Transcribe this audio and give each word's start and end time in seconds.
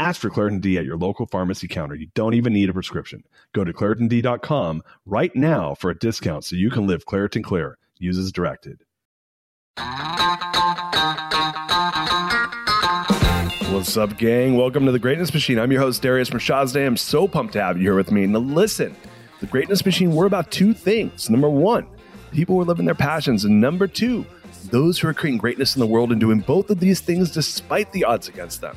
Ask 0.00 0.20
for 0.20 0.30
Claritin 0.30 0.60
D 0.60 0.78
at 0.78 0.84
your 0.84 0.96
local 0.96 1.26
pharmacy 1.26 1.66
counter. 1.66 1.96
You 1.96 2.06
don't 2.14 2.34
even 2.34 2.52
need 2.52 2.70
a 2.70 2.72
prescription. 2.72 3.24
Go 3.52 3.64
to 3.64 3.72
ClaritinD.com 3.72 4.84
right 5.06 5.34
now 5.34 5.74
for 5.74 5.90
a 5.90 5.98
discount 5.98 6.44
so 6.44 6.54
you 6.54 6.70
can 6.70 6.86
live 6.86 7.04
Claritin 7.04 7.42
Clear. 7.42 7.78
Use 7.98 8.16
as 8.16 8.30
directed. 8.30 8.84
What's 13.72 13.96
up, 13.96 14.16
gang? 14.18 14.56
Welcome 14.56 14.86
to 14.86 14.92
the 14.92 15.00
Greatness 15.00 15.34
Machine. 15.34 15.58
I'm 15.58 15.72
your 15.72 15.80
host, 15.80 16.00
Darius 16.00 16.30
Mirshahzadeh. 16.30 16.86
I'm 16.86 16.96
so 16.96 17.26
pumped 17.26 17.54
to 17.54 17.60
have 17.60 17.76
you 17.76 17.82
here 17.82 17.96
with 17.96 18.12
me. 18.12 18.24
Now, 18.28 18.38
listen, 18.38 18.94
the 19.40 19.46
Greatness 19.46 19.84
Machine, 19.84 20.12
we're 20.12 20.26
about 20.26 20.52
two 20.52 20.74
things. 20.74 21.28
Number 21.28 21.50
one, 21.50 21.88
people 22.30 22.54
who 22.54 22.60
are 22.60 22.66
living 22.66 22.86
their 22.86 22.94
passions. 22.94 23.44
And 23.44 23.60
number 23.60 23.88
two, 23.88 24.24
those 24.70 25.00
who 25.00 25.08
are 25.08 25.14
creating 25.14 25.38
greatness 25.38 25.74
in 25.74 25.80
the 25.80 25.86
world 25.86 26.12
and 26.12 26.20
doing 26.20 26.38
both 26.38 26.70
of 26.70 26.78
these 26.78 27.00
things 27.00 27.32
despite 27.32 27.90
the 27.90 28.04
odds 28.04 28.28
against 28.28 28.60
them. 28.60 28.76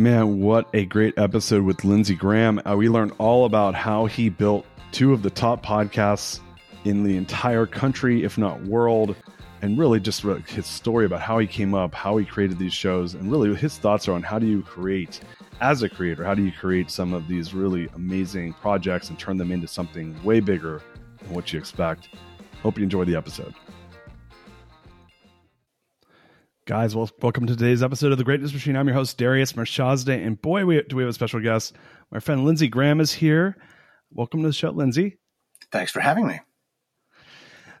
Man, 0.00 0.38
what 0.38 0.68
a 0.74 0.84
great 0.84 1.18
episode 1.18 1.64
with 1.64 1.84
Lindsay 1.84 2.14
Graham. 2.14 2.62
Uh, 2.64 2.76
we 2.76 2.88
learned 2.88 3.14
all 3.18 3.46
about 3.46 3.74
how 3.74 4.06
he 4.06 4.28
built 4.28 4.64
two 4.92 5.12
of 5.12 5.24
the 5.24 5.30
top 5.30 5.66
podcasts 5.66 6.38
in 6.84 7.02
the 7.02 7.16
entire 7.16 7.66
country, 7.66 8.22
if 8.22 8.38
not 8.38 8.62
world, 8.62 9.16
and 9.60 9.76
really 9.76 9.98
just 9.98 10.22
his 10.22 10.66
story 10.66 11.04
about 11.04 11.20
how 11.20 11.40
he 11.40 11.48
came 11.48 11.74
up, 11.74 11.96
how 11.96 12.16
he 12.16 12.24
created 12.24 12.60
these 12.60 12.72
shows, 12.72 13.14
and 13.14 13.28
really 13.28 13.52
his 13.56 13.76
thoughts 13.76 14.06
are 14.06 14.12
on 14.12 14.22
how 14.22 14.38
do 14.38 14.46
you 14.46 14.62
create, 14.62 15.18
as 15.60 15.82
a 15.82 15.88
creator, 15.88 16.22
how 16.22 16.32
do 16.32 16.44
you 16.44 16.52
create 16.52 16.92
some 16.92 17.12
of 17.12 17.26
these 17.26 17.52
really 17.52 17.88
amazing 17.96 18.52
projects 18.52 19.08
and 19.08 19.18
turn 19.18 19.36
them 19.36 19.50
into 19.50 19.66
something 19.66 20.14
way 20.22 20.38
bigger 20.38 20.80
than 21.24 21.34
what 21.34 21.52
you 21.52 21.58
expect. 21.58 22.10
Hope 22.62 22.78
you 22.78 22.84
enjoy 22.84 23.04
the 23.04 23.16
episode. 23.16 23.52
Guys, 26.68 26.94
well, 26.94 27.08
welcome 27.22 27.46
to 27.46 27.56
today's 27.56 27.82
episode 27.82 28.12
of 28.12 28.18
The 28.18 28.24
Greatness 28.24 28.52
Machine. 28.52 28.76
I'm 28.76 28.86
your 28.86 28.94
host, 28.94 29.16
Darius 29.16 29.54
Mirshahzadeh, 29.54 30.26
and 30.26 30.38
boy, 30.38 30.66
we, 30.66 30.82
do 30.82 30.96
we 30.96 31.02
have 31.02 31.08
a 31.08 31.14
special 31.14 31.40
guest. 31.40 31.74
My 32.10 32.20
friend 32.20 32.44
Lindsay 32.44 32.68
Graham 32.68 33.00
is 33.00 33.10
here. 33.10 33.56
Welcome 34.12 34.42
to 34.42 34.48
the 34.48 34.52
show, 34.52 34.68
Lindsay. 34.68 35.16
Thanks 35.72 35.92
for 35.92 36.00
having 36.00 36.26
me. 36.26 36.40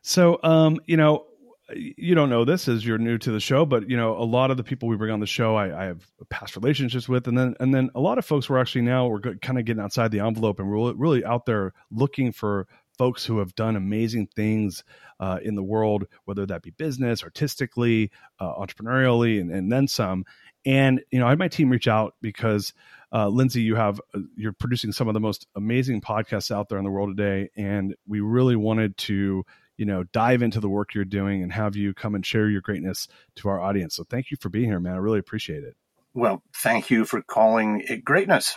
So, 0.00 0.40
um, 0.42 0.80
you 0.86 0.96
know, 0.96 1.26
you 1.70 2.14
don't 2.14 2.30
know 2.30 2.46
this 2.46 2.66
as 2.66 2.86
you're 2.86 2.96
new 2.96 3.18
to 3.18 3.30
the 3.30 3.40
show, 3.40 3.66
but 3.66 3.90
you 3.90 3.96
know, 3.98 4.16
a 4.16 4.24
lot 4.24 4.50
of 4.50 4.56
the 4.56 4.64
people 4.64 4.88
we 4.88 4.96
bring 4.96 5.12
on 5.12 5.20
the 5.20 5.26
show, 5.26 5.54
I, 5.54 5.82
I 5.82 5.84
have 5.84 6.06
past 6.30 6.56
relationships 6.56 7.10
with, 7.10 7.28
and 7.28 7.36
then 7.36 7.56
and 7.60 7.74
then 7.74 7.90
a 7.94 8.00
lot 8.00 8.16
of 8.16 8.24
folks 8.24 8.48
were 8.48 8.58
actually 8.58 8.82
now 8.82 9.06
we're 9.06 9.20
kind 9.20 9.58
of 9.58 9.66
getting 9.66 9.82
outside 9.82 10.12
the 10.12 10.20
envelope, 10.20 10.60
and 10.60 10.70
we're 10.70 10.94
really 10.94 11.22
out 11.26 11.44
there 11.44 11.74
looking 11.90 12.32
for 12.32 12.66
folks 12.98 13.24
who 13.24 13.38
have 13.38 13.54
done 13.54 13.76
amazing 13.76 14.26
things 14.34 14.84
uh, 15.20 15.38
in 15.42 15.54
the 15.54 15.62
world, 15.62 16.04
whether 16.24 16.44
that 16.46 16.62
be 16.62 16.70
business, 16.70 17.22
artistically, 17.22 18.10
uh, 18.40 18.52
entrepreneurially, 18.54 19.40
and, 19.40 19.50
and, 19.50 19.72
then 19.72 19.88
some. 19.88 20.24
And 20.66 21.00
you 21.10 21.18
know, 21.18 21.26
I 21.26 21.30
had 21.30 21.38
my 21.38 21.48
team 21.48 21.70
reach 21.70 21.88
out 21.88 22.14
because 22.20 22.74
uh, 23.12 23.28
Lindsay, 23.28 23.62
you 23.62 23.76
have 23.76 24.00
uh, 24.14 24.20
you're 24.36 24.52
producing 24.52 24.92
some 24.92 25.08
of 25.08 25.14
the 25.14 25.20
most 25.20 25.46
amazing 25.54 26.00
podcasts 26.00 26.50
out 26.50 26.68
there 26.68 26.78
in 26.78 26.84
the 26.84 26.90
world 26.90 27.16
today, 27.16 27.48
and 27.56 27.94
we 28.06 28.20
really 28.20 28.56
wanted 28.56 28.96
to 28.98 29.44
you 29.76 29.86
know 29.86 30.04
dive 30.12 30.42
into 30.42 30.60
the 30.60 30.68
work 30.68 30.94
you're 30.94 31.04
doing 31.04 31.42
and 31.42 31.52
have 31.52 31.76
you 31.76 31.94
come 31.94 32.14
and 32.14 32.26
share 32.26 32.48
your 32.48 32.60
greatness 32.60 33.08
to 33.36 33.48
our 33.48 33.60
audience. 33.60 33.96
So 33.96 34.04
thank 34.04 34.30
you 34.30 34.36
for 34.40 34.48
being 34.48 34.66
here, 34.66 34.80
man. 34.80 34.94
I 34.94 34.98
really 34.98 35.20
appreciate 35.20 35.64
it. 35.64 35.76
Well, 36.14 36.42
thank 36.56 36.90
you 36.90 37.04
for 37.04 37.22
calling 37.22 37.82
it 37.88 38.04
greatness. 38.04 38.56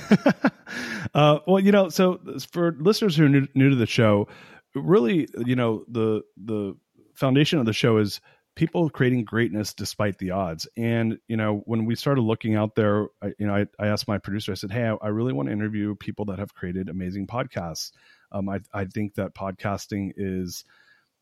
uh, 1.14 1.38
well, 1.46 1.60
you 1.60 1.72
know, 1.72 1.88
so 1.88 2.20
for 2.50 2.76
listeners 2.78 3.16
who 3.16 3.26
are 3.26 3.28
new, 3.28 3.46
new 3.54 3.70
to 3.70 3.76
the 3.76 3.86
show, 3.86 4.28
really, 4.74 5.28
you 5.44 5.56
know, 5.56 5.84
the 5.88 6.22
the 6.36 6.76
foundation 7.14 7.58
of 7.58 7.66
the 7.66 7.72
show 7.72 7.98
is 7.98 8.20
people 8.54 8.90
creating 8.90 9.24
greatness 9.24 9.72
despite 9.74 10.18
the 10.18 10.30
odds. 10.30 10.66
And 10.76 11.18
you 11.28 11.36
know, 11.36 11.62
when 11.64 11.84
we 11.84 11.94
started 11.94 12.22
looking 12.22 12.54
out 12.54 12.74
there, 12.74 13.06
I, 13.22 13.32
you 13.38 13.46
know, 13.46 13.54
I, 13.54 13.66
I 13.78 13.88
asked 13.88 14.08
my 14.08 14.18
producer. 14.18 14.52
I 14.52 14.56
said, 14.56 14.72
"Hey, 14.72 14.84
I, 14.86 14.94
I, 15.02 15.08
really 15.08 15.32
want 15.32 15.48
to 15.48 15.52
interview 15.52 15.94
people 15.94 16.26
that 16.26 16.38
have 16.38 16.54
created 16.54 16.88
amazing 16.88 17.26
podcasts. 17.26 17.92
Um, 18.30 18.48
I, 18.48 18.60
I 18.72 18.84
think 18.84 19.14
that 19.14 19.34
podcasting 19.34 20.12
is." 20.16 20.64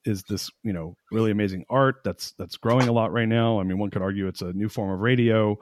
is 0.06 0.22
this 0.22 0.50
you 0.62 0.72
know 0.72 0.96
really 1.12 1.30
amazing 1.30 1.62
art 1.68 1.96
that's 2.02 2.32
that's 2.38 2.56
growing 2.56 2.88
a 2.88 2.92
lot 2.92 3.12
right 3.12 3.28
now 3.28 3.60
i 3.60 3.62
mean 3.62 3.76
one 3.76 3.90
could 3.90 4.00
argue 4.00 4.28
it's 4.28 4.40
a 4.40 4.50
new 4.54 4.66
form 4.66 4.90
of 4.90 4.98
radio 4.98 5.58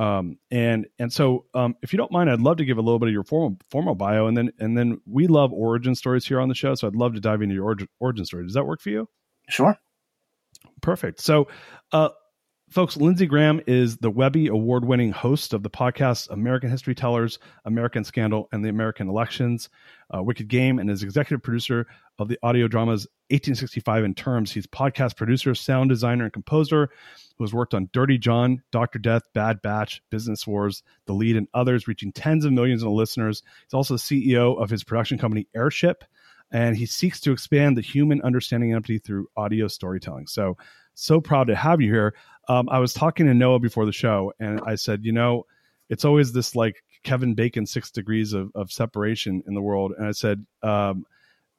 um, 0.00 0.38
and 0.50 0.86
and 0.98 1.12
so, 1.12 1.44
um, 1.52 1.76
if 1.82 1.92
you 1.92 1.98
don't 1.98 2.10
mind, 2.10 2.30
I'd 2.30 2.40
love 2.40 2.56
to 2.56 2.64
give 2.64 2.78
a 2.78 2.80
little 2.80 2.98
bit 2.98 3.08
of 3.08 3.12
your 3.12 3.22
formal 3.22 3.58
formal 3.70 3.94
bio, 3.94 4.28
and 4.28 4.36
then 4.36 4.50
and 4.58 4.76
then 4.76 4.98
we 5.04 5.26
love 5.26 5.52
origin 5.52 5.94
stories 5.94 6.26
here 6.26 6.40
on 6.40 6.48
the 6.48 6.54
show. 6.54 6.74
So 6.74 6.88
I'd 6.88 6.96
love 6.96 7.12
to 7.14 7.20
dive 7.20 7.42
into 7.42 7.54
your 7.54 7.64
origin, 7.64 7.86
origin 8.00 8.24
story. 8.24 8.44
Does 8.44 8.54
that 8.54 8.64
work 8.64 8.80
for 8.80 8.88
you? 8.88 9.06
Sure. 9.50 9.78
Perfect. 10.80 11.20
So, 11.20 11.48
uh, 11.92 12.08
folks, 12.70 12.96
Lindsay 12.96 13.26
Graham 13.26 13.60
is 13.66 13.96
the 13.96 14.10
Webby 14.10 14.46
Award 14.46 14.84
winning 14.84 15.10
host 15.10 15.52
of 15.52 15.64
the 15.64 15.70
podcast 15.70 16.30
American 16.30 16.70
History 16.70 16.94
Tellers, 16.94 17.38
American 17.64 18.04
Scandal, 18.04 18.48
and 18.52 18.64
the 18.64 18.68
American 18.68 19.08
Elections, 19.08 19.68
uh, 20.14 20.22
Wicked 20.22 20.46
Game, 20.46 20.78
and 20.78 20.88
is 20.88 21.02
executive 21.02 21.42
producer 21.42 21.88
of 22.20 22.28
the 22.28 22.38
audio 22.44 22.68
dramas 22.68 23.08
1865 23.30 24.04
in 24.04 24.14
Terms. 24.14 24.52
He's 24.52 24.68
podcast 24.68 25.16
producer, 25.16 25.54
sound 25.54 25.90
designer, 25.90 26.24
and 26.24 26.32
composer 26.32 26.90
who 27.36 27.44
has 27.44 27.52
worked 27.52 27.74
on 27.74 27.90
Dirty 27.92 28.18
John, 28.18 28.62
Dr. 28.70 29.00
Death, 29.00 29.22
Bad 29.34 29.62
Batch, 29.62 30.00
Business 30.10 30.46
Wars, 30.46 30.84
The 31.06 31.12
Lead, 31.12 31.36
and 31.36 31.48
others, 31.52 31.88
reaching 31.88 32.12
tens 32.12 32.44
of 32.44 32.52
millions 32.52 32.84
of 32.84 32.90
listeners. 32.90 33.42
He's 33.64 33.74
also 33.74 33.94
the 33.94 33.98
CEO 33.98 34.60
of 34.62 34.70
his 34.70 34.84
production 34.84 35.18
company, 35.18 35.48
Airship, 35.56 36.04
and 36.52 36.76
he 36.76 36.86
seeks 36.86 37.20
to 37.20 37.32
expand 37.32 37.76
the 37.76 37.82
human 37.82 38.22
understanding 38.22 38.72
empathy 38.72 38.98
through 38.98 39.28
audio 39.36 39.66
storytelling. 39.66 40.26
So, 40.26 40.56
so 40.94 41.20
proud 41.20 41.46
to 41.46 41.56
have 41.56 41.80
you 41.80 41.92
here. 41.92 42.14
Um, 42.48 42.68
I 42.68 42.78
was 42.78 42.92
talking 42.92 43.26
to 43.26 43.34
Noah 43.34 43.60
before 43.60 43.86
the 43.86 43.92
show, 43.92 44.32
and 44.40 44.60
I 44.66 44.74
said, 44.74 45.04
you 45.04 45.12
know, 45.12 45.46
it's 45.88 46.04
always 46.04 46.32
this 46.32 46.56
like 46.56 46.82
Kevin 47.02 47.34
Bacon 47.34 47.66
six 47.66 47.90
degrees 47.90 48.32
of, 48.32 48.50
of 48.54 48.72
separation 48.72 49.42
in 49.46 49.54
the 49.54 49.62
world. 49.62 49.92
And 49.96 50.06
I 50.06 50.12
said, 50.12 50.44
um, 50.62 51.04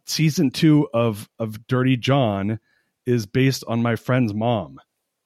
season 0.05 0.51
two 0.51 0.89
of 0.93 1.29
of 1.39 1.67
Dirty 1.67 1.97
John 1.97 2.59
is 3.05 3.25
based 3.25 3.63
on 3.67 3.81
my 3.81 3.95
friend's 3.95 4.33
mom. 4.33 4.79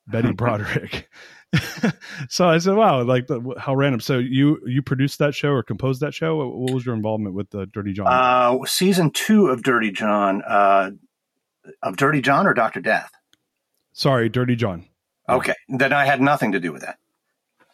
Betty 0.07 0.31
Broderick. 0.33 1.09
so 2.29 2.47
I 2.47 2.57
said, 2.57 2.75
"Wow, 2.75 3.03
like 3.03 3.27
how 3.57 3.75
random." 3.75 3.99
So 4.01 4.17
you 4.17 4.59
you 4.65 4.81
produced 4.81 5.19
that 5.19 5.33
show 5.33 5.49
or 5.49 5.63
composed 5.63 6.01
that 6.01 6.13
show? 6.13 6.37
What 6.37 6.73
was 6.73 6.85
your 6.85 6.95
involvement 6.95 7.35
with 7.35 7.49
the 7.49 7.65
Dirty 7.65 7.93
John? 7.93 8.07
Uh, 8.09 8.65
season 8.65 9.11
two 9.11 9.47
of 9.47 9.63
Dirty 9.63 9.91
John, 9.91 10.41
uh, 10.45 10.91
of 11.81 11.97
Dirty 11.97 12.21
John 12.21 12.47
or 12.47 12.53
Doctor 12.53 12.81
Death. 12.81 13.11
Sorry, 13.93 14.27
Dirty 14.27 14.55
John. 14.55 14.85
Okay, 15.27 15.55
then 15.69 15.93
I 15.93 16.05
had 16.05 16.21
nothing 16.21 16.51
to 16.53 16.59
do 16.59 16.71
with 16.71 16.83
that. 16.83 16.97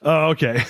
Oh, 0.04 0.30
okay. 0.30 0.64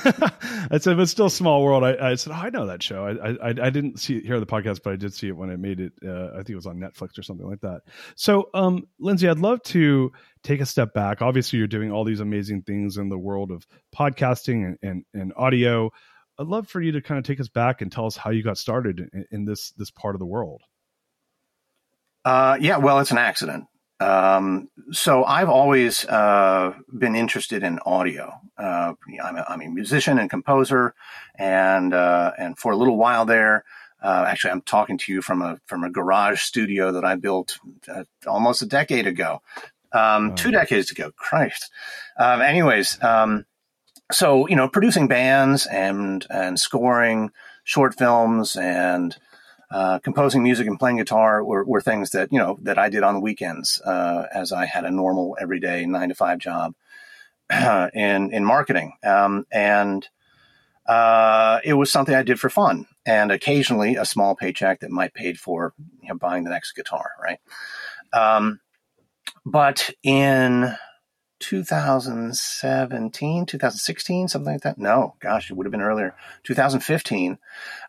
I 0.70 0.78
said, 0.80 0.98
but 0.98 1.08
still 1.08 1.30
small 1.30 1.64
world. 1.64 1.86
I, 1.86 1.96
I 2.12 2.16
said, 2.16 2.34
oh, 2.34 2.36
I 2.36 2.50
know 2.50 2.66
that 2.66 2.84
show. 2.84 3.06
I, 3.08 3.30
I, 3.30 3.50
I 3.50 3.70
didn't 3.70 3.98
see 3.98 4.18
it, 4.18 4.26
hear 4.26 4.42
the 4.42 4.46
podcast, 4.46 4.82
but 4.84 4.92
I 4.92 4.98
did 4.98 5.14
see 5.14 5.30
it 5.30 5.38
when 5.38 5.50
it 5.50 5.58
made 5.58 5.80
it. 5.80 5.94
Uh, 6.06 6.32
I 6.34 6.38
think 6.38 6.50
it 6.50 6.56
was 6.56 6.68
on 6.68 6.80
Netflix 6.80 7.18
or 7.18 7.24
something 7.24 7.48
like 7.48 7.62
that. 7.62 7.84
So, 8.16 8.50
um, 8.54 8.90
Lindsay, 9.00 9.30
I'd 9.30 9.40
love 9.40 9.64
to 9.64 10.12
take 10.44 10.60
a 10.60 10.66
step 10.66 10.94
back. 10.94 11.22
Obviously, 11.22 11.60
you're 11.60 11.70
doing 11.70 11.94
all 11.94 12.04
these 12.04 12.20
amazing 12.20 12.64
things 12.64 12.98
in 12.98 13.08
the 13.08 13.18
world 13.18 13.52
of 13.52 13.66
podcasting 13.96 14.66
and, 14.66 14.78
and, 14.82 15.06
and 15.14 15.34
audio. 15.38 15.92
I'd 16.38 16.48
love 16.48 16.68
for 16.68 16.82
you 16.82 16.92
to 16.92 17.02
kind 17.02 17.18
of 17.18 17.24
take 17.24 17.40
us 17.40 17.48
back 17.48 17.82
and 17.82 17.90
tell 17.90 18.08
us 18.08 18.18
how 18.18 18.32
you 18.32 18.44
got 18.44 18.58
started 18.58 19.00
in, 19.14 19.26
in 19.32 19.46
this, 19.46 19.72
this 19.78 19.92
part 19.92 20.14
of 20.14 20.20
the 20.20 20.26
world. 20.26 20.62
Uh, 22.26 22.58
yeah, 22.60 22.80
well, 22.80 23.00
it's 23.00 23.12
an 23.12 23.18
accident. 23.18 23.66
Um, 24.02 24.70
so 24.92 25.24
I've 25.24 25.50
always 25.50 26.06
uh, 26.06 26.74
been 26.98 27.16
interested 27.16 27.64
in 27.64 27.80
audio. 27.86 28.34
Uh, 28.58 28.94
I'm, 29.24 29.36
a, 29.38 29.46
I'm, 29.48 29.62
a 29.62 29.68
musician 29.68 30.18
and 30.18 30.30
composer, 30.30 30.96
and 31.36 31.94
uh, 31.94 32.32
and 32.38 32.58
for 32.58 32.72
a 32.72 32.76
little 32.76 32.98
while 32.98 33.26
there, 33.26 33.64
uh, 34.02 34.26
actually, 34.28 34.52
I'm 34.52 34.62
talking 34.64 34.98
to 34.98 35.14
you 35.14 35.22
from 35.22 35.44
a 35.44 35.60
from 35.68 35.84
a 35.84 35.92
garage 35.92 36.42
studio 36.42 36.92
that 36.94 37.06
I 37.06 37.16
built 37.16 37.60
uh, 37.88 38.04
almost 38.26 38.64
a 38.64 38.66
decade 38.66 39.06
ago, 39.06 39.42
um, 39.92 40.34
two 40.34 40.50
decades 40.50 40.90
ago. 40.92 41.12
Christ. 41.16 41.70
Um, 42.18 42.42
anyways, 42.42 43.02
um, 43.04 43.46
so 44.12 44.48
you 44.48 44.56
know, 44.56 44.68
producing 44.68 45.08
bands 45.08 45.68
and 45.68 46.26
and 46.32 46.60
scoring 46.60 47.32
short 47.64 47.96
films 47.96 48.56
and 48.56 49.16
uh, 49.72 50.00
composing 50.00 50.44
music 50.44 50.68
and 50.68 50.78
playing 50.78 50.98
guitar 50.98 51.44
were, 51.44 51.64
were, 51.64 51.82
things 51.82 52.12
that 52.12 52.32
you 52.32 52.38
know 52.38 52.60
that 52.62 52.78
I 52.78 52.90
did 52.90 53.04
on 53.04 53.16
the 53.16 53.20
weekends 53.22 53.82
uh, 53.82 54.26
as 54.34 54.52
I 54.52 54.66
had 54.66 54.86
a 54.86 54.92
normal 54.92 55.38
everyday 55.40 55.86
nine 55.86 56.10
to 56.10 56.16
five 56.16 56.40
job 56.40 56.76
in 57.50 58.34
in 58.34 58.44
marketing, 58.44 58.94
um, 59.04 59.48
and 59.52 60.08
uh, 60.88 61.60
it 61.64 61.74
was 61.74 61.92
something 61.92 62.14
I 62.14 62.24
did 62.24 62.40
for 62.40 62.50
fun 62.50 62.86
and 63.06 63.32
occasionally 63.32 63.96
a 63.96 64.06
small 64.06 64.36
paycheck 64.36 64.82
that 64.82 64.92
might 64.92 65.14
paid 65.14 65.40
for 65.40 65.74
you 66.02 66.10
know, 66.10 66.16
buying 66.16 66.44
the 66.44 66.50
next 66.50 66.74
guitar, 66.74 67.12
right? 67.22 67.40
Um, 68.14 68.60
but 69.46 69.90
in 70.04 70.76
2017, 71.42 73.46
2016, 73.46 74.28
something 74.30 74.54
like 74.54 74.62
that. 74.62 74.78
No, 74.78 75.16
gosh, 75.20 75.50
it 75.50 75.56
would 75.56 75.66
have 75.66 75.72
been 75.72 75.82
earlier. 75.82 76.16
2015. 76.44 77.38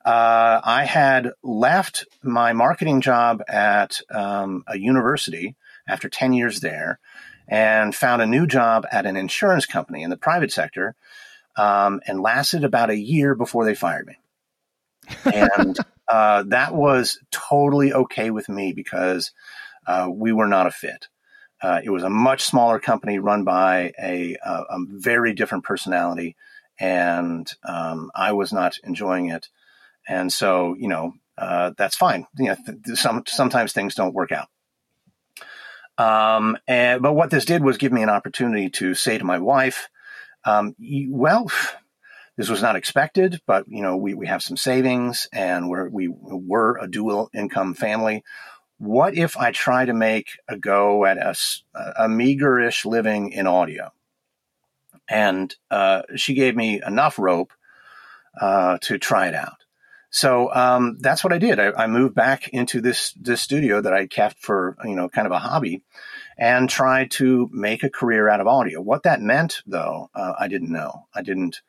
Uh, 0.05 0.61
I 0.65 0.85
had 0.85 1.31
left 1.43 2.07
my 2.23 2.53
marketing 2.53 3.01
job 3.01 3.43
at 3.47 4.01
um, 4.11 4.65
a 4.67 4.79
university 4.79 5.55
after 5.87 6.09
10 6.09 6.33
years 6.33 6.61
there 6.61 6.99
and 7.47 7.95
found 7.95 8.23
a 8.23 8.27
new 8.27 8.47
job 8.47 8.87
at 8.91 9.07
an 9.07 9.17
insurance 9.17 9.67
company 9.67 10.03
in 10.03 10.11
the 10.11 10.17
private 10.17 10.51
sector 10.51 10.97
um, 11.57 12.01
and 12.07 12.21
lasted 12.21 12.65
about 12.65 12.91
a 12.91 12.99
year 12.99 13.35
before 13.35 13.65
they 13.65 13.75
fired 13.75 14.07
me. 14.07 14.17
and 15.33 15.79
uh, 16.09 16.45
that 16.45 16.75
was 16.75 17.19
totally 17.31 17.93
okay 17.93 18.31
with 18.31 18.49
me 18.49 18.73
because 18.73 19.33
uh, 19.87 20.09
we 20.11 20.33
were 20.33 20.49
not 20.49 20.67
a 20.67 20.71
fit. 20.71 21.09
Uh, 21.63 21.81
it 21.83 21.91
was 21.91 22.03
a 22.03 22.11
much 22.11 22.43
smaller 22.43 22.81
company 22.81 23.19
run 23.19 23.45
by 23.45 23.93
a, 24.03 24.37
a, 24.45 24.53
a 24.71 24.79
very 24.89 25.33
different 25.33 25.65
personality, 25.65 26.37
and 26.81 27.51
um, 27.65 28.11
I 28.15 28.33
was 28.33 28.53
not 28.53 28.79
enjoying 28.83 29.31
it. 29.31 29.49
And 30.09 30.33
so, 30.33 30.75
you 30.75 30.89
know, 30.89 31.15
uh, 31.39 31.73
that's 31.79 31.97
fine. 31.97 32.27
You 32.37 32.49
know, 32.49 32.57
th- 32.67 32.99
some, 32.99 33.23
sometimes 33.27 33.73
things 33.73 33.95
don't 33.95 34.15
work 34.15 34.33
out. 34.33 34.49
Um, 35.99 36.59
and, 36.67 37.03
but 37.03 37.13
what 37.13 37.31
this 37.31 37.45
did 37.45 37.63
was 37.63 37.79
give 37.79 37.93
me 37.93 38.03
an 38.03 38.11
opportunity 38.11 38.71
to 38.71 38.95
say 38.95 39.19
to 39.19 39.25
my 39.25 39.39
wife, 39.39 39.89
um, 40.45 40.75
well, 41.09 41.51
this 42.37 42.49
was 42.49 42.63
not 42.63 42.77
expected, 42.77 43.41
but 43.47 43.67
you 43.69 43.83
know, 43.83 43.97
we, 43.97 44.15
we 44.15 44.27
have 44.27 44.43
some 44.43 44.57
savings 44.57 45.29
and 45.33 45.69
we're, 45.69 45.89
we 45.89 46.09
were 46.09 46.79
a 46.79 46.89
dual 46.89 47.31
income 47.35 47.75
family 47.75 48.25
what 48.83 49.17
if 49.17 49.37
I 49.37 49.53
try 49.53 49.85
to 49.85 49.95
make 49.95 50.41
a 50.49 50.57
go 50.57 51.05
at 51.05 51.17
a, 51.17 51.37
a 51.97 52.09
meagerish 52.09 52.85
living 52.85 53.31
in 53.31 53.47
audio? 53.47 53.93
And 55.09 55.55
uh, 55.71 56.03
she 56.17 56.35
gave 56.35 56.57
me 56.57 56.83
enough 56.85 57.17
rope 57.17 57.53
uh, 58.41 58.79
to 58.83 58.99
try 58.99 59.29
it 59.29 59.37
out. 59.37 59.59
So 60.11 60.53
um, 60.53 60.99
that's 60.99 61.23
what 61.23 61.33
I 61.33 61.39
did. 61.39 61.61
I, 61.61 61.71
I, 61.73 61.87
moved 61.87 62.15
back 62.15 62.49
into 62.49 62.81
this 62.81 63.13
this 63.13 63.41
studio 63.41 63.81
that 63.81 63.95
I 63.95 64.07
kept 64.07 64.39
for 64.39 64.77
you 64.85 64.95
know 64.95 65.09
kind 65.09 65.27
of 65.27 65.33
a 65.33 65.39
hobby, 65.39 65.83
and 66.37 66.69
tried 66.69 67.13
to 67.13 67.49
make 67.53 67.83
a 67.83 67.89
career 67.89 68.29
out 68.29 68.41
of 68.41 68.47
audio. 68.47 68.81
What 68.81 69.05
that 69.05 69.23
meant, 69.23 69.63
though, 69.65 70.11
uh, 70.15 70.35
I 70.39 70.49
didn't 70.49 70.73
know. 70.73 71.07
I 71.15 71.23
didn't. 71.23 71.63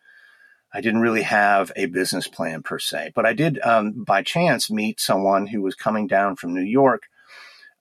I 0.74 0.82
didn't 0.82 1.02
really 1.02 1.22
have 1.22 1.72
a 1.76 1.86
business 1.86 2.28
plan 2.28 2.64
per 2.64 2.80
se, 2.80 3.12
but 3.14 3.26
I 3.26 3.34
did 3.34 3.60
um, 3.62 3.92
by 3.92 4.24
chance 4.24 4.72
meet 4.72 5.00
someone 5.00 5.48
who 5.48 5.62
was 5.62 5.76
coming 5.76 6.08
down 6.08 6.36
from 6.36 6.54
New 6.54 6.62
York 6.62 7.04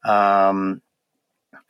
um, 0.04 0.82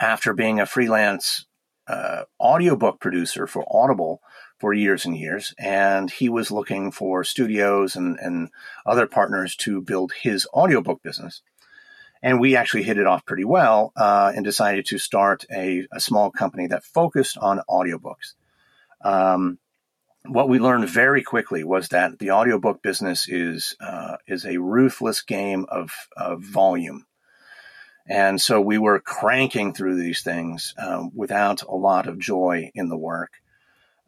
after 0.00 0.32
being 0.32 0.58
a 0.58 0.66
freelance 0.66 1.46
uh, 1.86 2.24
audiobook 2.40 3.00
producer 3.00 3.46
for 3.46 3.64
Audible 3.70 4.20
for 4.58 4.72
years 4.72 5.04
and 5.04 5.16
years. 5.16 5.54
And 5.58 6.10
he 6.10 6.28
was 6.28 6.50
looking 6.50 6.90
for 6.90 7.24
studios 7.24 7.96
and, 7.96 8.18
and 8.20 8.50
other 8.86 9.06
partners 9.06 9.56
to 9.56 9.80
build 9.80 10.12
his 10.22 10.46
audiobook 10.54 11.02
business. 11.02 11.42
And 12.22 12.40
we 12.40 12.54
actually 12.54 12.84
hit 12.84 12.98
it 12.98 13.06
off 13.06 13.26
pretty 13.26 13.44
well 13.44 13.92
uh, 13.96 14.32
and 14.34 14.44
decided 14.44 14.86
to 14.86 14.98
start 14.98 15.44
a, 15.50 15.86
a, 15.92 15.98
small 15.98 16.30
company 16.30 16.68
that 16.68 16.84
focused 16.84 17.36
on 17.36 17.60
audiobooks. 17.68 18.34
Um, 19.04 19.58
what 20.26 20.48
we 20.48 20.58
learned 20.58 20.88
very 20.88 21.22
quickly 21.22 21.64
was 21.64 21.88
that 21.88 22.18
the 22.18 22.30
audiobook 22.30 22.82
business 22.82 23.28
is 23.28 23.76
uh, 23.80 24.16
is 24.26 24.44
a 24.44 24.58
ruthless 24.58 25.22
game 25.22 25.66
of, 25.68 25.90
of 26.16 26.42
volume. 26.42 27.06
And 28.08 28.40
so 28.40 28.60
we 28.60 28.78
were 28.78 29.00
cranking 29.00 29.72
through 29.72 29.96
these 29.96 30.22
things 30.22 30.74
um, 30.78 31.10
without 31.14 31.62
a 31.62 31.74
lot 31.74 32.08
of 32.08 32.18
joy 32.18 32.70
in 32.74 32.88
the 32.88 32.96
work, 32.96 33.34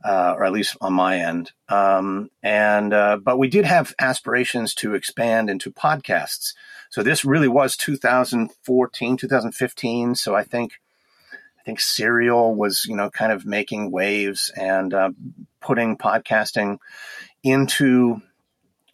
uh, 0.04 0.34
or 0.36 0.44
at 0.44 0.52
least 0.52 0.76
on 0.80 0.92
my 0.92 1.18
end. 1.18 1.52
Um, 1.68 2.30
and 2.42 2.92
uh, 2.92 3.18
but 3.18 3.38
we 3.38 3.48
did 3.48 3.64
have 3.64 3.94
aspirations 3.98 4.74
to 4.76 4.94
expand 4.94 5.48
into 5.48 5.70
podcasts. 5.70 6.54
So 6.90 7.02
this 7.02 7.24
really 7.24 7.48
was 7.48 7.76
2014, 7.76 9.16
2015. 9.16 10.14
So 10.14 10.34
I 10.34 10.44
think 10.44 10.72
I 11.64 11.66
think 11.66 11.80
Serial 11.80 12.54
was 12.54 12.84
you 12.84 12.94
know 12.94 13.08
kind 13.08 13.32
of 13.32 13.46
making 13.46 13.90
waves 13.90 14.52
and 14.54 14.92
uh, 14.92 15.10
putting 15.62 15.96
podcasting 15.96 16.76
into 17.42 18.20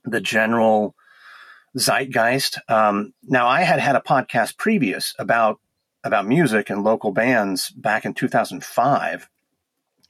the 0.04 0.20
general 0.20 0.94
zeitgeist. 1.76 2.58
Um, 2.68 3.12
now, 3.24 3.48
I 3.48 3.62
had 3.62 3.80
had 3.80 3.96
a 3.96 4.00
podcast 4.00 4.56
previous 4.56 5.14
about 5.18 5.58
about 6.04 6.28
music 6.28 6.70
and 6.70 6.84
local 6.84 7.10
bands 7.10 7.70
back 7.70 8.04
in 8.04 8.14
2005. 8.14 9.28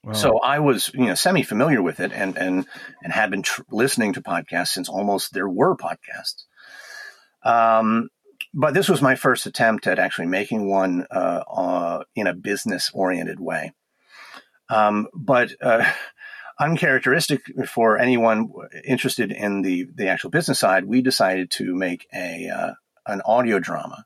Wow. 0.03 0.13
So 0.13 0.39
I 0.39 0.59
was, 0.59 0.91
you 0.93 1.07
know, 1.07 1.15
semi 1.15 1.43
familiar 1.43 1.81
with 1.81 1.99
it 2.01 2.13
and 2.13 2.37
and 2.37 2.67
and 3.03 3.13
had 3.13 3.31
been 3.31 3.43
tr- 3.43 3.63
listening 3.71 4.13
to 4.15 4.23
podcasts 4.23 4.69
since 4.69 4.91
almost 4.91 5.33
there 5.33 5.49
were 5.49 5.77
podcasts. 5.77 6.45
Um, 7.43 8.11
but 8.53 8.75
this 8.75 8.89
was 8.89 9.01
my 9.01 9.15
first 9.15 9.47
attempt 9.47 9.87
at 9.87 9.99
actually 9.99 10.27
making 10.27 10.69
one 10.69 11.07
uh, 11.11 11.43
uh, 11.51 12.05
in 12.15 12.27
a 12.27 12.35
business 12.35 12.91
oriented 12.93 13.41
way. 13.41 13.73
Um, 14.69 15.09
but 15.15 15.53
uh, 15.61 15.91
uncharacteristic 16.61 17.43
for 17.69 17.99
anyone 17.99 18.53
interested 18.85 19.33
in 19.33 19.63
the 19.63 19.89
the 19.95 20.09
actual 20.09 20.31
business 20.31 20.59
side, 20.59 20.85
we 20.85 21.03
decided 21.03 21.51
to 21.53 21.75
make 21.75 22.07
a 22.15 22.49
uh, 22.49 22.73
an 23.07 23.23
audio 23.25 23.59
drama. 23.59 24.05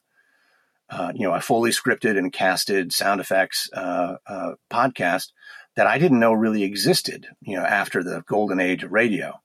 Uh, 0.91 1.11
you 1.15 1.27
know, 1.27 1.35
a 1.35 1.41
fully 1.41 1.71
scripted 1.71 2.19
and 2.19 2.33
casted 2.33 2.93
sound 2.93 3.21
effects 3.21 3.71
uh, 3.73 4.17
uh 4.27 4.53
podcast 4.71 5.33
that 5.77 5.87
I 5.87 5.99
didn't 5.99 6.21
know 6.21 6.33
really 6.33 6.63
existed. 6.63 7.27
You 7.41 7.57
know, 7.57 7.65
after 7.65 8.03
the 8.03 8.23
golden 8.27 8.61
age 8.61 8.85
of 8.85 8.93
radio, 8.93 9.41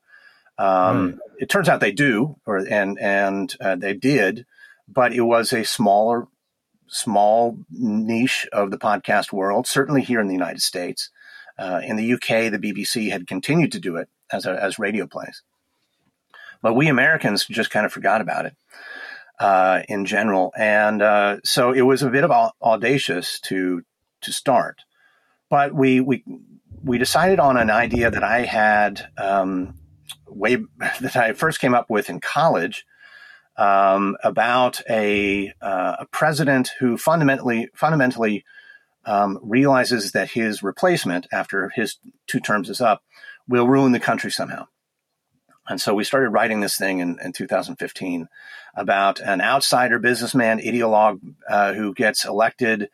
um, 0.57 1.13
mm. 1.13 1.17
it 1.39 1.50
turns 1.50 1.69
out 1.69 1.79
they 1.79 1.93
do, 1.93 2.35
or 2.45 2.57
and 2.57 3.00
and 3.00 3.55
uh, 3.62 3.75
they 3.77 3.93
did, 3.93 4.45
but 4.91 5.13
it 5.13 5.22
was 5.22 5.53
a 5.53 5.63
smaller 5.63 6.27
small 6.89 7.58
niche 7.69 8.48
of 8.51 8.72
the 8.72 8.77
podcast 8.77 9.31
world, 9.31 9.67
certainly 9.67 10.01
here 10.01 10.19
in 10.19 10.27
the 10.27 10.34
United 10.34 10.62
States. 10.62 11.10
Uh, 11.58 11.81
in 11.84 11.98
the 11.98 12.13
UK, 12.13 12.51
the 12.51 12.60
BBC 12.60 13.12
had 13.12 13.27
continued 13.27 13.72
to 13.72 13.79
do 13.79 13.96
it 13.96 14.10
as, 14.31 14.46
a, 14.46 14.63
as 14.63 14.79
radio 14.79 15.05
plays. 15.05 15.43
But 16.62 16.74
we 16.74 16.88
Americans 16.88 17.46
just 17.46 17.69
kind 17.69 17.86
of 17.86 17.93
forgot 17.93 18.22
about 18.22 18.46
it 18.46 18.55
uh, 19.39 19.81
in 19.88 20.05
general. 20.05 20.51
And 20.58 21.01
uh, 21.01 21.38
so 21.43 21.72
it 21.72 21.81
was 21.81 22.01
a 22.01 22.10
bit 22.10 22.24
of 22.24 22.51
audacious 22.62 23.39
to, 23.41 23.84
to 24.22 24.31
start. 24.31 24.81
But 25.50 25.74
we, 25.74 26.00
we, 26.00 26.24
we 26.84 26.98
decided 26.98 27.39
on 27.39 27.58
an 27.58 27.69
idea 27.69 28.10
that 28.12 28.24
I 28.24 28.46
had 28.46 29.08
um, 29.17 29.75
way 30.27 30.55
that 31.01 31.15
I 31.15 31.34
first 31.34 31.60
came 31.60 31.74
up 31.74 31.89
with 31.89 32.10
in 32.10 32.19
college 32.19 32.86
um, 33.59 34.15
about 34.23 34.81
a, 34.89 35.51
uh, 35.61 35.97
a 35.99 36.05
president 36.11 36.71
who 36.79 36.97
fundamentally 36.97 37.67
fundamentally 37.73 38.45
um, 39.05 39.37
realizes 39.43 40.13
that 40.13 40.31
his 40.31 40.63
replacement, 40.63 41.27
after 41.31 41.69
his 41.69 41.97
two 42.25 42.39
terms 42.39 42.69
is 42.69 42.79
up, 42.79 43.03
will 43.49 43.67
ruin 43.67 43.91
the 43.91 43.99
country 43.99 44.31
somehow. 44.31 44.67
And 45.67 45.81
so 45.81 45.93
we 45.93 46.03
started 46.05 46.29
writing 46.29 46.61
this 46.61 46.77
thing 46.77 46.99
in, 46.99 47.19
in 47.23 47.33
2015 47.33 48.29
about 48.75 49.19
an 49.19 49.41
outsider 49.41 49.99
businessman, 49.99 50.59
ideologue, 50.59 51.19
uh, 51.47 51.73
who 51.73 51.93
gets 51.93 52.25
elected 52.25 52.89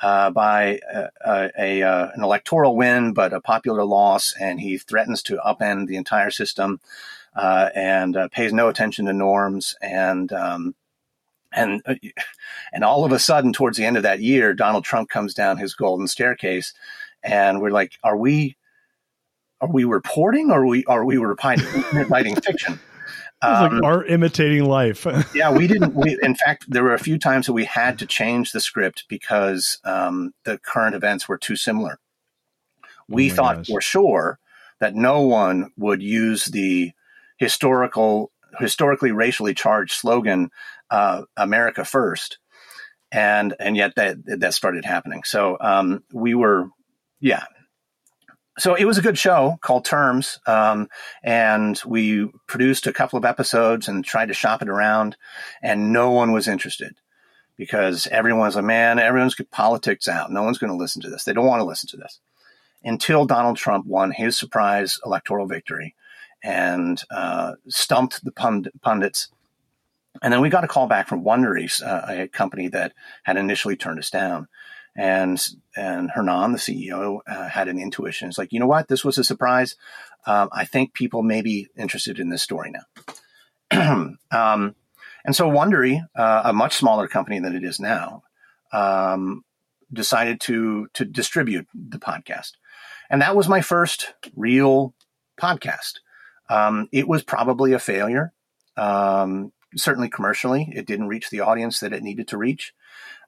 uh, 0.00 0.30
by 0.30 0.80
a, 0.92 1.08
a, 1.24 1.50
a, 1.58 1.82
uh, 1.82 2.10
an 2.14 2.22
electoral 2.22 2.74
win, 2.74 3.12
but 3.12 3.32
a 3.32 3.40
popular 3.40 3.84
loss, 3.84 4.34
and 4.40 4.60
he 4.60 4.78
threatens 4.78 5.22
to 5.24 5.36
upend 5.44 5.88
the 5.88 5.96
entire 5.96 6.30
system 6.30 6.80
uh, 7.36 7.70
and 7.74 8.16
uh, 8.16 8.28
pays 8.28 8.52
no 8.52 8.68
attention 8.68 9.06
to 9.06 9.12
norms 9.12 9.76
and 9.80 10.32
um, 10.32 10.74
And 11.52 11.82
and 12.72 12.84
all 12.84 13.04
of 13.04 13.12
a 13.12 13.18
sudden, 13.18 13.52
towards 13.52 13.78
the 13.78 13.84
end 13.84 13.96
of 13.96 14.02
that 14.02 14.20
year, 14.20 14.54
Donald 14.54 14.84
Trump 14.84 15.08
comes 15.08 15.34
down 15.34 15.58
his 15.58 15.74
golden 15.74 16.06
staircase, 16.08 16.74
and 17.22 17.60
we're 17.60 17.70
like, 17.70 17.92
"Are 18.02 18.16
we, 18.16 18.56
are 19.60 19.70
we 19.70 19.84
reporting, 19.84 20.50
or 20.50 20.60
are 20.60 20.66
we 20.66 20.84
are 20.86 21.04
we 21.04 21.16
writing, 21.16 21.66
writing 22.08 22.36
fiction?" 22.36 22.78
Um, 23.42 23.74
like 23.74 23.82
art 23.84 24.10
imitating 24.10 24.64
life. 24.64 25.06
yeah, 25.34 25.52
we 25.52 25.66
didn't. 25.66 25.94
We, 25.94 26.18
in 26.22 26.34
fact, 26.34 26.64
there 26.68 26.82
were 26.82 26.94
a 26.94 26.98
few 26.98 27.18
times 27.18 27.44
that 27.44 27.52
we 27.52 27.66
had 27.66 27.98
to 27.98 28.06
change 28.06 28.52
the 28.52 28.60
script 28.60 29.04
because 29.10 29.78
um, 29.84 30.32
the 30.44 30.56
current 30.56 30.94
events 30.94 31.28
were 31.28 31.36
too 31.36 31.54
similar. 31.54 31.98
We 33.08 33.30
oh 33.30 33.34
thought 33.34 33.56
gosh. 33.58 33.66
for 33.66 33.82
sure 33.82 34.38
that 34.80 34.94
no 34.94 35.20
one 35.20 35.70
would 35.76 36.02
use 36.02 36.46
the 36.46 36.92
historical, 37.36 38.30
historically 38.58 39.12
racially 39.12 39.54
charged 39.54 39.92
slogan 39.94 40.50
uh, 40.90 41.22
"America 41.36 41.84
First. 41.84 42.38
and 43.12 43.54
and 43.60 43.76
yet 43.76 43.94
that 43.96 44.16
that 44.40 44.54
started 44.54 44.84
happening. 44.84 45.22
So 45.24 45.56
um, 45.60 46.02
we 46.12 46.34
were, 46.34 46.68
yeah, 47.20 47.44
so 48.58 48.74
it 48.74 48.84
was 48.84 48.98
a 48.98 49.02
good 49.02 49.18
show 49.18 49.58
called 49.60 49.84
Terms, 49.84 50.40
um, 50.46 50.88
and 51.22 51.80
we 51.86 52.30
produced 52.46 52.86
a 52.86 52.92
couple 52.92 53.18
of 53.18 53.24
episodes 53.24 53.88
and 53.88 54.04
tried 54.04 54.28
to 54.28 54.34
shop 54.34 54.62
it 54.62 54.68
around, 54.68 55.16
and 55.62 55.92
no 55.92 56.10
one 56.10 56.32
was 56.32 56.48
interested 56.48 56.96
because 57.56 58.06
everyone's 58.08 58.56
like, 58.56 58.64
man, 58.64 58.98
everyone's 58.98 59.34
got 59.34 59.50
politics 59.50 60.08
out. 60.08 60.30
No 60.30 60.42
one's 60.42 60.58
going 60.58 60.72
to 60.72 60.76
listen 60.78 61.02
to 61.02 61.10
this. 61.10 61.24
They 61.24 61.32
don't 61.32 61.46
want 61.46 61.60
to 61.60 61.64
listen 61.66 61.88
to 61.90 61.96
this 61.96 62.20
until 62.84 63.24
Donald 63.24 63.56
Trump 63.56 63.86
won 63.86 64.10
his 64.10 64.38
surprise 64.38 64.98
electoral 65.04 65.46
victory 65.46 65.94
and 66.46 67.02
uh, 67.10 67.54
stumped 67.68 68.24
the 68.24 68.30
pund- 68.30 68.70
pundits. 68.80 69.28
And 70.22 70.32
then 70.32 70.40
we 70.40 70.48
got 70.48 70.64
a 70.64 70.68
call 70.68 70.86
back 70.86 71.08
from 71.08 71.24
Wondery, 71.24 71.82
uh, 71.82 72.22
a 72.22 72.28
company 72.28 72.68
that 72.68 72.92
had 73.24 73.36
initially 73.36 73.76
turned 73.76 73.98
us 73.98 74.10
down 74.10 74.46
and 74.96 75.44
and 75.76 76.10
Hernan, 76.10 76.52
the 76.52 76.58
CEO, 76.58 77.18
uh, 77.26 77.48
had 77.48 77.68
an 77.68 77.78
intuition. 77.78 78.28
It's 78.28 78.38
like, 78.38 78.52
you 78.52 78.60
know 78.60 78.66
what, 78.66 78.88
this 78.88 79.04
was 79.04 79.18
a 79.18 79.24
surprise. 79.24 79.76
Um, 80.24 80.48
I 80.52 80.64
think 80.64 80.94
people 80.94 81.22
may 81.22 81.42
be 81.42 81.68
interested 81.76 82.18
in 82.18 82.30
this 82.30 82.42
story 82.42 82.72
now. 82.72 84.14
um, 84.30 84.74
and 85.24 85.36
so 85.36 85.50
Wondery, 85.50 86.00
uh, 86.14 86.42
a 86.44 86.52
much 86.52 86.76
smaller 86.76 87.08
company 87.08 87.40
than 87.40 87.54
it 87.54 87.64
is 87.64 87.78
now, 87.78 88.22
um, 88.72 89.44
decided 89.92 90.40
to 90.42 90.88
to 90.94 91.04
distribute 91.04 91.66
the 91.74 91.98
podcast, 91.98 92.52
and 93.10 93.20
that 93.20 93.36
was 93.36 93.48
my 93.48 93.60
first 93.60 94.14
real 94.34 94.94
podcast. 95.40 96.00
Um, 96.48 96.88
it 96.92 97.08
was 97.08 97.22
probably 97.22 97.72
a 97.72 97.78
failure. 97.78 98.32
Um, 98.76 99.52
certainly 99.74 100.08
commercially, 100.08 100.70
it 100.74 100.86
didn't 100.86 101.08
reach 101.08 101.30
the 101.30 101.40
audience 101.40 101.80
that 101.80 101.92
it 101.92 102.02
needed 102.02 102.28
to 102.28 102.38
reach. 102.38 102.74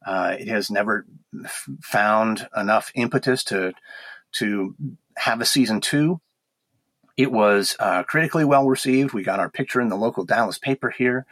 Uh, 0.06 0.36
it 0.38 0.48
has 0.48 0.70
never 0.70 1.06
f- 1.44 1.68
found 1.82 2.48
enough 2.56 2.92
impetus 2.94 3.44
to 3.44 3.72
to 4.30 4.74
have 5.16 5.40
a 5.40 5.46
season 5.46 5.80
two. 5.80 6.20
It 7.16 7.32
was 7.32 7.76
uh, 7.80 8.04
critically 8.04 8.44
well 8.44 8.68
received. 8.68 9.12
We 9.12 9.24
got 9.24 9.40
our 9.40 9.50
picture 9.50 9.80
in 9.80 9.88
the 9.88 9.96
local 9.96 10.24
Dallas 10.24 10.58
paper 10.58 10.90
here, 10.90 11.26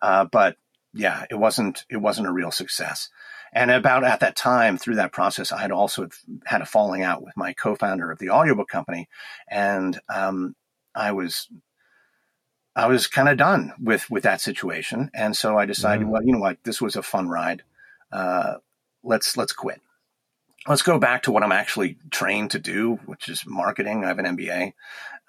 uh, 0.00 0.26
but 0.26 0.56
yeah, 0.94 1.24
it 1.30 1.34
wasn't 1.34 1.84
it 1.90 1.96
wasn't 1.96 2.28
a 2.28 2.32
real 2.32 2.50
success. 2.50 3.08
And 3.54 3.70
about 3.70 4.04
at 4.04 4.20
that 4.20 4.36
time, 4.36 4.78
through 4.78 4.94
that 4.94 5.12
process, 5.12 5.52
I 5.52 5.60
had 5.60 5.72
also 5.72 6.08
had 6.46 6.62
a 6.62 6.66
falling 6.66 7.02
out 7.02 7.22
with 7.22 7.36
my 7.36 7.52
co-founder 7.52 8.10
of 8.10 8.18
the 8.18 8.30
audiobook 8.30 8.68
company, 8.68 9.08
and 9.48 9.98
um, 10.08 10.54
I 10.94 11.12
was 11.12 11.48
I 12.74 12.86
was 12.86 13.06
kind 13.06 13.28
of 13.28 13.36
done 13.36 13.72
with 13.80 14.10
with 14.10 14.22
that 14.24 14.40
situation, 14.40 15.10
and 15.14 15.36
so 15.36 15.58
I 15.58 15.66
decided, 15.66 16.08
well, 16.08 16.22
you 16.22 16.32
know 16.32 16.38
what, 16.38 16.58
this 16.64 16.80
was 16.80 16.96
a 16.96 17.02
fun 17.02 17.28
ride 17.28 17.62
uh, 18.12 18.54
let's 19.02 19.36
let's 19.36 19.52
quit. 19.52 19.80
Let's 20.68 20.82
go 20.82 20.98
back 20.98 21.24
to 21.24 21.32
what 21.32 21.42
I'm 21.42 21.50
actually 21.50 21.98
trained 22.10 22.52
to 22.52 22.60
do, 22.60 23.00
which 23.06 23.28
is 23.28 23.44
marketing. 23.46 24.04
I 24.04 24.08
have 24.08 24.20
an 24.20 24.36
MBA, 24.36 24.74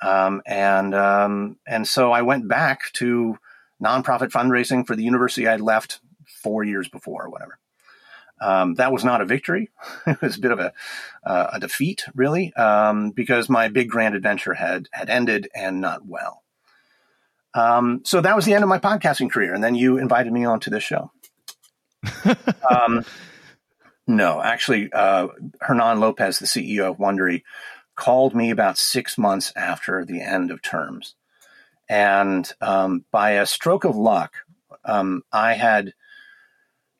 um, 0.01 0.41
and 0.45 0.93
um, 0.93 1.57
and 1.65 1.87
so 1.87 2.11
I 2.11 2.21
went 2.21 2.47
back 2.47 2.91
to 2.93 3.39
nonprofit 3.81 4.29
fundraising 4.29 4.85
for 4.85 4.95
the 4.95 5.03
university 5.03 5.47
I'd 5.47 5.61
left 5.61 6.01
four 6.27 6.63
years 6.63 6.87
before, 6.87 7.25
or 7.25 7.29
whatever. 7.29 7.57
Um, 8.43 8.75
that 8.75 8.91
was 8.91 9.05
not 9.05 9.21
a 9.21 9.25
victory. 9.25 9.69
it 10.07 10.21
was 10.21 10.37
a 10.37 10.39
bit 10.41 10.51
of 10.51 10.59
a, 10.59 10.73
uh, 11.23 11.51
a 11.53 11.59
defeat, 11.59 12.03
really, 12.13 12.53
um, 12.53 13.11
because 13.11 13.49
my 13.49 13.69
big 13.69 13.89
grand 13.89 14.15
adventure 14.15 14.53
had 14.53 14.89
had 14.91 15.09
ended 15.09 15.47
and 15.55 15.79
not 15.79 16.05
well. 16.05 16.43
Um, 17.53 18.01
so 18.03 18.19
that 18.19 18.35
was 18.35 18.45
the 18.45 18.53
end 18.53 18.63
of 18.63 18.69
my 18.69 18.79
podcasting 18.79 19.31
career, 19.31 19.53
and 19.53 19.63
then 19.63 19.75
you 19.75 19.97
invited 19.97 20.33
me 20.33 20.45
onto 20.45 20.69
this 20.69 20.83
show 20.83 21.11
um, 22.69 23.05
no, 24.07 24.41
actually, 24.41 24.91
uh, 24.91 25.27
Hernan 25.61 25.99
Lopez, 25.99 26.39
the 26.39 26.45
CEO 26.45 26.91
of 26.91 26.97
Wondery, 26.97 27.43
called 27.95 28.35
me 28.35 28.49
about 28.49 28.77
six 28.77 29.17
months 29.17 29.53
after 29.55 30.03
the 30.03 30.21
end 30.21 30.51
of 30.51 30.61
terms. 30.61 31.15
And 31.89 32.51
um, 32.59 33.05
by 33.11 33.31
a 33.31 33.45
stroke 33.45 33.83
of 33.83 33.95
luck, 33.95 34.33
um, 34.83 35.23
I 35.31 35.53
had 35.53 35.93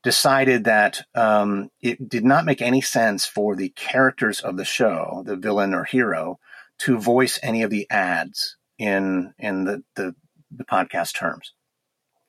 decided 0.03 0.65
that 0.65 1.03
um, 1.15 1.69
it 1.81 2.10
did 2.10 2.25
not 2.25 2.45
make 2.45 2.62
any 2.62 2.81
sense 2.81 3.25
for 3.25 3.55
the 3.55 3.69
characters 3.69 4.41
of 4.41 4.57
the 4.57 4.65
show, 4.65 5.24
the 5.25 5.36
villain 5.36 5.74
or 5.74 5.86
hero, 5.86 6.39
to 6.79 6.98
voice 6.98 7.39
any 7.41 7.63
of 7.63 7.69
the 7.69 7.88
ads 7.89 8.57
in 8.77 9.33
in 9.39 9.63
the, 9.65 9.83
the, 9.95 10.15
the 10.51 10.65
podcast 10.65 11.15
terms. 11.15 11.53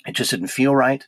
It 0.07 0.13
just 0.13 0.31
didn't 0.31 0.49
feel 0.49 0.75
right 0.75 1.07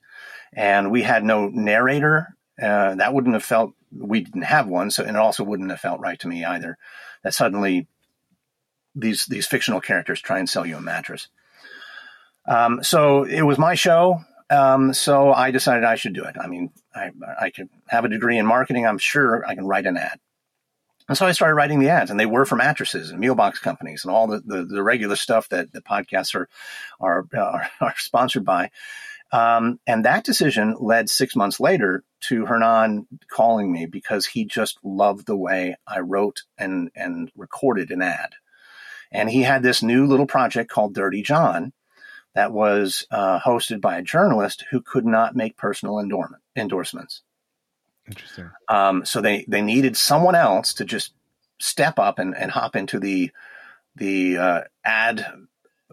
and 0.56 0.90
we 0.90 1.02
had 1.02 1.23
no 1.23 1.49
narrator. 1.49 2.35
Uh, 2.61 2.94
that 2.94 3.12
wouldn't 3.12 3.35
have 3.35 3.44
felt 3.44 3.75
we 3.92 4.23
didn't 4.23 4.42
have 4.42 4.66
one, 4.66 4.90
so 4.90 5.04
and 5.04 5.16
it 5.16 5.20
also 5.20 5.44
wouldn't 5.44 5.70
have 5.70 5.80
felt 5.80 6.00
right 6.00 6.18
to 6.18 6.28
me 6.28 6.44
either. 6.44 6.78
That 7.23 7.35
suddenly 7.35 7.87
these 8.94 9.26
these 9.26 9.46
fictional 9.46 9.80
characters 9.80 10.20
try 10.20 10.38
and 10.38 10.49
sell 10.49 10.66
you 10.66 10.76
a 10.76 10.80
mattress. 10.80 11.28
Um, 12.49 12.82
so 12.82 13.25
it 13.25 13.42
was 13.42 13.58
my 13.58 13.75
show. 13.75 14.20
Um, 14.48 14.94
so 14.94 15.32
I 15.32 15.50
decided 15.50 15.84
I 15.84 15.96
should 15.96 16.14
do 16.14 16.24
it. 16.24 16.36
I 16.40 16.46
mean, 16.46 16.70
I, 16.94 17.10
I 17.40 17.50
could 17.50 17.68
have 17.88 18.04
a 18.04 18.08
degree 18.08 18.38
in 18.38 18.46
marketing. 18.46 18.86
I'm 18.86 18.98
sure 18.98 19.44
I 19.46 19.54
can 19.54 19.66
write 19.66 19.86
an 19.86 19.96
ad. 19.96 20.20
And 21.08 21.16
so 21.16 21.26
I 21.26 21.32
started 21.32 21.54
writing 21.54 21.78
the 21.78 21.90
ads, 21.90 22.10
and 22.10 22.18
they 22.18 22.26
were 22.26 22.44
for 22.44 22.56
mattresses 22.56 23.10
and 23.10 23.20
meal 23.20 23.36
box 23.36 23.58
companies 23.60 24.04
and 24.04 24.12
all 24.12 24.26
the, 24.26 24.42
the, 24.44 24.64
the 24.64 24.82
regular 24.82 25.16
stuff 25.16 25.48
that 25.50 25.72
the 25.72 25.80
podcasts 25.80 26.34
are 26.34 26.48
are, 27.00 27.26
uh, 27.36 27.66
are 27.80 27.94
sponsored 27.96 28.44
by. 28.44 28.70
Um, 29.32 29.80
and 29.86 30.04
that 30.04 30.24
decision 30.24 30.76
led 30.78 31.10
six 31.10 31.34
months 31.34 31.58
later 31.58 32.04
to 32.22 32.46
Hernan 32.46 33.06
calling 33.28 33.72
me 33.72 33.86
because 33.86 34.26
he 34.26 34.44
just 34.44 34.78
loved 34.84 35.26
the 35.26 35.36
way 35.36 35.76
I 35.86 36.00
wrote 36.00 36.42
and, 36.56 36.90
and 36.94 37.30
recorded 37.36 37.90
an 37.90 38.02
ad. 38.02 38.34
And 39.10 39.28
he 39.28 39.42
had 39.42 39.62
this 39.62 39.82
new 39.82 40.06
little 40.06 40.26
project 40.26 40.70
called 40.70 40.94
Dirty 40.94 41.22
John 41.22 41.72
that 42.37 42.52
was 42.52 43.07
uh, 43.11 43.40
hosted 43.40 43.81
by 43.81 43.97
a 43.97 44.02
journalist 44.02 44.66
who 44.71 44.83
could 44.83 45.07
not 45.07 45.35
make 45.35 45.57
personal 45.57 45.99
endorment, 45.99 46.43
endorsements. 46.55 47.23
Interesting. 48.07 48.50
Um, 48.69 49.07
so 49.07 49.23
they, 49.23 49.47
they 49.49 49.62
needed 49.62 49.97
someone 49.97 50.35
else 50.35 50.75
to 50.75 50.85
just 50.85 51.14
step 51.59 51.99
up 51.99 52.19
and, 52.19 52.37
and 52.37 52.50
hop 52.50 52.76
into 52.76 53.00
the 53.00 53.31
the 53.97 54.37
uh, 54.37 54.61
ad 54.85 55.26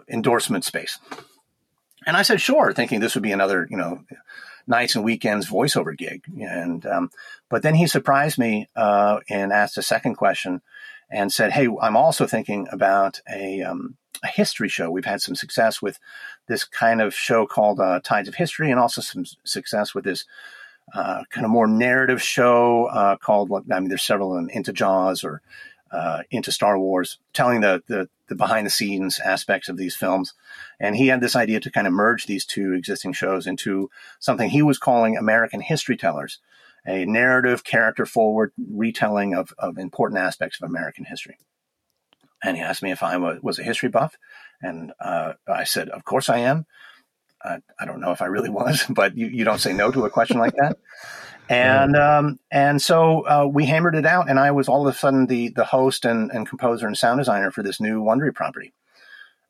endorsement 0.09 0.65
space. 0.65 0.99
And 2.05 2.17
I 2.17 2.23
said, 2.23 2.41
sure, 2.41 2.73
thinking 2.73 2.99
this 2.99 3.15
would 3.15 3.23
be 3.23 3.31
another, 3.31 3.65
you 3.69 3.77
know, 3.77 4.03
nights 4.67 4.95
and 4.95 5.05
weekends 5.05 5.49
voiceover 5.49 5.97
gig. 5.97 6.25
And, 6.41 6.85
um, 6.85 7.11
but 7.47 7.63
then 7.63 7.75
he 7.75 7.87
surprised 7.87 8.37
me, 8.37 8.67
uh, 8.75 9.21
and 9.29 9.53
asked 9.53 9.77
a 9.77 9.81
second 9.81 10.15
question 10.15 10.61
and 11.09 11.31
said, 11.31 11.53
Hey, 11.53 11.69
I'm 11.81 11.95
also 11.95 12.27
thinking 12.27 12.67
about 12.69 13.21
a, 13.33 13.61
um, 13.61 13.95
a 14.21 14.27
history 14.27 14.69
show. 14.69 14.91
We've 14.91 15.05
had 15.05 15.21
some 15.21 15.35
success 15.35 15.81
with 15.81 15.99
this 16.47 16.63
kind 16.63 17.01
of 17.01 17.13
show 17.13 17.45
called, 17.45 17.79
uh, 17.79 17.99
Tides 18.03 18.27
of 18.27 18.35
History 18.35 18.69
and 18.69 18.79
also 18.79 19.01
some 19.01 19.25
success 19.43 19.95
with 19.95 20.03
this, 20.03 20.25
uh, 20.93 21.23
kind 21.29 21.45
of 21.45 21.51
more 21.51 21.67
narrative 21.67 22.21
show, 22.21 22.85
uh, 22.85 23.15
called, 23.17 23.51
I 23.71 23.79
mean, 23.79 23.89
there's 23.89 24.03
several 24.03 24.31
of 24.31 24.37
them, 24.37 24.49
Into 24.49 24.73
Jaws 24.73 25.23
or, 25.23 25.41
uh, 25.91 26.23
into 26.31 26.51
Star 26.51 26.77
Wars, 26.77 27.19
telling 27.33 27.61
the, 27.61 27.83
the, 27.87 28.09
the 28.27 28.35
behind 28.35 28.65
the 28.65 28.71
scenes 28.71 29.19
aspects 29.19 29.69
of 29.69 29.77
these 29.77 29.95
films. 29.95 30.33
And 30.79 30.95
he 30.95 31.07
had 31.07 31.21
this 31.21 31.35
idea 31.35 31.59
to 31.59 31.71
kind 31.71 31.87
of 31.87 31.93
merge 31.93 32.25
these 32.25 32.45
two 32.45 32.73
existing 32.73 33.13
shows 33.13 33.45
into 33.45 33.89
something 34.19 34.49
he 34.49 34.63
was 34.63 34.79
calling 34.79 35.17
American 35.17 35.61
History 35.61 35.95
Tellers, 35.95 36.39
a 36.85 37.05
narrative, 37.05 37.63
character 37.63 38.05
forward 38.05 38.51
retelling 38.57 39.35
of, 39.35 39.53
of 39.57 39.77
important 39.77 40.19
aspects 40.19 40.59
of 40.61 40.67
American 40.67 41.05
history. 41.05 41.37
And 42.43 42.57
he 42.57 42.63
asked 42.63 42.83
me 42.83 42.91
if 42.91 43.01
I 43.01 43.17
was 43.17 43.57
a 43.57 43.63
history 43.63 43.89
buff. 43.89 44.17
And 44.61 44.91
uh, 44.99 45.33
I 45.47 45.63
said, 45.63 45.89
Of 45.89 46.03
course 46.03 46.29
I 46.29 46.39
am. 46.39 46.65
Uh, 47.43 47.59
I 47.79 47.85
don't 47.85 48.01
know 48.01 48.11
if 48.11 48.21
I 48.21 48.25
really 48.25 48.49
was, 48.61 48.85
but 48.89 49.17
you, 49.17 49.27
you 49.27 49.43
don't 49.43 49.59
say 49.59 49.73
no 49.73 49.91
to 49.91 50.05
a 50.05 50.09
question 50.09 50.37
like 50.37 50.55
that. 50.55 50.77
And 51.49 51.97
um, 51.97 52.39
and 52.51 52.81
so 52.81 53.27
uh, 53.27 53.45
we 53.45 53.65
hammered 53.65 53.95
it 53.95 54.05
out, 54.05 54.29
and 54.29 54.39
I 54.39 54.51
was 54.51 54.69
all 54.69 54.87
of 54.87 54.95
a 54.95 54.97
sudden 54.97 55.25
the 55.25 55.49
the 55.49 55.65
host 55.65 56.05
and, 56.05 56.31
and 56.31 56.47
composer 56.47 56.87
and 56.87 56.97
sound 56.97 57.19
designer 57.19 57.51
for 57.51 57.61
this 57.61 57.81
new 57.81 58.01
Wondery 58.01 58.33
property. 58.33 58.73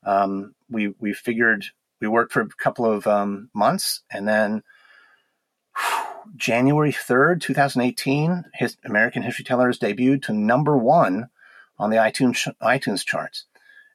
Um, 0.03 0.55
we 0.71 0.95
we 0.99 1.13
figured 1.13 1.67
we 2.01 2.07
worked 2.07 2.33
for 2.33 2.41
a 2.41 2.47
couple 2.47 2.85
of 2.85 3.05
um, 3.05 3.51
months, 3.53 4.01
and 4.09 4.27
then 4.27 4.63
January 6.35 6.91
3rd, 6.91 7.41
2018, 7.41 8.45
his 8.53 8.75
American 8.83 9.21
History 9.21 9.45
Tellers 9.45 9.77
debuted 9.77 10.23
to 10.23 10.33
number 10.33 10.75
one 10.75 11.29
on 11.77 11.89
the 11.89 11.97
iTunes 11.97 12.47
iTunes 12.61 13.05
charts. 13.05 13.45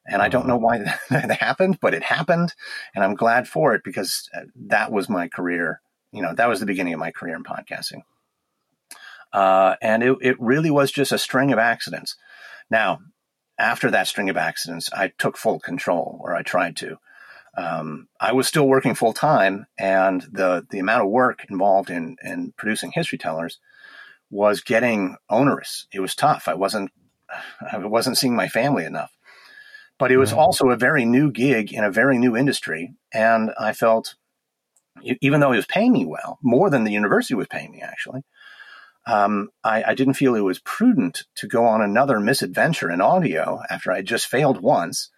And 0.05 0.21
I 0.21 0.29
don't 0.29 0.47
know 0.47 0.57
why 0.57 0.79
that 1.09 1.39
happened, 1.39 1.79
but 1.81 1.93
it 1.93 2.03
happened. 2.03 2.53
And 2.95 3.03
I'm 3.03 3.15
glad 3.15 3.47
for 3.47 3.75
it 3.75 3.83
because 3.83 4.29
uh, 4.35 4.41
that 4.67 4.91
was 4.91 5.09
my 5.09 5.27
career. 5.27 5.81
You 6.11 6.21
know, 6.21 6.33
that 6.33 6.49
was 6.49 6.59
the 6.59 6.65
beginning 6.65 6.93
of 6.93 6.99
my 6.99 7.11
career 7.11 7.35
in 7.35 7.43
podcasting. 7.43 8.01
Uh, 9.31 9.75
and 9.81 10.01
it, 10.01 10.17
it 10.21 10.39
really 10.39 10.71
was 10.71 10.91
just 10.91 11.11
a 11.11 11.19
string 11.19 11.51
of 11.51 11.59
accidents. 11.59 12.15
Now, 12.71 12.99
after 13.59 13.91
that 13.91 14.07
string 14.07 14.29
of 14.29 14.37
accidents, 14.37 14.89
I 14.93 15.11
took 15.17 15.37
full 15.37 15.59
control, 15.59 16.19
or 16.23 16.33
I 16.33 16.41
tried 16.41 16.77
to. 16.77 16.97
Um, 17.57 18.07
I 18.19 18.31
was 18.31 18.47
still 18.47 18.67
working 18.67 18.95
full 18.95 19.13
time, 19.13 19.65
and 19.77 20.21
the 20.31 20.65
the 20.69 20.79
amount 20.79 21.03
of 21.03 21.09
work 21.09 21.45
involved 21.49 21.89
in 21.89 22.15
in 22.23 22.53
producing 22.57 22.91
history 22.91 23.17
tellers 23.17 23.59
was 24.31 24.61
getting 24.61 25.17
onerous. 25.29 25.87
It 25.91 25.99
was 25.99 26.15
tough. 26.15 26.47
I 26.47 26.53
wasn't 26.53 26.91
I 27.71 27.77
wasn't 27.77 28.17
seeing 28.17 28.35
my 28.35 28.47
family 28.47 28.85
enough, 28.85 29.11
but 29.97 30.11
it 30.11 30.17
was 30.17 30.33
also 30.33 30.69
a 30.69 30.77
very 30.77 31.05
new 31.05 31.31
gig 31.31 31.73
in 31.73 31.83
a 31.83 31.91
very 31.91 32.17
new 32.17 32.35
industry, 32.35 32.93
and 33.13 33.51
I 33.59 33.73
felt 33.73 34.15
even 35.21 35.39
though 35.39 35.51
he 35.51 35.57
was 35.57 35.65
paying 35.65 35.93
me 35.93 36.05
well, 36.05 36.39
more 36.43 36.69
than 36.69 36.83
the 36.83 36.91
university 36.91 37.33
was 37.33 37.47
paying 37.47 37.71
me 37.71 37.81
actually, 37.81 38.21
um, 39.05 39.49
I, 39.63 39.83
I, 39.83 39.95
didn't 39.95 40.15
feel 40.15 40.35
it 40.35 40.41
was 40.41 40.59
prudent 40.59 41.23
to 41.35 41.47
go 41.47 41.65
on 41.65 41.81
another 41.81 42.19
misadventure 42.19 42.91
in 42.91 43.01
audio 43.01 43.61
after 43.69 43.91
I 43.91 44.01
just 44.01 44.27
failed 44.27 44.61
once. 44.61 45.09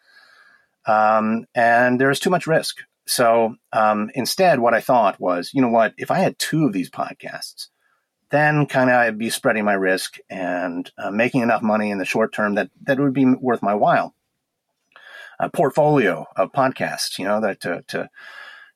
Um, 0.86 1.46
and 1.54 2.00
there's 2.00 2.20
too 2.20 2.30
much 2.30 2.48
risk. 2.48 2.78
So 3.08 3.56
um, 3.74 4.10
instead, 4.14 4.60
what 4.60 4.74
I 4.74 4.82
thought 4.82 5.20
was, 5.20 5.52
you 5.54 5.62
know 5.62 5.70
what, 5.70 5.94
if 5.98 6.12
I 6.12 6.20
had 6.20 6.40
two 6.40 6.66
of 6.66 6.74
these 6.74 6.90
podcasts, 6.90 7.68
then 8.32 8.66
kind 8.66 8.90
of 8.90 8.96
I'd 8.96 9.18
be 9.18 9.30
spreading 9.30 9.66
my 9.66 9.74
risk 9.74 10.18
and 10.30 10.90
uh, 10.98 11.12
making 11.12 11.42
enough 11.42 11.62
money 11.62 11.92
in 11.92 11.98
the 11.98 12.06
short 12.06 12.34
term 12.34 12.56
that, 12.56 12.70
that 12.84 13.00
would 13.00 13.14
be 13.14 13.26
worth 13.26 13.62
my 13.62 13.76
while. 13.76 14.16
A 15.40 15.50
portfolio 15.50 16.26
of 16.36 16.52
podcasts, 16.52 17.18
you 17.20 17.26
know, 17.26 17.42
that 17.42 17.62
to, 17.62 17.84
to, 17.90 18.10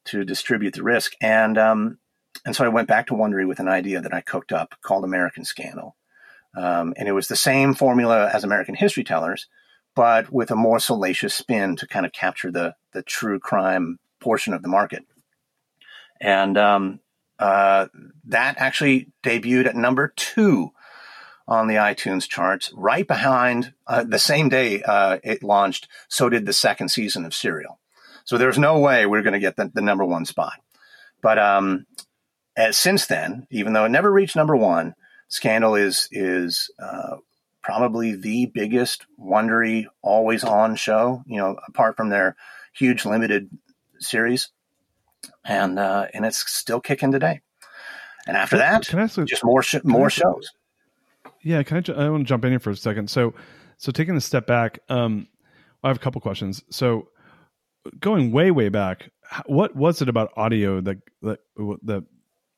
to 0.06 0.26
distribute 0.26 0.74
the 0.74 0.84
risk. 0.84 1.14
And 1.22 1.58
um, 1.58 2.00
and 2.46 2.56
so 2.56 2.64
I 2.64 2.70
went 2.70 2.88
back 2.88 3.08
to 3.08 3.14
Wondery 3.14 3.48
with 3.48 3.60
an 3.60 3.68
idea 3.68 4.02
that 4.02 4.14
I 4.14 4.22
cooked 4.22 4.52
up 4.52 4.76
called 4.82 5.04
American 5.04 5.46
Scandal. 5.46 5.96
Um, 6.56 6.94
and 6.98 7.08
it 7.08 7.14
was 7.14 7.28
the 7.28 7.36
same 7.36 7.74
formula 7.74 8.30
as 8.32 8.44
American 8.44 8.76
History 8.76 9.04
Tellers, 9.04 9.48
but 9.96 10.32
with 10.32 10.52
a 10.52 10.56
more 10.56 10.80
salacious 10.80 11.34
spin 11.34 11.76
to 11.78 11.88
kind 11.88 12.06
of 12.06 12.12
capture 12.12 12.52
the, 12.52 12.76
the 12.94 13.02
true 13.02 13.40
crime 13.40 14.00
portion 14.20 14.54
of 14.54 14.62
the 14.62 14.70
market. 14.70 15.06
And 16.22 16.58
um, 16.58 17.00
uh, 17.40 17.88
that 18.26 18.56
actually 18.58 19.12
debuted 19.24 19.68
at 19.68 19.76
number 19.76 20.14
two 20.16 20.72
on 21.48 21.68
the 21.68 21.76
iTunes 21.76 22.28
charts, 22.28 22.72
right 22.76 23.08
behind 23.08 23.74
uh, 23.86 24.04
the 24.04 24.20
same 24.20 24.50
day 24.50 24.82
uh, 24.82 25.20
it 25.24 25.44
launched. 25.44 25.88
So 26.08 26.30
did 26.30 26.46
the 26.46 26.54
second 26.54 26.90
season 26.90 27.26
of 27.26 27.34
Serial. 27.34 27.80
So 28.24 28.38
there's 28.38 28.58
no 28.58 28.80
way 28.80 29.06
we're 29.06 29.22
going 29.22 29.34
to 29.34 29.40
get 29.40 29.56
the, 29.56 29.72
the, 29.72 29.82
number 29.82 30.04
one 30.04 30.26
spot. 30.26 30.60
But 31.22 31.38
um, 31.38 31.86
as 32.58 32.78
since 32.78 33.06
then, 33.06 33.46
even 33.52 33.74
though 33.74 33.86
it 33.86 33.90
never 33.90 34.12
reached 34.12 34.36
number 34.36 34.56
one, 34.56 34.96
Scandal 35.28 35.76
is 35.76 36.08
is 36.12 36.72
uh, 36.80 37.18
probably 37.62 38.16
the 38.16 38.46
biggest 38.48 39.06
Wondery 39.20 39.86
always 40.02 40.44
on 40.44 40.76
show. 40.76 41.24
You 41.28 41.38
know, 41.38 41.58
apart 41.68 41.98
from 41.98 42.10
their 42.10 42.36
huge 42.74 43.06
limited 43.06 43.50
series, 44.00 44.50
and 45.44 45.80
uh, 45.80 46.08
and 46.14 46.26
it's 46.26 46.50
still 46.50 46.80
kicking 46.80 47.12
today. 47.12 47.42
And 48.28 48.36
after 48.36 48.58
that, 48.58 48.86
can 48.88 49.00
I 49.00 49.04
ask, 49.04 49.24
just 49.26 49.44
more 49.44 49.62
sh- 49.62 49.84
more 49.84 50.10
shows. 50.10 50.52
Yeah, 51.44 51.62
can 51.64 51.78
I? 51.78 51.82
Ju- 51.82 51.94
I 51.94 52.10
want 52.10 52.26
to 52.26 52.28
jump 52.28 52.44
in 52.46 52.52
here 52.52 52.60
for 52.60 52.72
a 52.72 52.76
second. 52.76 53.10
So, 53.10 53.34
so 53.78 53.92
taking 53.92 54.16
a 54.16 54.22
step 54.22 54.48
back, 54.48 54.80
um, 54.90 55.28
I 55.84 55.90
have 55.90 55.98
a 55.98 56.00
couple 56.00 56.20
questions. 56.22 56.64
So, 56.72 57.10
going 58.00 58.32
way 58.32 58.50
way 58.50 58.70
back, 58.70 59.12
what 59.46 59.76
was 59.76 60.02
it 60.02 60.10
about 60.10 60.32
audio 60.36 60.82
that 60.82 60.98
that 61.22 61.40
that 61.84 62.04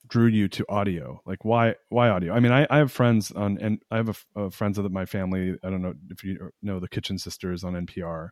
drew 0.08 0.28
you 0.28 0.48
to 0.48 0.65
audio? 0.70 1.22
Like 1.26 1.44
why 1.44 1.76
why 1.89 2.10
audio? 2.10 2.34
I 2.34 2.39
mean, 2.39 2.52
I, 2.52 2.65
I 2.70 2.78
have 2.78 2.92
friends 2.92 3.32
on 3.32 3.58
and 3.60 3.82
I 3.92 3.98
have 3.98 4.26
a, 4.36 4.42
a 4.42 4.52
friends 4.52 4.78
of 4.78 4.89
my 4.92 5.06
family. 5.06 5.56
I 5.63 5.70
don't 5.70 5.82
know 5.82 5.94
if 6.10 6.24
you 6.24 6.52
know 6.62 6.80
the 6.80 6.88
Kitchen 6.88 7.18
Sisters 7.18 7.63
on 7.63 7.74
NPR, 7.74 8.30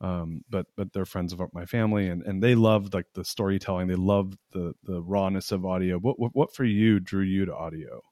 um, 0.00 0.42
but 0.50 0.66
but 0.76 0.92
they're 0.92 1.06
friends 1.06 1.32
of 1.32 1.40
my 1.52 1.64
family 1.64 2.08
and 2.08 2.22
and 2.22 2.42
they 2.42 2.54
love 2.54 2.92
like 2.92 3.06
the 3.14 3.24
storytelling. 3.24 3.88
They 3.88 3.94
love 3.94 4.36
the 4.52 4.74
the 4.84 5.02
rawness 5.02 5.52
of 5.52 5.64
audio. 5.64 5.98
What 5.98 6.18
what, 6.18 6.34
what 6.34 6.54
for 6.54 6.64
you 6.64 7.00
drew 7.00 7.22
you 7.22 7.46
to 7.46 7.54
audio? 7.54 8.02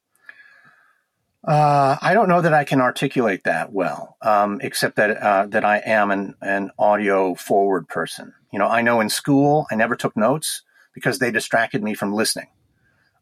Uh, 1.46 1.96
I 2.00 2.14
don't 2.14 2.30
know 2.30 2.40
that 2.40 2.54
I 2.54 2.64
can 2.64 2.80
articulate 2.80 3.44
that 3.44 3.70
well, 3.70 4.16
um, 4.22 4.60
except 4.62 4.96
that 4.96 5.10
uh, 5.18 5.46
that 5.48 5.64
I 5.64 5.78
am 5.84 6.10
an, 6.10 6.34
an 6.40 6.70
audio 6.78 7.34
forward 7.34 7.86
person. 7.86 8.32
You 8.50 8.58
know, 8.58 8.68
I 8.68 8.80
know 8.80 9.00
in 9.00 9.10
school 9.10 9.66
I 9.70 9.74
never 9.74 9.94
took 9.94 10.16
notes 10.16 10.62
because 10.94 11.18
they 11.18 11.30
distracted 11.30 11.82
me 11.82 11.92
from 11.92 12.14
listening. 12.14 12.48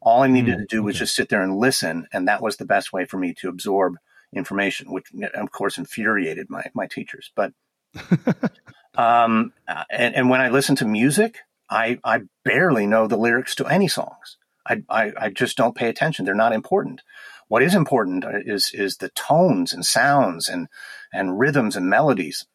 All 0.01 0.21
I 0.21 0.27
needed 0.27 0.55
mm, 0.55 0.59
to 0.59 0.65
do 0.65 0.83
was 0.83 0.97
just 0.97 1.15
sit 1.15 1.27
there 1.27 1.41
and 1.41 1.57
listen, 1.57 2.07
and 2.13 2.27
that 2.29 2.41
was 2.41 2.55
the 2.55 2.65
best 2.65 2.93
way 2.93 3.03
for 3.05 3.17
me 3.17 3.33
to 3.39 3.49
absorb 3.49 3.95
information, 4.33 4.91
which 4.91 5.07
of 5.33 5.51
course 5.51 5.77
infuriated 5.77 6.49
my 6.49 6.63
my 6.73 6.87
teachers. 6.87 7.29
But 7.35 7.51
um, 8.95 9.53
and, 9.89 10.15
and 10.15 10.29
when 10.29 10.41
I 10.41 10.49
listen 10.49 10.75
to 10.77 10.85
music, 10.85 11.39
I 11.69 11.99
I 12.03 12.21
barely 12.43 12.85
know 12.87 13.07
the 13.07 13.17
lyrics 13.17 13.55
to 13.55 13.67
any 13.67 13.87
songs. 13.87 14.37
I, 14.67 14.83
I, 14.89 15.11
I 15.17 15.29
just 15.29 15.57
don't 15.57 15.75
pay 15.75 15.89
attention. 15.89 16.25
They're 16.25 16.35
not 16.35 16.53
important. 16.53 17.01
What 17.47 17.63
is 17.63 17.75
important 17.75 18.23
is 18.45 18.71
is 18.73 18.97
the 18.97 19.09
tones 19.09 19.73
and 19.73 19.85
sounds 19.85 20.47
and 20.47 20.67
and 21.11 21.39
rhythms 21.39 21.75
and 21.75 21.89
melodies. 21.89 22.45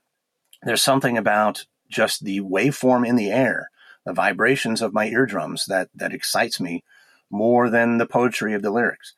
There's 0.62 0.82
something 0.82 1.16
about 1.16 1.66
just 1.88 2.24
the 2.24 2.40
waveform 2.40 3.06
in 3.06 3.16
the 3.16 3.30
air, 3.30 3.70
the 4.04 4.12
vibrations 4.12 4.82
of 4.82 4.92
my 4.92 5.06
eardrums 5.06 5.66
that 5.66 5.88
that 5.94 6.12
excites 6.12 6.58
me 6.60 6.82
more 7.30 7.70
than 7.70 7.98
the 7.98 8.06
poetry 8.06 8.54
of 8.54 8.62
the 8.62 8.70
lyrics. 8.70 9.14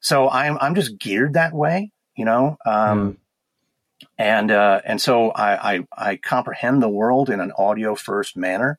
So 0.00 0.28
I'm 0.28 0.58
I'm 0.60 0.74
just 0.74 0.98
geared 0.98 1.34
that 1.34 1.54
way, 1.54 1.90
you 2.16 2.24
know. 2.24 2.58
Um, 2.66 3.12
mm. 3.12 3.16
And 4.18 4.50
uh, 4.50 4.80
and 4.84 5.00
so 5.00 5.30
I, 5.30 5.74
I, 5.74 5.86
I 5.96 6.16
comprehend 6.16 6.82
the 6.82 6.88
world 6.88 7.30
in 7.30 7.40
an 7.40 7.52
audio 7.56 7.94
first 7.94 8.36
manner, 8.36 8.78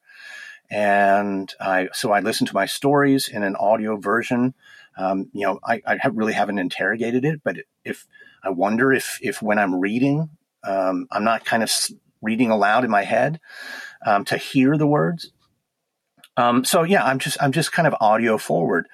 and 0.69 1.54
I 1.60 1.89
so 1.93 2.12
I 2.12 2.19
listen 2.19 2.47
to 2.47 2.54
my 2.54 2.65
stories 2.65 3.28
in 3.28 3.43
an 3.43 3.56
audio 3.56 3.97
version. 3.97 4.54
Um, 4.97 5.30
you 5.34 5.41
know, 5.41 5.60
I, 5.63 5.82
I 5.86 5.97
have 5.99 6.15
really 6.15 6.34
haven't 6.34 6.60
interrogated 6.60 7.25
it, 7.25 7.41
but 7.43 7.58
if 7.84 8.08
I 8.43 8.49
wonder 8.49 8.93
if 8.93 9.19
if 9.21 9.41
when 9.41 9.60
I'm 9.60 9.80
reading, 9.80 10.30
um, 10.63 11.08
I'm 11.12 11.23
not 11.23 11.43
kind 11.43 11.63
of 11.63 11.71
reading 12.21 12.51
aloud 12.51 12.86
in 12.86 12.91
my 12.91 13.04
head 13.04 13.39
um, 14.06 14.25
to 14.25 14.38
hear 14.38 14.78
the 14.78 14.88
words, 14.88 15.32
um, 16.38 16.65
so 16.65 16.84
yeah, 16.84 17.04
I'm 17.04 17.19
just 17.19 17.41
I'm 17.41 17.51
just 17.51 17.71
kind 17.71 17.88
of 17.88 17.95
audio 18.01 18.38
forward, 18.38 18.88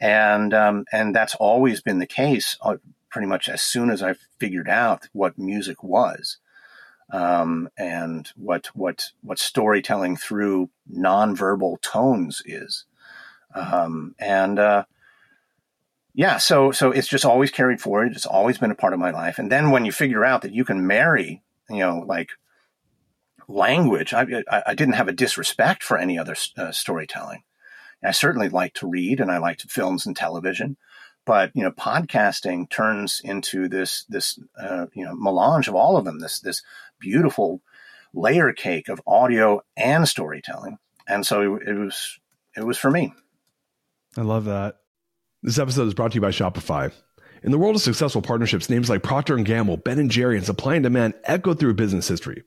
and 0.00 0.52
um, 0.52 0.84
and 0.92 1.14
that's 1.14 1.34
always 1.36 1.80
been 1.80 1.98
the 1.98 2.06
case. 2.06 2.56
Pretty 3.10 3.26
much 3.26 3.48
as 3.48 3.62
soon 3.62 3.90
as 3.90 4.02
I 4.02 4.14
figured 4.38 4.68
out 4.68 5.08
what 5.12 5.38
music 5.38 5.82
was, 5.82 6.38
um, 7.10 7.68
and 7.76 8.30
what 8.36 8.66
what 8.74 9.10
what 9.22 9.38
storytelling 9.38 10.16
through 10.16 10.70
nonverbal 10.92 11.80
tones 11.80 12.42
is, 12.44 12.84
um, 13.54 14.14
and 14.18 14.58
uh, 14.58 14.84
yeah, 16.14 16.36
so 16.36 16.70
so 16.70 16.90
it's 16.90 17.08
just 17.08 17.24
always 17.24 17.50
carried 17.50 17.80
forward. 17.80 18.12
It's 18.12 18.26
always 18.26 18.58
been 18.58 18.70
a 18.70 18.76
part 18.76 18.92
of 18.92 18.98
my 18.98 19.10
life. 19.10 19.38
And 19.38 19.50
then 19.50 19.70
when 19.70 19.84
you 19.84 19.92
figure 19.92 20.24
out 20.24 20.42
that 20.42 20.52
you 20.52 20.64
can 20.64 20.86
marry, 20.86 21.42
you 21.70 21.78
know, 21.78 22.04
like 22.06 22.30
language. 23.48 24.12
I, 24.12 24.44
I, 24.66 24.74
didn't 24.74 24.94
have 24.94 25.08
a 25.08 25.12
disrespect 25.12 25.82
for 25.82 25.96
any 25.96 26.18
other 26.18 26.36
uh, 26.56 26.70
storytelling. 26.70 27.42
I 28.04 28.12
certainly 28.12 28.50
like 28.50 28.74
to 28.74 28.86
read 28.86 29.20
and 29.20 29.30
I 29.30 29.38
liked 29.38 29.70
films 29.70 30.06
and 30.06 30.14
television, 30.14 30.76
but 31.28 31.50
you 31.54 31.62
know, 31.62 31.70
podcasting 31.70 32.70
turns 32.70 33.20
into 33.22 33.68
this 33.68 34.06
this 34.08 34.40
uh, 34.58 34.86
you 34.94 35.04
know 35.04 35.14
melange 35.14 35.68
of 35.68 35.74
all 35.74 35.98
of 35.98 36.06
them. 36.06 36.20
This 36.20 36.40
this 36.40 36.62
beautiful 36.98 37.60
layer 38.14 38.54
cake 38.54 38.88
of 38.88 39.02
audio 39.06 39.60
and 39.76 40.08
storytelling, 40.08 40.78
and 41.06 41.26
so 41.26 41.56
it, 41.56 41.68
it 41.68 41.74
was 41.74 42.18
it 42.56 42.64
was 42.64 42.78
for 42.78 42.90
me. 42.90 43.12
I 44.16 44.22
love 44.22 44.46
that. 44.46 44.76
This 45.42 45.58
episode 45.58 45.86
is 45.86 45.92
brought 45.92 46.12
to 46.12 46.14
you 46.14 46.22
by 46.22 46.30
Shopify. 46.30 46.90
In 47.42 47.52
the 47.52 47.58
world 47.58 47.76
of 47.76 47.82
successful 47.82 48.22
partnerships, 48.22 48.70
names 48.70 48.88
like 48.88 49.02
Procter 49.02 49.36
& 49.36 49.44
Gamble, 49.44 49.76
Ben 49.76 50.08
& 50.08 50.10
Jerry, 50.10 50.38
and 50.38 50.46
Supply 50.46 50.76
and 50.76 50.82
Demand 50.82 51.14
echo 51.24 51.52
through 51.52 51.74
business 51.74 52.08
history. 52.08 52.42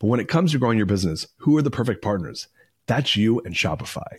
But 0.00 0.08
when 0.08 0.20
it 0.20 0.28
comes 0.28 0.52
to 0.52 0.58
growing 0.58 0.76
your 0.76 0.86
business, 0.86 1.28
who 1.38 1.56
are 1.56 1.62
the 1.62 1.70
perfect 1.70 2.02
partners? 2.02 2.48
That's 2.86 3.16
you 3.16 3.40
and 3.40 3.54
Shopify. 3.54 4.18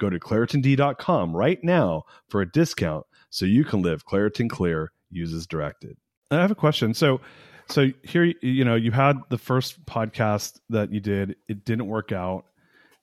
Go 0.00 0.08
to 0.08 0.18
ClaritinD.com 0.18 1.36
right 1.36 1.62
now 1.62 2.04
for 2.28 2.40
a 2.40 2.50
discount 2.50 3.04
so 3.28 3.44
you 3.44 3.64
can 3.64 3.82
live 3.82 4.06
Claritin 4.06 4.48
Clear, 4.48 4.92
uses 5.10 5.46
directed. 5.46 5.98
I 6.30 6.36
have 6.36 6.50
a 6.50 6.56
question. 6.56 6.94
So, 6.94 7.20
so 7.68 7.90
here, 8.02 8.32
you 8.40 8.64
know, 8.64 8.76
you 8.76 8.92
had 8.92 9.18
the 9.28 9.36
first 9.36 9.84
podcast 9.84 10.58
that 10.70 10.90
you 10.90 11.00
did, 11.00 11.36
it 11.48 11.66
didn't 11.66 11.86
work 11.86 12.12
out. 12.12 12.46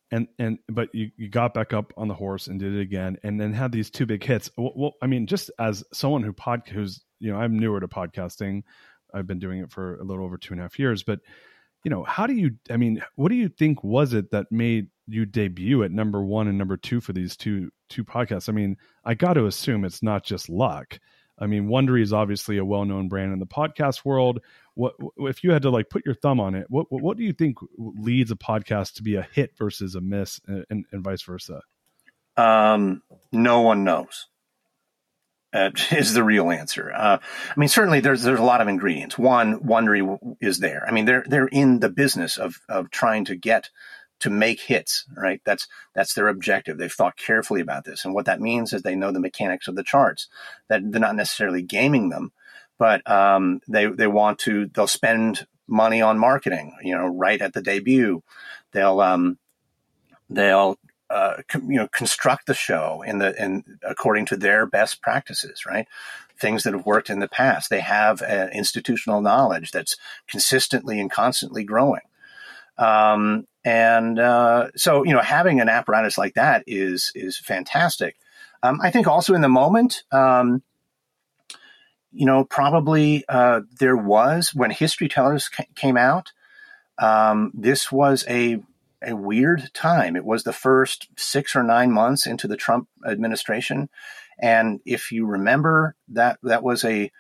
And 0.10 0.28
and 0.40 0.58
but 0.70 0.96
you, 0.96 1.12
you 1.18 1.30
got 1.30 1.54
back 1.54 1.74
up 1.74 1.94
on 1.98 2.08
the 2.08 2.14
horse 2.14 2.48
and 2.48 2.60
did 2.60 2.74
it 2.74 2.80
again 2.80 3.18
and 3.24 3.40
then 3.40 3.54
had 3.54 3.74
these 3.74 3.90
two 3.92 4.06
big 4.06 4.24
hits. 4.24 4.50
Well, 4.58 4.72
well, 4.74 4.94
i 5.02 5.06
mean 5.06 5.28
just 5.28 5.52
as 5.60 5.84
someone 5.92 6.24
who 6.24 6.32
pod 6.32 6.62
who's 6.70 7.04
you 7.20 7.30
know 7.30 7.38
i'm 7.38 7.60
newer 7.60 7.82
to 7.82 7.90
podcasting. 7.90 8.64
I've 9.14 9.28
been 9.28 9.40
doing 9.40 9.60
it 9.60 9.70
for 9.70 9.98
a 9.98 10.06
little 10.06 10.24
over 10.24 10.38
two 10.38 10.54
and 10.54 10.62
a 10.62 10.64
half 10.64 10.80
years. 10.80 11.04
But 11.04 11.20
you 11.84 11.90
know 11.90 12.04
how 12.04 12.26
do 12.26 12.34
you 12.34 12.52
i 12.70 12.78
mean 12.78 13.04
what 13.16 13.30
do 13.30 13.36
you 13.36 13.50
think 13.50 13.84
was 13.84 14.14
it 14.14 14.32
that 14.32 14.48
made 14.50 14.88
you 15.08 15.26
debut 15.26 15.84
at 15.84 15.92
number 15.92 16.22
one 16.22 16.48
and 16.48 16.58
number 16.58 16.78
two 16.78 17.00
for 17.00 17.14
these 17.14 17.36
two 17.36 17.72
two 17.90 18.04
podcasts 18.04 18.50
i 18.50 18.52
mean 18.52 18.78
i 19.06 19.14
got 19.14 19.34
to 19.34 19.46
assume 19.46 19.86
it's 19.86 20.04
not 20.04 20.24
just 20.24 20.50
luck 20.50 21.00
I 21.40 21.46
mean, 21.46 21.68
Wondery 21.68 22.02
is 22.02 22.14
obviously 22.14 22.58
a 22.58 22.66
well-known 22.66 23.10
brand 23.10 23.32
in 23.32 23.40
the 23.40 23.46
podcast 23.46 24.04
world. 24.04 24.42
What 24.74 24.96
if 25.18 25.44
you 25.44 25.52
had 25.52 25.64
to 25.64 25.70
like 25.70 25.90
put 25.90 26.06
your 26.06 26.16
thumb 26.16 26.40
on 26.40 26.56
it? 26.56 26.66
What 26.70 26.88
what 26.90 27.18
do 27.18 27.24
you 27.24 27.34
think 27.34 27.58
leads 27.78 28.32
a 28.32 28.36
podcast 28.36 28.96
to 28.96 29.04
be 29.04 29.16
a 29.16 29.28
hit 29.34 29.56
versus 29.58 29.96
a 29.96 30.02
miss, 30.02 30.40
and, 30.48 30.86
and 30.92 31.04
vice 31.04 31.22
versa? 31.22 31.62
Um, 32.36 33.04
no 33.32 33.62
one 33.62 33.84
knows. 33.84 34.28
Uh, 35.54 35.72
is 35.92 36.14
the 36.14 36.24
real 36.24 36.52
answer. 36.52 36.92
Uh, 36.94 37.20
I 37.22 37.60
mean, 37.60 37.70
certainly 37.70 38.00
there's 38.00 38.24
there's 38.24 38.40
a 38.40 38.44
lot 38.44 38.62
of 38.62 38.68
ingredients. 38.68 39.18
One, 39.18 39.60
Wondery 39.60 40.36
is 40.42 40.60
there. 40.60 40.86
I 40.88 40.92
mean, 40.92 41.06
they're 41.06 41.26
they're 41.28 41.48
in 41.48 41.80
the 41.80 41.90
business 41.90 42.38
of 42.38 42.60
of 42.68 42.90
trying 42.90 43.26
to 43.26 43.36
get 43.36 43.70
to 44.20 44.30
make 44.30 44.62
hits, 44.62 45.06
right? 45.16 45.42
That's 45.46 45.68
that's 45.94 46.14
their 46.14 46.28
objective. 46.28 46.78
They've 46.78 46.92
thought 46.92 47.18
carefully 47.18 47.62
about 47.62 47.86
this, 47.86 48.06
and 48.06 48.14
what 48.14 48.26
that 48.26 48.42
means 48.42 48.74
is 48.74 48.82
they 48.82 48.96
know 48.96 49.12
the 49.12 49.20
mechanics 49.20 49.68
of 49.68 49.76
the 49.76 49.84
charts. 49.84 50.28
That 50.70 50.82
they're 50.92 51.02
not 51.02 51.16
necessarily 51.16 51.62
gaming 51.62 52.10
them, 52.10 52.32
but 52.78 53.10
um, 53.10 53.62
they 53.68 53.86
they 53.88 54.08
want 54.08 54.40
to. 54.40 54.68
They'll 54.68 54.88
spend 54.88 55.46
money 55.68 56.02
on 56.02 56.18
marketing, 56.18 56.76
you 56.82 56.96
know, 56.96 57.08
right 57.08 57.42
at 57.42 57.54
the 57.54 57.62
debut. 57.62 58.24
They'll 58.72 59.02
um, 59.02 59.38
they'll 60.30 60.78
uh, 61.10 61.38
com, 61.48 61.70
you 61.72 61.78
know 61.78 61.88
construct 61.88 62.48
the 62.48 62.54
show 62.54 63.04
in 63.06 63.20
the 63.20 63.42
in 63.42 63.64
according 63.84 64.26
to 64.28 64.38
their 64.38 64.66
best 64.66 65.02
practices, 65.02 65.66
right? 65.66 65.88
Things 66.40 66.64
that 66.64 66.74
have 66.74 66.86
worked 66.86 67.10
in 67.10 67.20
the 67.20 67.28
past. 67.28 67.70
They 67.70 67.80
have 67.80 68.22
uh, 68.22 68.48
institutional 68.54 69.22
knowledge 69.22 69.72
that's 69.72 69.96
consistently 70.28 71.00
and 71.00 71.10
constantly 71.10 71.64
growing. 71.64 72.02
Um, 72.78 73.46
and 73.64 74.20
uh, 74.20 74.68
so, 74.76 75.04
you 75.04 75.14
know, 75.14 75.22
having 75.22 75.60
an 75.60 75.70
apparatus 75.70 76.18
like 76.18 76.36
that 76.36 76.64
is 76.68 77.12
is 77.16 77.38
fantastic. 77.38 78.16
Um, 78.64 78.80
I 78.82 78.92
think 78.92 79.08
also 79.08 79.34
in 79.34 79.42
the 79.42 79.50
moment, 79.50 80.04
um, 80.12 80.64
you 82.12 82.26
know, 82.26 82.44
probably 82.44 83.26
uh, 83.28 83.62
there 83.80 83.98
was 83.98 84.54
when 84.54 84.72
History 84.72 85.10
Tellers 85.10 85.50
ca- 85.50 85.66
came 85.76 85.98
out. 85.98 86.32
Um, 86.98 87.52
this 87.54 87.92
was 87.92 88.26
a 88.30 88.60
a 89.04 89.16
weird 89.16 89.72
time. 89.74 90.16
It 90.16 90.26
was 90.26 90.44
the 90.44 90.54
first 90.54 91.08
six 91.18 91.56
or 91.56 91.62
nine 91.62 91.92
months 91.92 92.26
into 92.26 92.48
the 92.48 92.58
Trump 92.58 92.88
administration, 93.06 93.90
and 94.40 94.80
if 94.86 95.12
you 95.12 95.26
remember, 95.26 95.96
that 96.10 96.40
that 96.42 96.64
was 96.64 96.84
a 96.84 97.12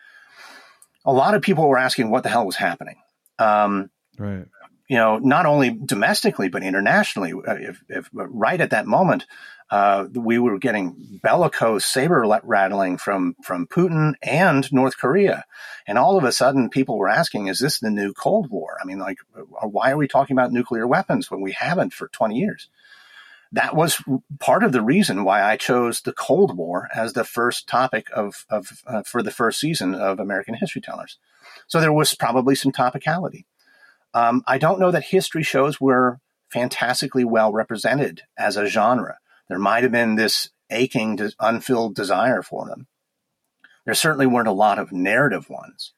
a 1.05 1.13
lot 1.13 1.35
of 1.35 1.41
people 1.41 1.67
were 1.67 1.77
asking 1.77 2.09
what 2.09 2.23
the 2.23 2.29
hell 2.29 2.45
was 2.45 2.55
happening. 2.55 2.97
Um, 3.37 3.91
right 4.17 4.47
you 4.87 4.97
know, 4.97 5.17
not 5.17 5.45
only 5.45 5.69
domestically 5.69 6.49
but 6.49 6.63
internationally. 6.63 7.33
Uh, 7.33 7.55
if, 7.55 7.83
if 7.89 8.09
right 8.13 8.59
at 8.59 8.71
that 8.71 8.87
moment, 8.87 9.25
uh, 9.69 10.07
we 10.13 10.39
were 10.39 10.57
getting 10.59 11.19
bellicose 11.21 11.85
saber 11.85 12.25
rattling 12.43 12.97
from 12.97 13.35
from 13.43 13.67
Putin 13.67 14.13
and 14.21 14.71
North 14.71 14.97
Korea, 14.97 15.43
and 15.85 15.97
all 15.97 16.17
of 16.17 16.23
a 16.23 16.31
sudden, 16.31 16.69
people 16.69 16.97
were 16.97 17.09
asking, 17.09 17.47
"Is 17.47 17.59
this 17.59 17.79
the 17.79 17.89
new 17.89 18.13
Cold 18.13 18.49
War?" 18.49 18.77
I 18.81 18.85
mean, 18.85 18.99
like, 18.99 19.17
uh, 19.37 19.67
why 19.67 19.91
are 19.91 19.97
we 19.97 20.07
talking 20.07 20.35
about 20.35 20.53
nuclear 20.53 20.87
weapons 20.87 21.29
when 21.29 21.41
we 21.41 21.51
haven't 21.51 21.93
for 21.93 22.07
twenty 22.07 22.37
years? 22.37 22.69
that 23.51 23.75
was 23.75 24.01
part 24.39 24.63
of 24.63 24.71
the 24.71 24.81
reason 24.81 25.23
why 25.23 25.41
I 25.41 25.55
chose 25.55 26.01
the 26.01 26.13
Cold 26.13 26.57
War 26.57 26.89
as 26.93 27.13
the 27.13 27.23
first 27.23 27.67
topic 27.67 28.07
of, 28.13 28.45
of 28.49 28.83
uh, 28.85 29.03
for 29.03 29.23
the 29.23 29.31
first 29.31 29.59
season 29.59 29.95
of 29.95 30.19
American 30.19 30.53
History 30.53 30.81
Tellers. 30.81 31.17
So 31.67 31.79
there 31.79 31.93
was 31.93 32.13
probably 32.13 32.55
some 32.55 32.71
topicality. 32.71 33.45
Um, 34.13 34.43
I 34.47 34.57
don't 34.57 34.79
know 34.79 34.91
that 34.91 35.05
history 35.05 35.43
shows 35.43 35.79
were 35.79 36.19
fantastically 36.49 37.23
well 37.23 37.51
represented 37.51 38.21
as 38.37 38.57
a 38.57 38.67
genre. 38.67 39.17
There 39.49 39.59
might 39.59 39.83
have 39.83 39.91
been 39.91 40.15
this 40.15 40.49
aching, 40.69 41.19
unfilled 41.39 41.95
desire 41.95 42.41
for 42.41 42.65
them. 42.65 42.87
There 43.85 43.93
certainly 43.93 44.27
weren't 44.27 44.47
a 44.47 44.53
lot 44.53 44.79
of 44.79 44.91
narrative 44.91 45.49
ones, 45.49 45.93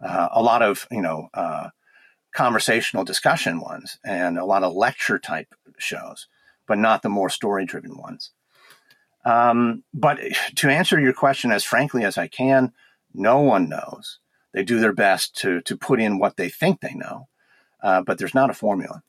uh, 0.00 0.28
a 0.30 0.42
lot 0.42 0.62
of 0.62 0.86
you 0.90 1.02
know 1.02 1.28
uh, 1.34 1.70
conversational 2.34 3.04
discussion 3.04 3.60
ones, 3.60 3.98
and 4.04 4.38
a 4.38 4.44
lot 4.44 4.62
of 4.62 4.74
lecture 4.74 5.18
type 5.18 5.54
shows 5.78 6.28
but 6.66 6.78
not 6.78 7.02
the 7.02 7.08
more 7.08 7.30
story 7.30 7.64
driven 7.64 7.96
ones. 7.96 8.30
Um, 9.24 9.84
but 9.92 10.18
to 10.56 10.68
answer 10.68 11.00
your 11.00 11.12
question 11.12 11.50
as 11.50 11.64
frankly 11.64 12.04
as 12.04 12.18
I 12.18 12.28
can, 12.28 12.72
no 13.14 13.40
one 13.40 13.68
knows. 13.68 14.18
They 14.52 14.62
do 14.62 14.80
their 14.80 14.92
best 14.92 15.36
to 15.38 15.60
to 15.62 15.76
put 15.76 16.00
in 16.00 16.18
what 16.18 16.36
they 16.36 16.48
think 16.48 16.80
they 16.80 16.94
know, 16.94 17.28
uh, 17.84 18.00
but 18.02 18.18
there's 18.18 18.34
not 18.34 18.50
a 18.50 18.54
formula. 18.54 19.02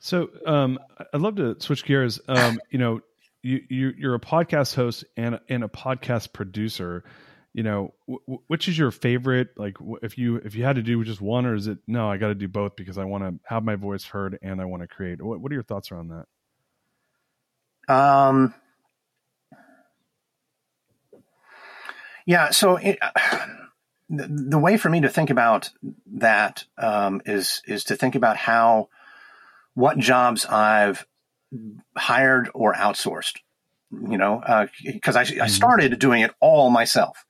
So 0.00 0.30
um, 0.46 0.78
I'd 1.12 1.20
love 1.20 1.36
to 1.36 1.56
switch 1.60 1.84
gears. 1.84 2.18
Um, 2.26 2.58
you 2.70 2.78
know, 2.78 3.00
you, 3.42 3.60
you 3.68 4.10
are 4.10 4.14
a 4.14 4.20
podcast 4.20 4.74
host 4.74 5.04
and 5.16 5.38
and 5.48 5.62
a 5.62 5.68
podcast 5.68 6.32
producer. 6.32 7.04
You 7.52 7.62
know, 7.62 7.94
w- 8.08 8.40
which 8.48 8.68
is 8.68 8.76
your 8.76 8.90
favorite? 8.90 9.50
Like, 9.56 9.76
if 10.02 10.18
you 10.18 10.36
if 10.36 10.54
you 10.54 10.64
had 10.64 10.76
to 10.76 10.82
do 10.82 11.02
just 11.04 11.20
one, 11.20 11.46
or 11.46 11.54
is 11.54 11.68
it 11.68 11.78
no? 11.86 12.10
I 12.10 12.16
got 12.16 12.28
to 12.28 12.34
do 12.34 12.48
both 12.48 12.74
because 12.74 12.98
I 12.98 13.04
want 13.04 13.24
to 13.24 13.38
have 13.48 13.62
my 13.62 13.76
voice 13.76 14.04
heard 14.04 14.38
and 14.42 14.60
I 14.60 14.64
want 14.64 14.82
to 14.82 14.88
create. 14.88 15.22
What 15.22 15.40
What 15.40 15.52
are 15.52 15.54
your 15.54 15.62
thoughts 15.62 15.92
around 15.92 16.08
that? 17.88 17.94
Um. 17.94 18.54
Yeah. 22.26 22.50
So 22.50 22.76
it, 22.76 22.98
the, 24.08 24.26
the 24.28 24.58
way 24.58 24.76
for 24.76 24.88
me 24.88 25.00
to 25.00 25.08
think 25.08 25.30
about 25.30 25.70
that 26.14 26.64
um, 26.78 27.22
is 27.26 27.62
is 27.66 27.84
to 27.84 27.96
think 27.96 28.14
about 28.14 28.36
how 28.36 28.88
what 29.74 29.98
jobs 29.98 30.46
I've 30.46 31.06
hired 31.96 32.50
or 32.54 32.74
outsourced. 32.74 33.38
You 33.92 34.18
know, 34.18 34.42
because 34.84 35.16
uh, 35.16 35.20
I, 35.20 35.22
I 35.22 35.24
mm-hmm. 35.24 35.46
started 35.46 35.98
doing 35.98 36.22
it 36.22 36.32
all 36.40 36.70
myself 36.70 37.24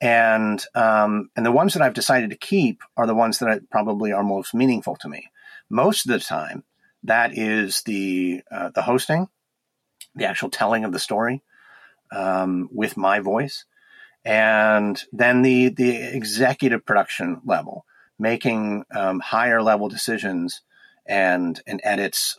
and 0.00 0.64
um, 0.74 1.30
and 1.36 1.44
the 1.44 1.52
ones 1.52 1.74
that 1.74 1.82
I've 1.82 1.94
decided 1.94 2.30
to 2.30 2.36
keep 2.36 2.82
are 2.96 3.06
the 3.06 3.14
ones 3.14 3.38
that 3.38 3.48
I, 3.48 3.60
probably 3.70 4.12
are 4.12 4.22
most 4.22 4.54
meaningful 4.54 4.96
to 4.96 5.08
me. 5.08 5.30
Most 5.68 6.06
of 6.06 6.12
the 6.12 6.24
time, 6.24 6.64
that 7.04 7.36
is 7.36 7.82
the 7.82 8.42
uh, 8.50 8.70
the 8.70 8.82
hosting, 8.82 9.28
the 10.14 10.26
actual 10.26 10.50
telling 10.50 10.84
of 10.84 10.92
the 10.92 10.98
story 10.98 11.42
um, 12.12 12.68
with 12.72 12.96
my 12.96 13.18
voice, 13.20 13.64
and 14.28 15.02
then 15.10 15.40
the 15.40 15.70
the 15.70 15.96
executive 16.14 16.84
production 16.84 17.40
level, 17.46 17.86
making 18.18 18.84
um, 18.94 19.20
higher 19.20 19.62
level 19.62 19.88
decisions 19.88 20.60
and 21.06 21.60
and 21.66 21.80
edits, 21.82 22.38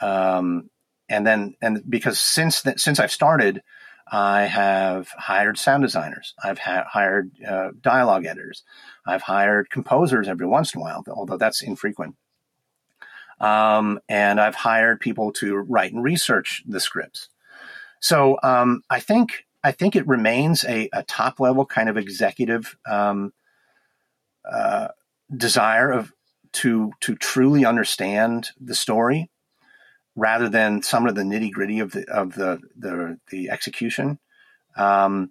um, 0.00 0.68
and 1.08 1.24
then 1.24 1.54
and 1.62 1.80
because 1.88 2.18
since 2.18 2.62
that 2.62 2.80
since 2.80 2.98
I've 2.98 3.12
started 3.12 3.62
I 4.10 4.42
have 4.42 5.08
hired 5.16 5.58
sound 5.58 5.84
designers. 5.84 6.34
I've 6.42 6.58
ha- 6.58 6.86
hired 6.86 7.30
uh, 7.48 7.70
dialogue 7.80 8.26
editors. 8.26 8.64
I've 9.06 9.22
hired 9.22 9.70
composers 9.70 10.28
every 10.28 10.46
once 10.46 10.74
in 10.74 10.80
a 10.80 10.82
while, 10.82 11.04
although 11.08 11.36
that's 11.36 11.62
infrequent. 11.62 12.16
Um, 13.40 14.00
and 14.08 14.40
I've 14.40 14.56
hired 14.56 15.00
people 15.00 15.32
to 15.34 15.56
write 15.56 15.92
and 15.92 16.02
research 16.02 16.62
the 16.66 16.80
scripts. 16.80 17.28
So 18.00 18.38
um, 18.42 18.82
I 18.90 18.98
think 18.98 19.46
I 19.64 19.72
think 19.72 19.94
it 19.94 20.06
remains 20.06 20.64
a, 20.64 20.88
a 20.92 21.02
top 21.04 21.38
level 21.38 21.64
kind 21.64 21.88
of 21.88 21.96
executive 21.96 22.76
um, 22.90 23.32
uh, 24.50 24.88
desire 25.34 25.90
of 25.90 26.12
to 26.52 26.92
to 27.00 27.14
truly 27.16 27.64
understand 27.64 28.50
the 28.60 28.74
story 28.74 29.30
rather 30.14 30.48
than 30.48 30.82
some 30.82 31.06
of 31.06 31.14
the 31.14 31.22
nitty 31.22 31.50
gritty 31.50 31.80
of 31.80 31.92
the 31.92 32.08
of 32.10 32.34
the 32.34 32.60
the, 32.76 33.18
the 33.30 33.50
execution. 33.50 34.18
Um, 34.76 35.30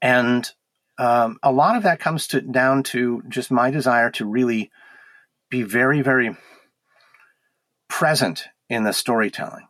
and 0.00 0.50
um, 0.98 1.38
a 1.42 1.52
lot 1.52 1.76
of 1.76 1.84
that 1.84 2.00
comes 2.00 2.28
to 2.28 2.40
down 2.40 2.82
to 2.84 3.22
just 3.28 3.50
my 3.50 3.70
desire 3.70 4.10
to 4.12 4.26
really 4.26 4.70
be 5.50 5.62
very 5.62 6.00
very 6.02 6.36
present 7.88 8.44
in 8.68 8.84
the 8.84 8.92
storytelling. 8.92 9.66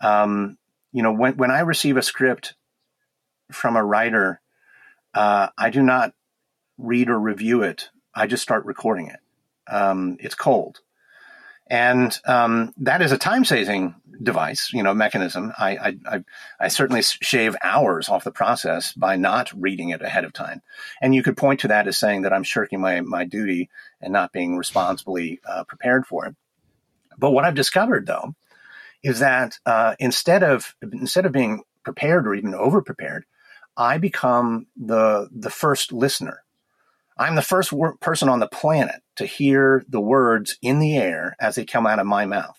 Um, 0.00 0.58
you 0.92 1.02
know, 1.02 1.12
when 1.12 1.36
when 1.36 1.50
I 1.50 1.60
receive 1.60 1.96
a 1.96 2.02
script 2.02 2.54
from 3.50 3.76
a 3.76 3.84
writer, 3.84 4.40
uh, 5.14 5.48
I 5.56 5.70
do 5.70 5.82
not 5.82 6.14
read 6.78 7.08
or 7.08 7.18
review 7.18 7.62
it. 7.62 7.90
I 8.14 8.26
just 8.26 8.42
start 8.42 8.64
recording 8.64 9.08
it. 9.08 9.20
Um, 9.72 10.16
it's 10.20 10.34
cold 10.34 10.80
and 11.70 12.18
um, 12.26 12.74
that 12.78 13.00
is 13.00 13.12
a 13.12 13.18
time 13.18 13.44
saving 13.44 13.94
device, 14.20 14.72
you 14.72 14.82
know, 14.82 14.92
mechanism. 14.92 15.52
I, 15.56 15.94
I, 16.04 16.24
I, 16.58 16.68
certainly 16.68 17.00
shave 17.00 17.56
hours 17.62 18.08
off 18.08 18.24
the 18.24 18.32
process 18.32 18.92
by 18.92 19.14
not 19.16 19.52
reading 19.54 19.90
it 19.90 20.02
ahead 20.02 20.24
of 20.24 20.32
time. 20.32 20.62
And 21.00 21.14
you 21.14 21.22
could 21.22 21.36
point 21.36 21.60
to 21.60 21.68
that 21.68 21.86
as 21.86 21.96
saying 21.96 22.22
that 22.22 22.32
I'm 22.32 22.42
shirking 22.42 22.80
my, 22.80 23.00
my 23.02 23.24
duty 23.24 23.70
and 24.00 24.12
not 24.12 24.32
being 24.32 24.58
responsibly 24.58 25.40
uh, 25.48 25.62
prepared 25.64 26.06
for 26.06 26.26
it. 26.26 26.34
But 27.16 27.30
what 27.30 27.44
I've 27.44 27.54
discovered 27.54 28.06
though 28.06 28.34
is 29.02 29.20
that 29.20 29.58
uh, 29.64 29.94
instead 30.00 30.42
of 30.42 30.74
instead 30.82 31.24
of 31.24 31.32
being 31.32 31.62
prepared 31.84 32.26
or 32.26 32.34
even 32.34 32.52
over 32.52 32.82
prepared, 32.82 33.24
I 33.76 33.98
become 33.98 34.66
the 34.76 35.28
the 35.32 35.50
first 35.50 35.92
listener 35.92 36.42
I'm 37.20 37.34
the 37.34 37.42
first 37.42 37.70
wor- 37.70 37.96
person 37.98 38.30
on 38.30 38.40
the 38.40 38.48
planet 38.48 39.02
to 39.16 39.26
hear 39.26 39.84
the 39.86 40.00
words 40.00 40.56
in 40.62 40.78
the 40.78 40.96
air 40.96 41.36
as 41.38 41.54
they 41.54 41.66
come 41.66 41.86
out 41.86 41.98
of 41.98 42.06
my 42.06 42.24
mouth. 42.24 42.58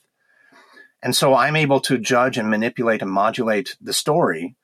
And 1.01 1.15
so 1.15 1.33
I'm 1.33 1.55
able 1.55 1.79
to 1.81 1.97
judge 1.97 2.37
and 2.37 2.47
manipulate 2.47 3.01
and 3.01 3.09
modulate 3.09 3.75
the 3.81 3.91
story 3.91 4.55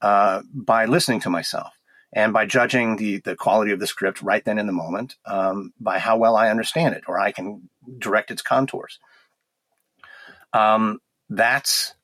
uh, 0.00 0.42
by 0.54 0.84
listening 0.84 1.18
to 1.20 1.30
myself 1.30 1.76
and 2.12 2.32
by 2.32 2.46
judging 2.46 2.94
the, 2.94 3.18
the 3.18 3.34
quality 3.34 3.72
of 3.72 3.80
the 3.80 3.88
script 3.88 4.22
right 4.22 4.44
then 4.44 4.56
in 4.56 4.68
the 4.68 4.72
moment 4.72 5.16
um, 5.26 5.72
by 5.80 5.98
how 5.98 6.16
well 6.16 6.36
I 6.36 6.50
understand 6.50 6.94
it 6.94 7.02
or 7.08 7.18
I 7.18 7.32
can 7.32 7.68
direct 7.98 8.30
its 8.30 8.40
contours. 8.40 9.00
Um, 10.52 11.00
that's 11.28 11.94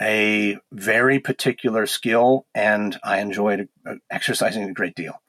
a 0.00 0.58
very 0.72 1.18
particular 1.18 1.86
skill, 1.86 2.46
and 2.54 2.98
I 3.04 3.20
enjoy 3.20 3.68
uh, 3.84 3.96
exercising 4.10 4.64
a 4.64 4.72
great 4.72 4.94
deal. 4.94 5.20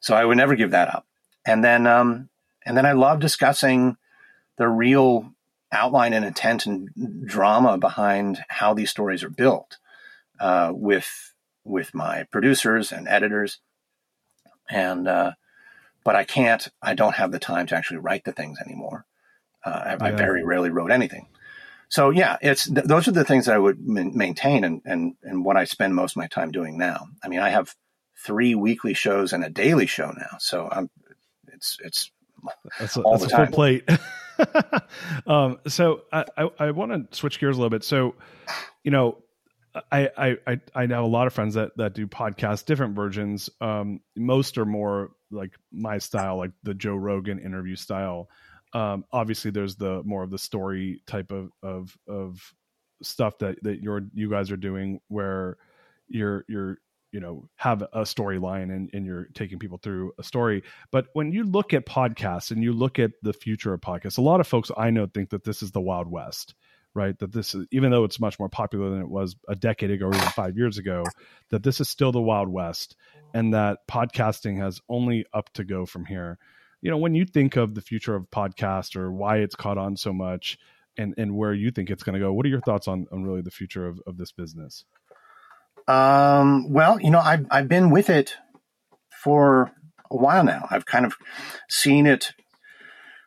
So 0.00 0.14
I 0.14 0.24
would 0.24 0.36
never 0.36 0.56
give 0.56 0.70
that 0.70 0.94
up. 0.94 1.06
And 1.44 1.62
then, 1.62 1.86
um, 1.86 2.30
and 2.64 2.76
then 2.76 2.86
I 2.86 2.92
love 2.92 3.20
discussing 3.20 3.96
the 4.56 4.68
real 4.68 5.32
outline 5.72 6.12
and 6.12 6.24
intent 6.24 6.66
and 6.66 7.26
drama 7.26 7.76
behind 7.76 8.44
how 8.48 8.72
these 8.74 8.90
stories 8.90 9.22
are 9.22 9.30
built 9.30 9.78
uh, 10.40 10.72
with 10.74 11.34
with 11.64 11.94
my 11.94 12.24
producers 12.30 12.92
and 12.92 13.08
editors. 13.08 13.58
And 14.70 15.06
uh, 15.08 15.32
but 16.04 16.16
I 16.16 16.24
can't. 16.24 16.66
I 16.82 16.94
don't 16.94 17.16
have 17.16 17.32
the 17.32 17.38
time 17.38 17.66
to 17.66 17.76
actually 17.76 17.98
write 17.98 18.24
the 18.24 18.32
things 18.32 18.58
anymore. 18.64 19.04
Uh, 19.64 19.70
I, 19.70 19.90
yeah. 19.92 19.98
I, 20.00 20.10
very 20.12 20.44
rarely 20.44 20.70
wrote 20.70 20.92
anything. 20.92 21.26
So 21.94 22.10
yeah, 22.10 22.38
it's 22.42 22.68
th- 22.68 22.86
those 22.86 23.06
are 23.06 23.12
the 23.12 23.22
things 23.22 23.46
that 23.46 23.54
I 23.54 23.58
would 23.58 23.78
m- 23.78 24.16
maintain 24.18 24.64
and 24.64 24.82
and 24.84 25.14
and 25.22 25.44
what 25.44 25.56
I 25.56 25.62
spend 25.62 25.94
most 25.94 26.14
of 26.14 26.16
my 26.16 26.26
time 26.26 26.50
doing 26.50 26.76
now. 26.76 27.06
I 27.22 27.28
mean, 27.28 27.38
I 27.38 27.50
have 27.50 27.72
three 28.26 28.56
weekly 28.56 28.94
shows 28.94 29.32
and 29.32 29.44
a 29.44 29.48
daily 29.48 29.86
show 29.86 30.10
now. 30.10 30.38
So 30.40 30.68
I'm, 30.72 30.90
it's 31.52 31.78
it's 31.84 32.10
that's 32.80 32.96
a, 32.96 33.02
that's 33.08 33.26
a 33.26 33.28
full 33.28 33.46
plate. 33.46 33.88
um, 35.28 35.60
so 35.68 36.00
I, 36.12 36.24
I, 36.36 36.50
I 36.58 36.70
want 36.72 37.12
to 37.12 37.16
switch 37.16 37.38
gears 37.38 37.56
a 37.56 37.60
little 37.60 37.70
bit. 37.70 37.84
So, 37.84 38.16
you 38.82 38.90
know, 38.90 39.18
I, 39.92 40.36
I, 40.48 40.60
I 40.74 40.86
know 40.86 41.04
a 41.04 41.06
lot 41.06 41.28
of 41.28 41.32
friends 41.32 41.54
that, 41.54 41.76
that 41.76 41.94
do 41.94 42.08
podcasts, 42.08 42.64
different 42.64 42.96
versions. 42.96 43.50
Um, 43.60 44.00
most 44.16 44.58
are 44.58 44.66
more 44.66 45.12
like 45.30 45.52
my 45.70 45.98
style, 45.98 46.38
like 46.38 46.50
the 46.64 46.74
Joe 46.74 46.96
Rogan 46.96 47.38
interview 47.38 47.76
style. 47.76 48.28
Um, 48.74 49.04
obviously 49.12 49.50
there's 49.50 49.76
the 49.76 50.02
more 50.04 50.22
of 50.22 50.30
the 50.30 50.38
story 50.38 51.00
type 51.06 51.30
of, 51.30 51.50
of, 51.62 51.96
of 52.08 52.52
stuff 53.02 53.38
that, 53.38 53.62
that 53.62 53.80
you're, 53.80 54.02
you 54.12 54.28
guys 54.28 54.50
are 54.50 54.56
doing 54.56 55.00
where 55.08 55.56
you're, 56.08 56.44
you're, 56.48 56.78
you 57.12 57.20
know 57.20 57.48
have 57.54 57.80
a 57.80 58.00
storyline 58.00 58.74
and, 58.74 58.90
and 58.92 59.06
you're 59.06 59.28
taking 59.34 59.60
people 59.60 59.78
through 59.78 60.10
a 60.18 60.24
story. 60.24 60.64
But 60.90 61.06
when 61.12 61.30
you 61.30 61.44
look 61.44 61.72
at 61.72 61.86
podcasts 61.86 62.50
and 62.50 62.60
you 62.60 62.72
look 62.72 62.98
at 62.98 63.12
the 63.22 63.32
future 63.32 63.72
of 63.72 63.80
podcasts 63.80 64.18
a 64.18 64.20
lot 64.20 64.40
of 64.40 64.48
folks 64.48 64.72
i 64.76 64.90
know 64.90 65.06
think 65.06 65.30
that 65.30 65.44
this 65.44 65.62
is 65.62 65.70
the 65.70 65.80
wild 65.80 66.10
west 66.10 66.56
right? 66.94 67.18
That 67.18 67.32
this 67.32 67.54
is 67.54 67.66
even 67.72 67.90
though 67.90 68.04
it's 68.04 68.20
much 68.20 68.38
more 68.38 68.48
popular 68.48 68.90
than 68.90 69.00
it 69.00 69.08
was 69.08 69.36
a 69.48 69.56
decade 69.56 69.90
ago 69.90 70.06
or 70.06 70.14
even 70.14 70.28
five 70.28 70.56
years 70.56 70.78
ago 70.78 71.04
that 71.50 71.62
this 71.62 71.80
is 71.80 71.88
still 71.88 72.12
the 72.12 72.20
wild 72.20 72.48
west 72.48 72.96
and 73.34 73.52
that 73.52 73.78
podcasting 73.90 74.58
has 74.58 74.80
only 74.88 75.26
up 75.34 75.52
to 75.54 75.64
go 75.64 75.86
from 75.86 76.04
here 76.04 76.38
you 76.84 76.90
know 76.90 76.98
when 76.98 77.14
you 77.14 77.24
think 77.24 77.56
of 77.56 77.74
the 77.74 77.80
future 77.80 78.14
of 78.14 78.30
podcast 78.30 78.94
or 78.94 79.10
why 79.10 79.38
it's 79.38 79.54
caught 79.54 79.78
on 79.78 79.96
so 79.96 80.12
much 80.12 80.58
and 80.98 81.14
and 81.16 81.34
where 81.34 81.54
you 81.54 81.70
think 81.70 81.88
it's 81.88 82.02
going 82.02 82.12
to 82.12 82.20
go. 82.20 82.30
What 82.30 82.44
are 82.44 82.50
your 82.50 82.60
thoughts 82.60 82.86
on 82.86 83.06
on 83.10 83.24
really 83.24 83.40
the 83.40 83.50
future 83.50 83.86
of 83.86 84.00
of 84.06 84.18
this 84.18 84.32
business? 84.32 84.84
Um, 85.88 86.70
well, 86.70 87.00
you 87.00 87.10
know, 87.10 87.20
I've 87.20 87.46
I've 87.50 87.68
been 87.68 87.90
with 87.90 88.10
it 88.10 88.36
for 89.22 89.72
a 90.10 90.16
while 90.16 90.44
now. 90.44 90.66
I've 90.70 90.84
kind 90.84 91.06
of 91.06 91.16
seen 91.70 92.04
it 92.04 92.32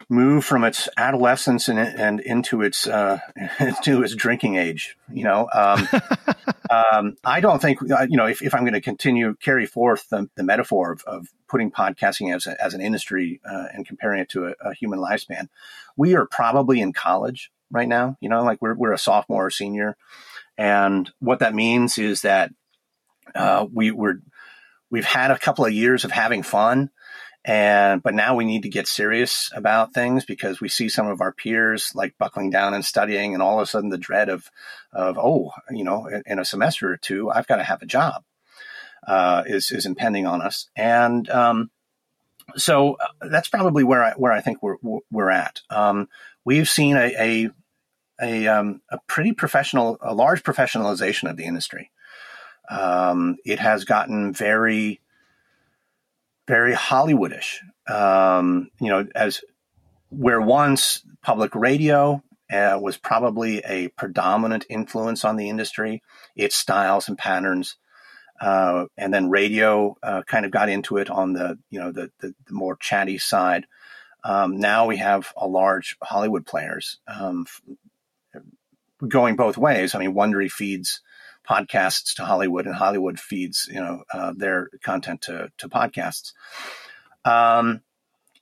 move 0.07 0.45
from 0.45 0.63
its 0.63 0.87
adolescence 0.95 1.67
and, 1.67 1.79
and 1.79 2.19
into 2.19 2.61
its 2.61 2.85
uh, 2.85 3.19
into 3.59 4.03
its 4.03 4.13
drinking 4.13 4.57
age. 4.57 4.95
You 5.11 5.23
know, 5.23 5.49
um, 5.51 5.87
um, 6.69 7.15
I 7.23 7.39
don't 7.39 7.61
think 7.61 7.79
uh, 7.91 8.07
you 8.09 8.17
know 8.17 8.25
if, 8.25 8.41
if 8.41 8.53
I'm 8.53 8.61
going 8.61 8.73
to 8.73 8.81
continue 8.81 9.35
carry 9.35 9.65
forth 9.65 10.09
the, 10.09 10.29
the 10.35 10.43
metaphor 10.43 10.91
of, 10.91 11.03
of, 11.05 11.27
putting 11.49 11.71
podcasting 11.71 12.35
as, 12.35 12.45
a, 12.45 12.61
as 12.61 12.73
an 12.73 12.81
industry 12.81 13.39
uh, 13.49 13.67
and 13.73 13.87
comparing 13.87 14.19
it 14.19 14.27
to 14.27 14.47
a, 14.47 14.53
a, 14.59 14.73
human 14.73 14.99
lifespan, 14.99 15.47
we 15.95 16.13
are 16.13 16.25
probably 16.25 16.81
in 16.81 16.91
college 16.91 17.51
right 17.71 17.87
now. 17.87 18.17
You 18.19 18.29
know, 18.29 18.43
like 18.43 18.61
we're 18.61 18.75
we're 18.75 18.93
a 18.93 18.97
sophomore 18.97 19.45
or 19.45 19.51
senior, 19.51 19.95
and 20.57 21.09
what 21.19 21.39
that 21.39 21.55
means 21.55 21.97
is 21.97 22.21
that 22.21 22.51
uh, 23.35 23.65
we 23.71 23.91
we're 23.91 24.19
we've 24.89 25.05
had 25.05 25.31
a 25.31 25.39
couple 25.39 25.65
of 25.65 25.73
years 25.73 26.03
of 26.03 26.11
having 26.11 26.43
fun 26.43 26.89
and 27.47 28.03
but 28.03 28.13
now 28.13 28.35
we 28.35 28.45
need 28.45 28.63
to 28.63 28.69
get 28.69 28.87
serious 28.87 29.49
about 29.55 29.93
things 29.93 30.25
because 30.25 30.61
we 30.61 30.69
see 30.69 30.89
some 30.89 31.07
of 31.07 31.21
our 31.21 31.31
peers 31.31 31.93
like 31.95 32.17
buckling 32.19 32.51
down 32.51 32.73
and 32.73 32.85
studying 32.85 33.33
and 33.33 33.41
all 33.41 33.59
of 33.59 33.63
a 33.63 33.65
sudden 33.65 33.89
the 33.89 33.97
dread 33.97 34.29
of 34.29 34.51
of 34.91 35.17
oh 35.17 35.51
you 35.71 35.83
know 35.83 36.05
in, 36.07 36.21
in 36.25 36.39
a 36.39 36.45
semester 36.45 36.91
or 36.91 36.97
two 36.97 37.31
i've 37.31 37.47
got 37.47 37.55
to 37.55 37.63
have 37.63 37.81
a 37.81 37.87
job 37.87 38.23
uh, 39.07 39.43
is 39.47 39.71
is 39.71 39.85
impending 39.85 40.27
on 40.27 40.41
us 40.41 40.69
and 40.75 41.29
um, 41.29 41.71
so 42.55 42.93
uh, 42.95 43.27
that's 43.29 43.49
probably 43.49 43.83
where 43.83 44.03
I 44.03 44.13
where 44.13 44.31
I 44.31 44.41
think 44.41 44.61
we're 44.61 44.77
we're 45.11 45.29
at. 45.29 45.61
Um, 45.69 46.07
we've 46.45 46.69
seen 46.69 46.95
a 46.95 47.13
a 47.17 47.49
a, 48.19 48.47
um, 48.47 48.81
a, 48.89 48.97
pretty 49.05 49.31
professional, 49.31 49.99
a 50.01 50.11
large 50.11 50.41
professionalization 50.41 51.29
of 51.29 51.37
the 51.37 51.45
industry. 51.45 51.91
Um, 52.67 53.37
it 53.45 53.59
has 53.59 53.85
gotten 53.85 54.33
very 54.33 55.01
very 56.47 56.73
Hollywoodish. 56.73 57.57
Um, 57.89 58.69
you 58.79 58.89
know, 58.89 59.07
as 59.15 59.41
where 60.09 60.41
once 60.41 61.03
public 61.21 61.53
radio 61.55 62.23
uh, 62.51 62.79
was 62.81 62.97
probably 62.97 63.59
a 63.59 63.89
predominant 63.89 64.65
influence 64.69 65.25
on 65.25 65.35
the 65.35 65.49
industry, 65.49 66.01
its 66.35 66.55
styles 66.55 67.07
and 67.09 67.17
patterns, 67.17 67.75
uh, 68.39 68.85
and 68.97 69.13
then 69.13 69.29
radio 69.29 69.95
uh, 70.01 70.21
kind 70.23 70.45
of 70.45 70.51
got 70.51 70.69
into 70.69 70.97
it 70.97 71.09
on 71.09 71.33
the 71.33 71.57
you 71.69 71.79
know 71.79 71.91
the 71.91 72.11
the, 72.19 72.33
the 72.47 72.53
more 72.53 72.75
chatty 72.77 73.17
side. 73.17 73.65
Um, 74.23 74.59
now 74.59 74.87
we 74.87 74.97
have 74.97 75.31
a 75.37 75.47
large 75.47 75.97
Hollywood 76.01 76.45
players 76.45 76.99
um, 77.07 77.45
going 79.07 79.35
both 79.35 79.57
ways. 79.57 79.93
I 79.93 79.99
mean, 79.99 80.13
Wondery 80.13 80.51
feeds 80.51 81.01
podcasts 81.49 82.15
to 82.15 82.25
Hollywood, 82.25 82.65
and 82.65 82.75
Hollywood 82.75 83.19
feeds 83.19 83.67
you 83.71 83.79
know 83.79 84.03
uh, 84.13 84.33
their 84.35 84.69
content 84.83 85.21
to 85.23 85.51
to 85.57 85.69
podcasts. 85.69 86.33
Um, 87.25 87.81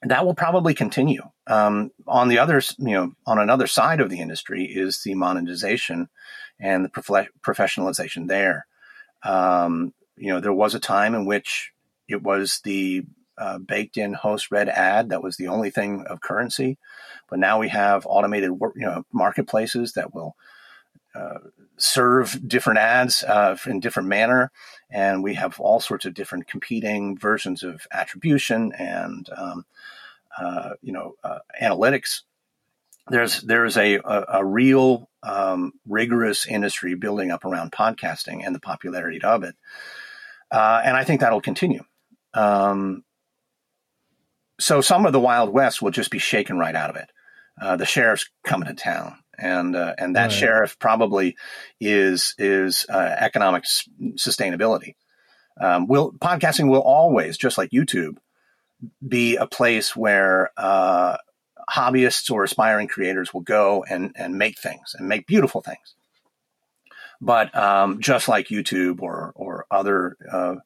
that 0.02 0.24
will 0.24 0.34
probably 0.34 0.74
continue. 0.74 1.22
Um, 1.46 1.90
on 2.06 2.28
the 2.28 2.38
other, 2.38 2.60
you 2.78 2.92
know, 2.92 3.12
on 3.26 3.38
another 3.38 3.66
side 3.66 4.00
of 4.00 4.10
the 4.10 4.20
industry 4.20 4.64
is 4.64 5.02
the 5.02 5.14
monetization 5.14 6.08
and 6.60 6.84
the 6.84 6.88
prof- 6.88 7.30
professionalization 7.40 8.28
there. 8.28 8.66
Um, 9.22 9.94
you 10.16 10.32
know, 10.32 10.40
there 10.40 10.52
was 10.52 10.74
a 10.74 10.80
time 10.80 11.14
in 11.14 11.26
which 11.26 11.72
it 12.08 12.22
was 12.22 12.60
the 12.64 13.04
uh, 13.38 13.58
baked 13.58 13.96
in 13.96 14.12
host 14.14 14.50
read 14.50 14.68
ad 14.68 15.10
that 15.10 15.22
was 15.22 15.36
the 15.36 15.48
only 15.48 15.70
thing 15.70 16.04
of 16.08 16.20
currency, 16.20 16.78
but 17.28 17.38
now 17.38 17.58
we 17.58 17.68
have 17.68 18.06
automated, 18.06 18.50
you 18.50 18.86
know, 18.86 19.04
marketplaces 19.12 19.92
that 19.92 20.14
will 20.14 20.36
serve 21.78 22.38
different 22.46 22.78
ads 22.78 23.22
uh, 23.22 23.56
in 23.66 23.80
different 23.80 24.08
manner, 24.08 24.50
and 24.90 25.22
we 25.22 25.34
have 25.34 25.60
all 25.60 25.80
sorts 25.80 26.04
of 26.04 26.14
different 26.14 26.46
competing 26.46 27.16
versions 27.16 27.62
of 27.62 27.86
attribution 27.92 28.72
and 28.72 29.28
um, 29.36 29.64
uh, 30.38 30.70
you 30.82 30.92
know 30.92 31.14
uh, 31.22 31.38
analytics. 31.60 32.22
There's 33.08 33.40
there's 33.42 33.76
a 33.76 33.96
a, 33.96 34.24
a 34.34 34.44
real 34.44 35.08
um, 35.22 35.72
rigorous 35.86 36.46
industry 36.46 36.94
building 36.94 37.30
up 37.30 37.44
around 37.44 37.72
podcasting 37.72 38.44
and 38.44 38.54
the 38.54 38.60
popularity 38.60 39.20
of 39.22 39.44
it, 39.44 39.54
uh, 40.50 40.82
and 40.84 40.96
I 40.96 41.04
think 41.04 41.20
that'll 41.20 41.40
continue. 41.40 41.84
Um, 42.34 43.04
so 44.58 44.80
some 44.80 45.04
of 45.04 45.12
the 45.12 45.20
Wild 45.20 45.50
West 45.50 45.82
will 45.82 45.90
just 45.90 46.10
be 46.10 46.18
shaken 46.18 46.58
right 46.58 46.74
out 46.74 46.90
of 46.90 46.96
it. 46.96 47.10
Uh, 47.60 47.76
the 47.76 47.86
sheriff's 47.86 48.28
coming 48.44 48.68
to 48.68 48.74
town 48.74 49.18
and 49.38 49.76
uh, 49.76 49.94
and 49.98 50.16
that 50.16 50.24
right. 50.24 50.32
sheriff 50.32 50.78
probably 50.78 51.36
is 51.80 52.34
is 52.38 52.86
uh, 52.88 53.16
economic 53.18 53.64
s- 53.64 53.88
sustainability. 54.14 54.94
Um, 55.60 55.86
will 55.86 56.12
podcasting 56.12 56.68
will 56.68 56.82
always, 56.82 57.38
just 57.38 57.56
like 57.56 57.70
YouTube, 57.70 58.18
be 59.06 59.36
a 59.36 59.46
place 59.46 59.96
where 59.96 60.50
uh, 60.56 61.16
hobbyists 61.70 62.30
or 62.30 62.44
aspiring 62.44 62.88
creators 62.88 63.32
will 63.32 63.40
go 63.40 63.84
and 63.88 64.12
and 64.16 64.36
make 64.36 64.58
things 64.58 64.94
and 64.98 65.08
make 65.08 65.26
beautiful 65.26 65.62
things. 65.62 65.94
But 67.20 67.56
um, 67.56 68.00
just 68.00 68.28
like 68.28 68.48
YouTube 68.48 69.00
or 69.00 69.32
or 69.34 69.66
other 69.70 70.16
uh, 70.30 70.56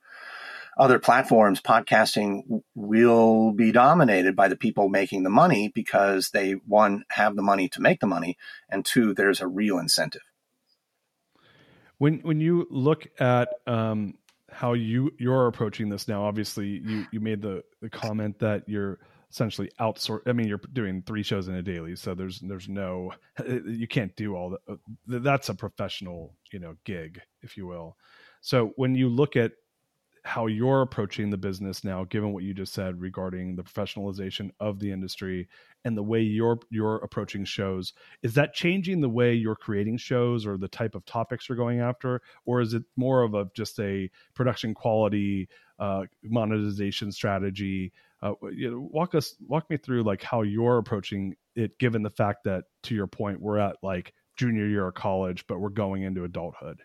other 0.81 0.99
platforms, 0.99 1.61
podcasting 1.61 2.63
will 2.75 3.53
be 3.53 3.71
dominated 3.71 4.35
by 4.35 4.49
the 4.49 4.57
people 4.57 4.89
making 4.89 5.23
the 5.23 5.31
money 5.31 5.71
because 5.75 6.31
they, 6.31 6.53
one, 6.53 7.05
have 7.11 7.37
the 7.37 7.43
money 7.43 7.69
to 7.69 7.83
make 7.83 8.01
the 8.01 8.07
money, 8.07 8.39
and 8.71 8.85
two, 8.85 9.13
there's 9.13 9.43
a 9.43 9.47
real 9.47 9.79
incentive. 9.79 10.23
When, 11.99 12.21
when 12.21 12.41
you 12.41 12.67
look 12.71 13.07
at 13.21 13.51
um, 13.67 14.15
how 14.51 14.73
you 14.73 15.13
you're 15.19 15.49
approaching 15.49 15.91
this 15.91 16.09
now, 16.09 16.25
obviously 16.25 16.81
you, 16.83 17.07
you 17.13 17.21
made 17.21 17.43
the, 17.43 17.63
the 17.83 17.91
comment 17.91 18.39
that 18.39 18.67
you're 18.67 19.01
essentially 19.31 19.71
outsource. 19.79 20.23
I 20.27 20.33
mean, 20.33 20.49
you're 20.49 20.63
doing 20.73 21.03
three 21.07 21.23
shows 21.23 21.47
in 21.49 21.57
a 21.57 21.63
daily, 21.63 21.95
so 21.95 22.15
there's 22.15 22.41
there's 22.41 22.71
no 22.71 23.13
you 23.47 23.87
can't 23.87 24.17
do 24.17 24.35
all 24.35 24.57
that. 24.67 24.79
That's 25.07 25.51
a 25.51 25.55
professional, 25.55 26.35
you 26.51 26.59
know, 26.59 26.77
gig, 26.85 27.21
if 27.43 27.59
you 27.59 27.67
will. 27.67 27.99
So 28.41 28.73
when 28.77 28.95
you 28.95 29.11
look 29.11 29.37
at 29.37 29.53
how 30.25 30.47
you're 30.47 30.83
approaching 30.83 31.31
the 31.31 31.37
business 31.37 31.85
now 31.85 32.05
given 32.05 32.33
what 32.33 32.45
you 32.45 32.55
just 32.55 32.73
said 32.73 33.01
regarding 33.01 33.57
the 33.57 33.63
professionalization 33.63 34.51
of 34.61 34.79
the 34.79 34.91
industry 34.91 35.49
and 35.85 35.97
the 35.97 36.03
way 36.03 36.21
you're 36.21 36.59
you're 36.71 36.97
approaching 36.97 37.45
shows. 37.45 37.93
Is 38.23 38.35
that 38.35 38.55
changing 38.55 39.01
the 39.01 39.09
way 39.09 39.35
you're 39.35 39.57
creating 39.57 39.97
shows 39.97 40.47
or 40.47 40.57
the 40.57 40.69
type 40.69 40.95
of 40.95 41.05
topics 41.05 41.49
you're 41.49 41.57
going 41.57 41.81
after 41.81 42.21
or 42.45 42.61
is 42.61 42.75
it 42.75 42.83
more 42.97 43.23
of 43.23 43.35
a 43.35 43.49
just 43.55 43.79
a 43.81 44.11
production 44.35 44.75
quality 44.75 45.49
uh, 45.79 46.05
monetization 46.25 47.11
strategy? 47.13 47.93
Uh, 48.23 48.35
you 48.53 48.71
know, 48.71 48.89
walk 48.93 49.15
us 49.15 49.37
walk 49.49 49.69
me 49.71 49.77
through 49.77 50.03
like 50.03 50.23
how 50.23 50.43
you're 50.43 50.79
approaching 50.79 51.35
it 51.57 51.79
given 51.79 52.03
the 52.03 52.11
fact 52.11 52.45
that 52.45 52.65
to 52.83 52.95
your 52.95 53.07
point 53.07 53.41
we're 53.41 53.59
at 53.59 53.77
like 53.83 54.13
junior 54.37 54.67
year 54.67 54.87
of 54.87 54.95
college 54.95 55.47
but 55.47 55.59
we're 55.61 55.69
going 55.69 56.03
into 56.03 56.25
adulthood 56.25 56.83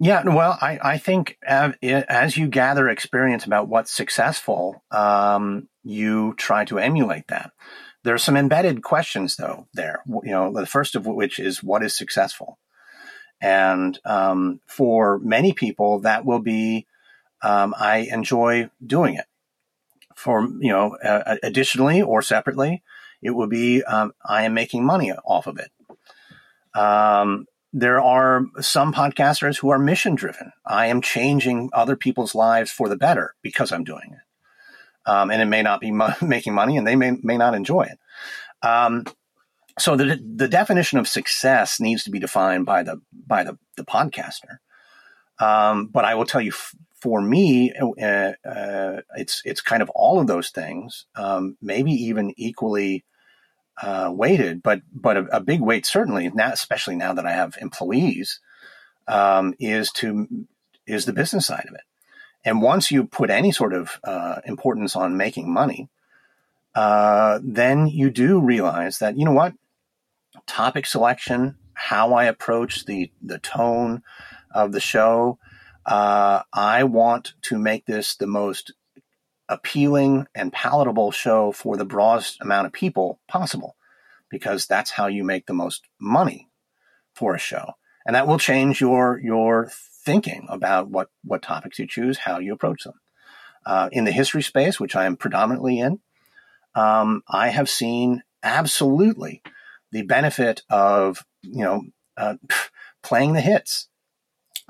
yeah, 0.00 0.22
well, 0.24 0.56
I, 0.60 0.78
I 0.82 0.98
think 0.98 1.38
as 1.42 2.36
you 2.36 2.48
gather 2.48 2.88
experience 2.88 3.44
about 3.44 3.68
what's 3.68 3.90
successful, 3.90 4.82
um, 4.90 5.68
you 5.82 6.34
try 6.36 6.64
to 6.66 6.78
emulate 6.78 7.26
that. 7.28 7.50
There 8.04 8.14
are 8.14 8.18
some 8.18 8.36
embedded 8.36 8.82
questions, 8.82 9.36
though, 9.36 9.66
there. 9.74 10.02
You 10.06 10.30
know, 10.30 10.52
the 10.52 10.66
first 10.66 10.94
of 10.94 11.06
which 11.06 11.40
is 11.40 11.62
what 11.62 11.82
is 11.82 11.96
successful? 11.96 12.58
And 13.40 13.98
um, 14.04 14.60
for 14.66 15.18
many 15.18 15.52
people, 15.52 16.00
that 16.00 16.24
will 16.24 16.40
be 16.40 16.86
um, 17.42 17.74
I 17.76 18.08
enjoy 18.10 18.70
doing 18.84 19.14
it. 19.14 19.26
For, 20.16 20.42
you 20.42 20.72
know, 20.72 20.96
uh, 20.96 21.36
additionally 21.42 22.02
or 22.02 22.22
separately, 22.22 22.82
it 23.22 23.30
will 23.30 23.46
be 23.46 23.82
um, 23.82 24.12
I 24.24 24.44
am 24.44 24.54
making 24.54 24.84
money 24.84 25.12
off 25.12 25.46
of 25.46 25.58
it. 25.58 25.70
Um, 26.78 27.46
there 27.72 28.00
are 28.00 28.46
some 28.60 28.92
podcasters 28.92 29.58
who 29.58 29.70
are 29.70 29.78
mission 29.78 30.14
driven. 30.14 30.52
I 30.64 30.86
am 30.86 31.02
changing 31.02 31.70
other 31.72 31.96
people's 31.96 32.34
lives 32.34 32.70
for 32.70 32.88
the 32.88 32.96
better 32.96 33.34
because 33.42 33.72
I'm 33.72 33.84
doing 33.84 34.12
it. 34.12 35.10
Um, 35.10 35.30
and 35.30 35.40
it 35.40 35.46
may 35.46 35.62
not 35.62 35.80
be 35.80 35.90
mo- 35.90 36.14
making 36.22 36.54
money 36.54 36.76
and 36.76 36.86
they 36.86 36.96
may, 36.96 37.16
may 37.22 37.36
not 37.36 37.54
enjoy 37.54 37.82
it. 37.82 37.98
Um, 38.66 39.04
so 39.78 39.96
the, 39.96 40.20
the 40.36 40.48
definition 40.48 40.98
of 40.98 41.06
success 41.06 41.78
needs 41.78 42.04
to 42.04 42.10
be 42.10 42.18
defined 42.18 42.66
by 42.66 42.82
the, 42.82 43.00
by 43.12 43.44
the, 43.44 43.58
the 43.76 43.84
podcaster. 43.84 44.58
Um, 45.38 45.86
but 45.86 46.04
I 46.04 46.14
will 46.16 46.24
tell 46.24 46.40
you, 46.40 46.50
f- 46.50 46.74
for 47.00 47.20
me, 47.20 47.72
uh, 47.72 48.32
uh, 48.44 49.02
it's, 49.16 49.40
it's 49.44 49.60
kind 49.60 49.82
of 49.82 49.90
all 49.90 50.18
of 50.18 50.26
those 50.26 50.50
things, 50.50 51.06
um, 51.14 51.56
maybe 51.62 51.92
even 51.92 52.34
equally 52.36 53.04
uh, 53.82 54.10
weighted, 54.12 54.62
but 54.62 54.82
but 54.92 55.16
a, 55.16 55.36
a, 55.36 55.40
big 55.40 55.60
weight 55.60 55.86
certainly 55.86 56.30
now, 56.34 56.52
especially 56.52 56.96
now 56.96 57.12
that 57.12 57.26
I 57.26 57.32
have 57.32 57.56
employees, 57.60 58.40
um, 59.06 59.54
is 59.60 59.92
to 59.92 60.46
is 60.86 61.04
the 61.04 61.12
business 61.12 61.46
side 61.46 61.66
of 61.68 61.74
it. 61.74 61.82
And 62.44 62.62
once 62.62 62.90
you 62.90 63.04
put 63.04 63.30
any 63.30 63.52
sort 63.52 63.72
of 63.72 64.00
uh, 64.02 64.40
importance 64.46 64.96
on 64.96 65.16
making 65.16 65.52
money, 65.52 65.88
uh, 66.74 67.38
then 67.42 67.86
you 67.86 68.10
do 68.10 68.40
realize 68.40 68.98
that 68.98 69.16
you 69.16 69.24
know 69.24 69.32
what 69.32 69.54
topic 70.46 70.86
selection, 70.86 71.56
how 71.74 72.14
I 72.14 72.24
approach 72.24 72.84
the 72.84 73.10
the 73.22 73.38
tone 73.38 74.02
of 74.52 74.72
the 74.72 74.80
show. 74.80 75.38
Uh, 75.86 76.42
I 76.52 76.84
want 76.84 77.34
to 77.42 77.58
make 77.58 77.86
this 77.86 78.14
the 78.16 78.26
most 78.26 78.72
appealing 79.48 80.26
and 80.34 80.52
palatable 80.52 81.10
show 81.10 81.52
for 81.52 81.76
the 81.76 81.84
broadest 81.84 82.40
amount 82.40 82.66
of 82.66 82.72
people 82.72 83.20
possible, 83.28 83.76
because 84.30 84.66
that's 84.66 84.92
how 84.92 85.06
you 85.06 85.24
make 85.24 85.46
the 85.46 85.54
most 85.54 85.86
money 86.00 86.48
for 87.14 87.34
a 87.34 87.38
show, 87.38 87.72
and 88.06 88.14
that 88.14 88.26
will 88.26 88.38
change 88.38 88.80
your 88.80 89.18
your 89.22 89.70
thinking 90.04 90.46
about 90.48 90.88
what 90.88 91.08
what 91.24 91.42
topics 91.42 91.78
you 91.78 91.86
choose, 91.86 92.18
how 92.18 92.38
you 92.38 92.52
approach 92.52 92.84
them. 92.84 92.94
Uh, 93.66 93.88
in 93.92 94.04
the 94.04 94.12
history 94.12 94.42
space, 94.42 94.80
which 94.80 94.96
I 94.96 95.04
am 95.04 95.16
predominantly 95.16 95.78
in, 95.78 96.00
um, 96.74 97.22
I 97.28 97.48
have 97.48 97.68
seen 97.68 98.22
absolutely 98.42 99.42
the 99.92 100.02
benefit 100.02 100.62
of 100.70 101.24
you 101.42 101.64
know 101.64 101.82
uh, 102.16 102.36
playing 103.02 103.32
the 103.32 103.40
hits. 103.40 103.88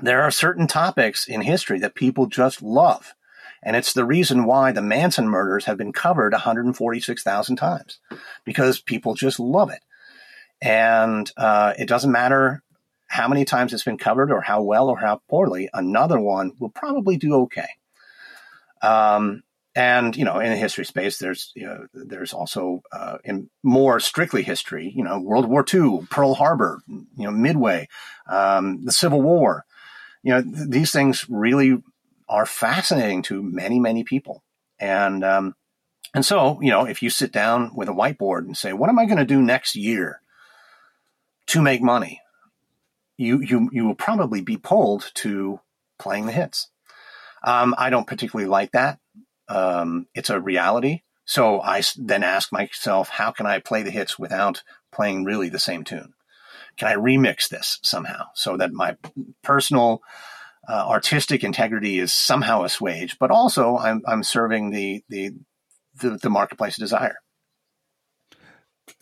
There 0.00 0.22
are 0.22 0.30
certain 0.30 0.66
topics 0.66 1.26
in 1.26 1.40
history 1.40 1.78
that 1.80 1.94
people 1.94 2.26
just 2.26 2.62
love. 2.62 3.14
And 3.62 3.76
it's 3.76 3.92
the 3.92 4.04
reason 4.04 4.44
why 4.44 4.72
the 4.72 4.82
Manson 4.82 5.28
murders 5.28 5.64
have 5.64 5.76
been 5.76 5.92
covered 5.92 6.32
146,000 6.32 7.56
times 7.56 7.98
because 8.44 8.80
people 8.80 9.14
just 9.14 9.40
love 9.40 9.70
it. 9.70 9.80
And 10.60 11.30
uh, 11.36 11.74
it 11.78 11.88
doesn't 11.88 12.12
matter 12.12 12.62
how 13.08 13.26
many 13.26 13.44
times 13.44 13.72
it's 13.72 13.84
been 13.84 13.98
covered 13.98 14.30
or 14.30 14.40
how 14.40 14.62
well 14.62 14.88
or 14.88 14.98
how 14.98 15.22
poorly, 15.28 15.68
another 15.72 16.20
one 16.20 16.52
will 16.58 16.68
probably 16.68 17.16
do 17.16 17.34
okay. 17.34 17.68
Um, 18.82 19.42
and 19.74 20.16
you 20.16 20.24
know, 20.24 20.40
in 20.40 20.50
the 20.50 20.56
history 20.56 20.84
space, 20.84 21.18
there's 21.18 21.52
you 21.54 21.64
know, 21.64 21.86
there's 21.94 22.32
also 22.32 22.82
uh, 22.92 23.18
in 23.24 23.48
more 23.62 24.00
strictly 24.00 24.42
history, 24.42 24.92
you 24.94 25.04
know, 25.04 25.20
World 25.20 25.48
War 25.48 25.64
II, 25.72 26.06
Pearl 26.10 26.34
Harbor, 26.34 26.82
you 26.88 27.06
know, 27.16 27.30
Midway, 27.30 27.88
um, 28.28 28.84
the 28.84 28.92
Civil 28.92 29.22
War. 29.22 29.64
You 30.22 30.34
know, 30.34 30.42
th- 30.42 30.68
these 30.68 30.90
things 30.90 31.26
really 31.28 31.80
are 32.28 32.46
fascinating 32.46 33.22
to 33.22 33.42
many, 33.42 33.80
many 33.80 34.04
people. 34.04 34.42
And 34.78 35.24
um, 35.24 35.54
and 36.14 36.24
so, 36.24 36.60
you 36.60 36.70
know, 36.70 36.84
if 36.84 37.02
you 37.02 37.10
sit 37.10 37.32
down 37.32 37.72
with 37.74 37.88
a 37.88 37.92
whiteboard 37.92 38.40
and 38.40 38.56
say, 38.56 38.72
"What 38.72 38.88
am 38.88 38.98
I 38.98 39.06
going 39.06 39.18
to 39.18 39.24
do 39.24 39.42
next 39.42 39.76
year 39.76 40.20
to 41.46 41.62
make 41.62 41.82
money?" 41.82 42.20
you 43.16 43.40
you 43.40 43.68
you 43.72 43.84
will 43.84 43.96
probably 43.96 44.40
be 44.40 44.56
pulled 44.56 45.10
to 45.14 45.60
playing 45.98 46.26
the 46.26 46.32
hits. 46.32 46.68
Um, 47.42 47.74
I 47.76 47.90
don't 47.90 48.06
particularly 48.06 48.48
like 48.48 48.72
that 48.72 49.00
um, 49.48 50.06
it's 50.14 50.30
a 50.30 50.40
reality. 50.40 51.02
So 51.24 51.60
I 51.60 51.82
then 51.96 52.22
ask 52.22 52.52
myself, 52.52 53.08
how 53.08 53.32
can 53.32 53.46
I 53.46 53.58
play 53.58 53.82
the 53.82 53.90
hits 53.90 54.18
without 54.18 54.62
playing 54.92 55.24
really 55.24 55.48
the 55.48 55.58
same 55.58 55.84
tune? 55.84 56.14
Can 56.76 56.88
I 56.88 56.94
remix 56.94 57.48
this 57.48 57.78
somehow 57.82 58.26
so 58.34 58.56
that 58.56 58.72
my 58.72 58.96
personal 59.42 60.00
uh, 60.68 60.86
artistic 60.86 61.44
integrity 61.44 61.98
is 61.98 62.12
somehow 62.12 62.64
assuaged, 62.64 63.18
but 63.18 63.30
also 63.30 63.76
I'm, 63.76 64.02
I'm 64.06 64.22
serving 64.22 64.70
the, 64.70 65.02
the, 65.08 65.30
the, 66.00 66.10
the 66.18 66.30
marketplace 66.30 66.76
desire. 66.76 67.16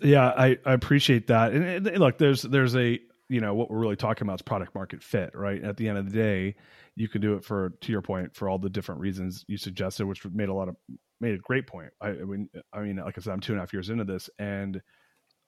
Yeah, 0.01 0.27
I, 0.27 0.59
I 0.65 0.73
appreciate 0.73 1.29
that. 1.29 1.53
And, 1.53 1.87
and 1.87 1.99
look, 1.99 2.19
there's 2.19 2.43
there's 2.43 2.75
a 2.75 2.99
you 3.29 3.41
know 3.41 3.55
what 3.55 3.71
we're 3.71 3.79
really 3.79 3.97
talking 3.97 4.27
about 4.27 4.41
is 4.41 4.43
product 4.43 4.75
market 4.75 5.03
fit, 5.03 5.31
right? 5.35 5.63
At 5.63 5.77
the 5.77 5.89
end 5.89 5.99
of 5.99 6.11
the 6.11 6.17
day, 6.17 6.57
you 6.97 7.09
can 7.09 7.21
do 7.21 7.35
it 7.35 7.45
for 7.45 7.71
to 7.83 7.93
your 7.93 8.03
point 8.03 8.35
for 8.35 8.49
all 8.49 8.59
the 8.59 8.71
different 8.71 9.01
reasons 9.01 9.45
you 9.47 9.57
suggested 9.57 10.07
which 10.07 10.25
made 10.33 10.49
a 10.49 10.55
lot 10.55 10.69
of 10.69 10.77
made 11.21 11.35
a 11.35 11.39
great 11.39 11.67
point 11.67 11.91
i, 12.01 12.09
I 12.09 12.25
mean 12.25 12.49
i 12.73 12.81
mean 12.81 12.97
like 12.97 13.17
i 13.17 13.21
said 13.21 13.33
i'm 13.33 13.41
two 13.41 13.53
and 13.53 13.61
a 13.61 13.63
half 13.63 13.73
years 13.73 13.91
into 13.91 14.05
this 14.05 14.29
and 14.39 14.81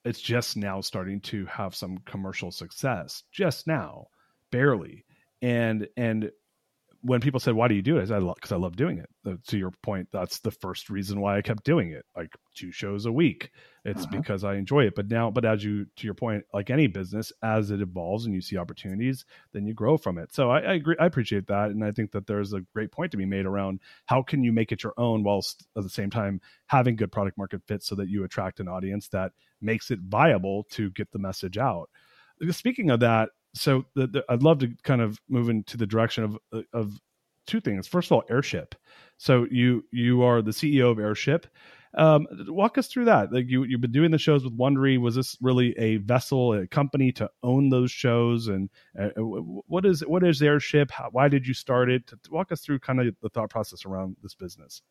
it's 0.05 0.21
just 0.21 0.57
now 0.57 0.81
starting 0.81 1.21
to 1.23 1.47
have 1.47 1.75
some 1.75 1.99
commercial 2.07 2.53
success 2.53 3.25
just 3.33 3.67
now 3.67 4.07
barely 4.53 5.05
and 5.43 5.89
and 5.97 6.31
when 7.03 7.21
people 7.21 7.39
said, 7.39 7.55
"Why 7.55 7.69
do 7.69 7.75
you 7.75 7.83
do 7.83 7.99
it?" 7.99 8.03
I 8.03 8.05
said, 8.07 8.23
"Because 8.35 8.53
I, 8.53 8.57
I, 8.57 8.59
love 8.59 8.77
doing 8.77 8.99
it." 8.99 9.09
Uh, 9.25 9.35
to 9.49 9.59
your 9.59 9.71
point, 9.83 10.09
that's 10.13 10.41
the 10.41 10.51
first 10.51 10.91
reason 10.91 11.21
why 11.21 11.37
I 11.39 11.43
kept 11.43 11.65
doing 11.65 11.93
it, 11.93 12.05
like 12.17 12.35
two 12.55 12.73
shows 12.73 13.07
a 13.07 13.13
week. 13.13 13.53
It's 13.85 14.03
uh-huh. 14.03 14.17
because 14.17 14.45
I 14.45 14.55
enjoy 14.55 14.87
it. 14.87 14.95
But 14.97 15.09
now, 15.09 15.31
but 15.31 15.45
as 15.45 15.63
you, 15.63 15.87
to 15.97 16.05
your 16.05 16.15
point, 16.15 16.45
like 16.53 16.71
any 16.71 16.89
business, 16.89 17.33
as 17.43 17.71
it 17.71 17.81
evolves 17.81 18.27
and 18.27 18.35
you 18.35 18.41
see 18.41 18.57
opportunities, 18.57 19.25
then 19.53 19.67
you 19.67 19.75
grow 19.75 19.97
from 19.97 20.19
it. 20.19 20.35
So 20.35 20.51
I, 20.51 20.61
I 20.61 20.75
agree. 20.75 20.97
I 20.99 21.07
appreciate 21.07 21.47
that, 21.47 21.71
and 21.71 21.85
I 21.85 21.93
think 21.93 22.13
that 22.13 22.27
there's 22.27 22.53
a 22.53 22.63
great 22.75 22.91
point 22.91 23.13
to 23.13 23.17
be 23.17 23.27
made 23.27 23.47
around 23.47 23.81
how 24.07 24.23
can 24.23 24.43
you 24.43 24.53
make 24.53 24.73
it 24.73 24.83
your 24.83 24.95
own 24.97 25.23
whilst 25.23 25.67
at 25.77 25.85
the 25.85 25.89
same 25.89 26.11
time 26.11 26.41
having 26.67 26.97
good 26.97 27.13
product 27.13 27.39
market 27.39 27.63
fit, 27.67 27.83
so 27.85 27.95
that 27.95 28.09
you 28.09 28.25
attract 28.25 28.61
an 28.61 28.69
audience 28.69 29.09
that 29.09 29.33
makes 29.61 29.91
it 29.91 30.01
viable 30.01 30.65
to 30.71 30.91
get 30.91 31.11
the 31.13 31.19
message 31.19 31.59
out. 31.59 31.91
Speaking 32.51 32.91
of 32.91 33.01
that, 33.01 33.31
so 33.59 33.85
the, 33.95 34.07
the, 34.07 34.25
I'd 34.29 34.43
love 34.43 34.61
to 34.61 34.69
kind 34.83 35.01
of 35.01 35.21
move 35.29 35.49
into 35.49 35.77
the 35.77 35.87
direction 35.87 36.25
of 36.25 36.39
uh, 36.53 36.63
of 36.73 37.01
two 37.47 37.61
things. 37.61 37.87
First 37.89 38.09
of 38.09 38.13
all, 38.13 38.25
Airship. 38.31 38.75
So 39.17 39.47
you 39.51 39.85
you 39.91 40.23
are 40.23 40.43
the 40.43 40.53
CEO 40.53 40.91
of 40.91 40.99
Airship. 40.99 41.47
Um, 41.97 42.27
walk 42.49 42.77
us 42.79 42.87
through 42.87 43.07
that. 43.07 43.33
Like 43.33 43.49
you 43.49 43.65
you've 43.65 43.81
been 43.81 43.93
doing 43.93 44.11
the 44.11 44.19
shows 44.19 44.45
with 44.45 44.57
Wondery. 44.57 45.01
Was 45.01 45.15
this 45.15 45.37
really 45.41 45.77
a 45.79 45.97
vessel, 45.97 46.53
a 46.53 46.67
company 46.67 47.13
to 47.13 47.31
own 47.43 47.71
those 47.71 47.91
shows? 47.91 48.47
And 48.47 48.69
uh, 48.99 49.09
what 49.17 49.85
is 49.87 50.01
what 50.07 50.23
is 50.23 50.43
Airship? 50.43 50.91
How, 50.91 51.09
why 51.11 51.29
did 51.29 51.47
you 51.47 51.55
start 51.55 51.91
it? 51.91 52.13
Walk 52.31 52.53
us 52.53 52.61
through 52.61 52.81
kind 52.81 53.01
of 53.01 53.15
the 53.23 53.31
thought 53.31 53.51
process 53.51 53.85
around 53.85 54.17
this 54.23 54.35
business. 54.35 54.83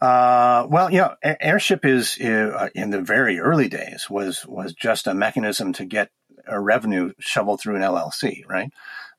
Uh, 0.00 0.66
well, 0.68 0.90
you 0.90 0.98
know, 0.98 1.14
Airship 1.22 1.84
is 1.84 2.18
uh, 2.20 2.68
in 2.74 2.90
the 2.90 3.00
very 3.00 3.38
early 3.38 3.68
days 3.68 4.08
was 4.08 4.46
was 4.46 4.72
just 4.74 5.06
a 5.06 5.14
mechanism 5.14 5.72
to 5.74 5.84
get 5.84 6.10
a 6.46 6.60
revenue 6.60 7.12
shoveled 7.18 7.60
through 7.60 7.76
an 7.76 7.82
LLC, 7.82 8.42
right? 8.48 8.72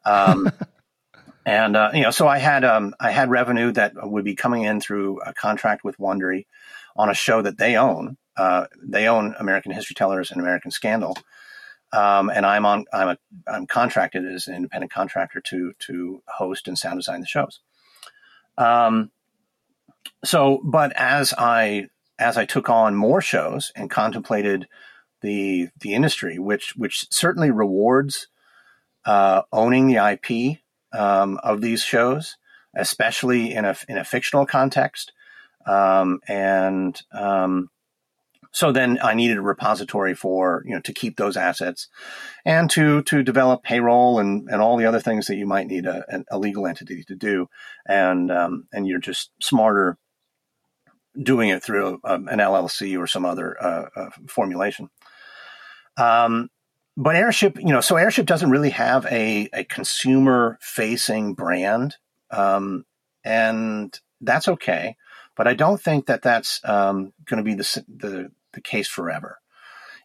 Um, 0.05 0.51
and 1.45 1.75
uh, 1.75 1.91
you 1.93 2.01
know, 2.01 2.11
so 2.11 2.27
I 2.27 2.37
had 2.37 2.63
um, 2.63 2.93
I 2.99 3.11
had 3.11 3.29
revenue 3.29 3.71
that 3.73 3.93
would 3.95 4.25
be 4.25 4.35
coming 4.35 4.63
in 4.63 4.79
through 4.79 5.19
a 5.21 5.33
contract 5.33 5.83
with 5.83 5.97
Wondery 5.97 6.45
on 6.95 7.09
a 7.09 7.13
show 7.13 7.41
that 7.41 7.57
they 7.57 7.75
own. 7.75 8.17
Uh, 8.35 8.65
they 8.81 9.07
own 9.07 9.35
American 9.39 9.71
History 9.71 9.93
Tellers 9.93 10.31
and 10.31 10.41
American 10.41 10.71
Scandal, 10.71 11.15
um, 11.91 12.29
and 12.29 12.45
I'm 12.45 12.65
on 12.65 12.85
I'm 12.91 13.09
a 13.09 13.17
I'm 13.47 13.67
contracted 13.67 14.25
as 14.25 14.47
an 14.47 14.55
independent 14.55 14.91
contractor 14.91 15.41
to 15.41 15.73
to 15.79 16.23
host 16.27 16.67
and 16.67 16.77
sound 16.77 16.99
design 16.99 17.21
the 17.21 17.27
shows. 17.27 17.59
Um, 18.57 19.11
so, 20.23 20.61
but 20.63 20.93
as 20.95 21.33
I 21.37 21.87
as 22.19 22.37
I 22.37 22.45
took 22.45 22.69
on 22.69 22.95
more 22.95 23.21
shows 23.21 23.71
and 23.75 23.89
contemplated 23.89 24.67
the 25.23 25.69
the 25.79 25.95
industry, 25.95 26.37
which 26.37 26.75
which 26.75 27.07
certainly 27.11 27.49
rewards 27.49 28.27
uh, 29.05 29.41
owning 29.51 29.87
the 29.87 29.95
IP 29.95 30.59
um, 30.97 31.39
of 31.43 31.61
these 31.61 31.81
shows, 31.81 32.37
especially 32.75 33.53
in 33.53 33.65
a 33.65 33.75
in 33.89 33.97
a 33.97 34.03
fictional 34.03 34.45
context, 34.45 35.11
um, 35.65 36.19
and 36.27 37.01
um, 37.11 37.69
so 38.51 38.71
then 38.71 38.99
I 39.01 39.15
needed 39.15 39.37
a 39.37 39.41
repository 39.41 40.13
for 40.13 40.61
you 40.65 40.75
know 40.75 40.81
to 40.81 40.93
keep 40.93 41.17
those 41.17 41.37
assets, 41.37 41.87
and 42.45 42.69
to 42.71 43.01
to 43.03 43.23
develop 43.23 43.63
payroll 43.63 44.19
and 44.19 44.47
and 44.49 44.61
all 44.61 44.77
the 44.77 44.85
other 44.85 44.99
things 44.99 45.25
that 45.27 45.37
you 45.37 45.47
might 45.47 45.67
need 45.67 45.87
a, 45.87 46.23
a 46.29 46.37
legal 46.37 46.67
entity 46.67 47.03
to 47.05 47.15
do, 47.15 47.49
and 47.87 48.31
um, 48.31 48.67
and 48.71 48.87
you're 48.87 48.99
just 48.99 49.31
smarter 49.41 49.97
doing 51.21 51.49
it 51.49 51.63
through 51.63 51.99
um, 52.03 52.27
an 52.27 52.39
LLC 52.39 52.97
or 52.97 53.07
some 53.07 53.25
other 53.25 53.61
uh, 53.63 53.85
uh, 53.95 54.09
formulation. 54.27 54.89
Um, 55.97 56.49
but 56.95 57.15
Airship, 57.15 57.57
you 57.57 57.73
know, 57.73 57.81
so 57.81 57.95
Airship 57.95 58.25
doesn't 58.25 58.51
really 58.51 58.69
have 58.71 59.05
a, 59.07 59.49
a 59.53 59.63
consumer 59.63 60.57
facing 60.61 61.33
brand. 61.33 61.95
Um, 62.29 62.85
and 63.23 63.97
that's 64.21 64.47
okay. 64.47 64.95
But 65.35 65.47
I 65.47 65.55
don't 65.55 65.81
think 65.81 66.05
that 66.05 66.21
that's 66.21 66.61
um, 66.63 67.13
going 67.25 67.37
to 67.37 67.43
be 67.43 67.55
the, 67.55 67.83
the, 67.87 68.31
the 68.53 68.61
case 68.61 68.87
forever. 68.87 69.39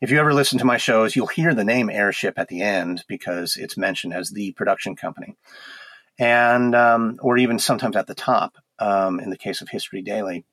If 0.01 0.11
you 0.11 0.19
ever 0.21 0.33
listen 0.33 0.59
to 0.61 0.65
my 0.65 0.77
shows, 0.77 1.17
you'll 1.17 1.27
hear 1.27 1.55
the 1.55 1.65
name 1.65 1.91
Airship 1.91 2.39
at 2.39 2.49
the 2.49 2.63
end 2.63 3.05
because 3.09 3.57
it's 3.57 3.77
mentioned 3.77 4.15
as 4.15 4.31
the 4.31 4.53
production 4.53 4.95
company, 4.95 5.37
and 6.19 6.73
um, 6.75 7.19
or 7.21 7.37
even 7.37 7.59
sometimes 7.59 7.97
at 7.97 8.07
the 8.07 8.15
top 8.15 8.55
um, 8.79 9.19
in 9.19 9.31
the 9.31 9.37
case 9.37 9.61
of 9.61 9.69
History 9.69 10.03
Daily. 10.03 10.45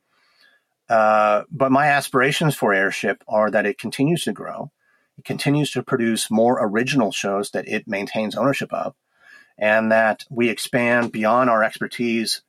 Uh, 0.90 1.44
but 1.52 1.72
my 1.72 1.88
aspirations 1.88 2.56
for 2.56 2.74
Airship 2.74 3.24
are 3.28 3.52
that 3.52 3.68
it 3.68 3.78
continues 3.78 4.24
to 4.24 4.34
grow, 4.34 4.72
it 5.18 5.26
continues 5.26 5.72
to 5.72 5.84
produce 5.84 6.30
more 6.30 6.58
original 6.62 7.12
shows 7.12 7.52
that 7.52 7.68
it 7.68 7.88
maintains 7.88 8.36
ownership 8.36 8.72
of, 8.74 8.96
and 9.58 9.92
that 9.92 10.24
we 10.30 10.50
expand 10.50 11.12
beyond 11.12 11.50
our 11.50 11.64
expertise 11.64 12.42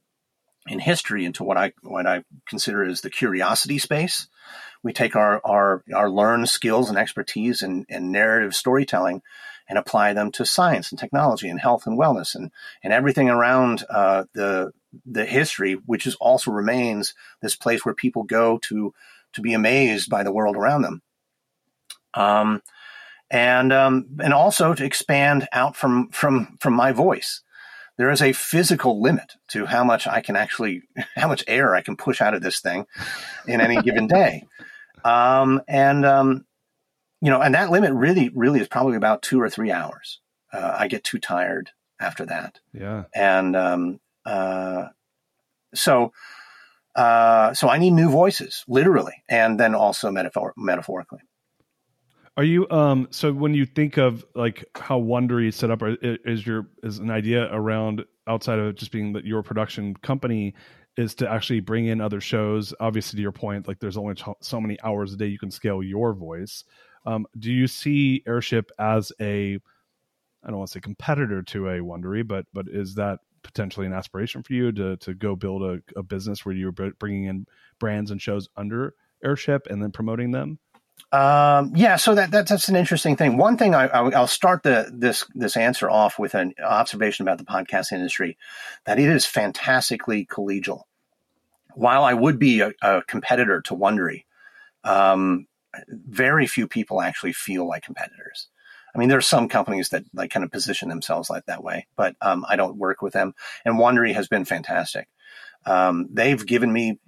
in 0.68 0.78
history 0.78 1.24
into 1.24 1.44
what 1.44 1.56
I 1.56 1.72
what 1.82 2.06
I 2.06 2.24
consider 2.48 2.84
as 2.84 3.00
the 3.00 3.10
curiosity 3.10 3.78
space. 3.78 4.28
We 4.82 4.92
take 4.92 5.16
our 5.16 5.40
our, 5.44 5.82
our 5.94 6.10
learned 6.10 6.48
skills 6.48 6.88
and 6.88 6.98
expertise 6.98 7.62
in, 7.62 7.86
in 7.88 8.12
narrative 8.12 8.54
storytelling 8.54 9.22
and 9.68 9.78
apply 9.78 10.12
them 10.12 10.30
to 10.32 10.46
science 10.46 10.90
and 10.90 10.98
technology 10.98 11.48
and 11.48 11.60
health 11.60 11.86
and 11.86 11.98
wellness 11.98 12.34
and 12.34 12.50
and 12.82 12.92
everything 12.92 13.28
around 13.28 13.84
uh, 13.88 14.24
the 14.34 14.72
the 15.04 15.24
history, 15.24 15.74
which 15.74 16.06
is 16.06 16.14
also 16.16 16.50
remains 16.50 17.14
this 17.42 17.56
place 17.56 17.84
where 17.84 17.94
people 17.94 18.24
go 18.24 18.58
to 18.62 18.92
to 19.34 19.40
be 19.40 19.52
amazed 19.52 20.08
by 20.08 20.22
the 20.22 20.32
world 20.32 20.56
around 20.56 20.82
them. 20.82 21.02
Um, 22.16 22.62
and 23.30 23.72
um, 23.72 24.06
and 24.22 24.32
also 24.32 24.74
to 24.74 24.84
expand 24.84 25.48
out 25.52 25.76
from 25.76 26.08
from 26.10 26.56
from 26.60 26.74
my 26.74 26.92
voice. 26.92 27.42
There 27.98 28.10
is 28.10 28.20
a 28.20 28.34
physical 28.34 29.00
limit 29.00 29.32
to 29.48 29.64
how 29.64 29.82
much 29.82 30.06
I 30.06 30.20
can 30.20 30.36
actually, 30.36 30.82
how 31.14 31.28
much 31.28 31.44
air 31.48 31.74
I 31.74 31.80
can 31.80 31.96
push 31.96 32.20
out 32.20 32.34
of 32.34 32.42
this 32.42 32.60
thing 32.60 32.86
in 33.46 33.60
any 33.60 33.80
given 33.80 34.06
day, 34.06 34.44
um, 35.04 35.62
and 35.66 36.04
um, 36.04 36.44
you 37.20 37.30
know, 37.30 37.40
and 37.40 37.54
that 37.54 37.70
limit 37.70 37.92
really, 37.92 38.30
really 38.34 38.60
is 38.60 38.68
probably 38.68 38.96
about 38.96 39.22
two 39.22 39.40
or 39.40 39.50
three 39.50 39.72
hours. 39.72 40.20
Uh, 40.52 40.76
I 40.78 40.88
get 40.88 41.04
too 41.04 41.18
tired 41.18 41.70
after 41.98 42.26
that. 42.26 42.60
Yeah, 42.72 43.04
and 43.14 43.56
um, 43.56 44.00
uh, 44.24 44.88
so 45.74 46.12
uh, 46.94 47.52
so 47.54 47.68
I 47.68 47.78
need 47.78 47.92
new 47.92 48.10
voices, 48.10 48.64
literally, 48.68 49.22
and 49.28 49.60
then 49.60 49.74
also 49.74 50.10
metaphor- 50.10 50.54
metaphorically. 50.56 51.20
Are 52.36 52.44
you 52.44 52.68
um 52.70 53.08
so 53.10 53.32
when 53.32 53.54
you 53.54 53.64
think 53.64 53.96
of 53.96 54.24
like 54.34 54.64
how 54.74 55.00
Wondery 55.00 55.48
is 55.48 55.56
set 55.56 55.70
up 55.70 55.80
is 56.02 56.46
your 56.46 56.66
is 56.82 56.98
an 56.98 57.10
idea 57.10 57.48
around 57.52 58.04
outside 58.26 58.58
of 58.58 58.74
just 58.74 58.92
being 58.92 59.12
that 59.14 59.24
your 59.24 59.42
production 59.42 59.94
company 59.96 60.54
is 60.96 61.14
to 61.14 61.30
actually 61.30 61.60
bring 61.60 61.86
in 61.86 62.00
other 62.00 62.20
shows? 62.20 62.74
Obviously 62.78 63.16
to 63.16 63.22
your 63.22 63.32
point 63.32 63.66
like 63.66 63.78
there's 63.78 63.96
only 63.96 64.16
so 64.40 64.60
many 64.60 64.78
hours 64.82 65.14
a 65.14 65.16
day 65.16 65.26
you 65.26 65.38
can 65.38 65.50
scale 65.50 65.82
your 65.82 66.12
voice. 66.12 66.64
Um, 67.06 67.26
do 67.38 67.52
you 67.52 67.68
see 67.68 68.22
airship 68.26 68.70
as 68.78 69.12
a 69.20 69.58
i 70.44 70.48
don't 70.48 70.58
want 70.58 70.68
to 70.68 70.72
say 70.74 70.80
competitor 70.80 71.42
to 71.42 71.68
a 71.68 71.78
wondery 71.78 72.26
but 72.26 72.46
but 72.52 72.66
is 72.68 72.94
that 72.96 73.20
potentially 73.42 73.86
an 73.86 73.92
aspiration 73.92 74.42
for 74.42 74.52
you 74.52 74.72
to 74.72 74.96
to 74.98 75.14
go 75.14 75.36
build 75.36 75.62
a, 75.62 75.78
a 75.96 76.02
business 76.02 76.44
where 76.44 76.54
you're 76.54 76.72
bringing 76.72 77.24
in 77.24 77.46
brands 77.78 78.10
and 78.10 78.20
shows 78.20 78.48
under 78.56 78.94
airship 79.24 79.66
and 79.70 79.82
then 79.82 79.92
promoting 79.92 80.32
them 80.32 80.58
um, 81.12 81.72
yeah, 81.76 81.96
so 81.96 82.14
that, 82.16 82.32
that, 82.32 82.48
that's 82.48 82.68
an 82.68 82.76
interesting 82.76 83.16
thing. 83.16 83.36
One 83.36 83.56
thing 83.56 83.74
I, 83.74 84.00
will 84.00 84.26
start 84.26 84.64
the 84.64 84.90
this 84.92 85.24
this 85.34 85.56
answer 85.56 85.88
off 85.88 86.18
with 86.18 86.34
an 86.34 86.54
observation 86.62 87.22
about 87.22 87.38
the 87.38 87.44
podcast 87.44 87.92
industry 87.92 88.36
that 88.86 88.98
it 88.98 89.08
is 89.08 89.24
fantastically 89.24 90.26
collegial. 90.26 90.82
While 91.74 92.02
I 92.04 92.14
would 92.14 92.38
be 92.38 92.60
a, 92.60 92.72
a 92.82 93.02
competitor 93.02 93.60
to 93.62 93.74
Wondery, 93.74 94.24
um, 94.82 95.46
very 95.88 96.46
few 96.46 96.66
people 96.66 97.00
actually 97.00 97.34
feel 97.34 97.68
like 97.68 97.84
competitors. 97.84 98.48
I 98.94 98.98
mean, 98.98 99.08
there 99.08 99.18
are 99.18 99.22
some 99.22 99.48
companies 99.48 99.90
that 99.90 100.04
like 100.12 100.30
kind 100.30 100.44
of 100.44 100.50
position 100.50 100.88
themselves 100.88 101.30
like 101.30 101.46
that 101.46 101.62
way, 101.62 101.86
but 101.96 102.16
um, 102.20 102.44
I 102.48 102.56
don't 102.56 102.78
work 102.78 103.00
with 103.00 103.12
them. 103.12 103.34
And 103.64 103.76
Wondery 103.76 104.14
has 104.14 104.26
been 104.26 104.44
fantastic. 104.44 105.08
Um, 105.64 106.08
they've 106.10 106.44
given 106.44 106.72
me 106.72 106.98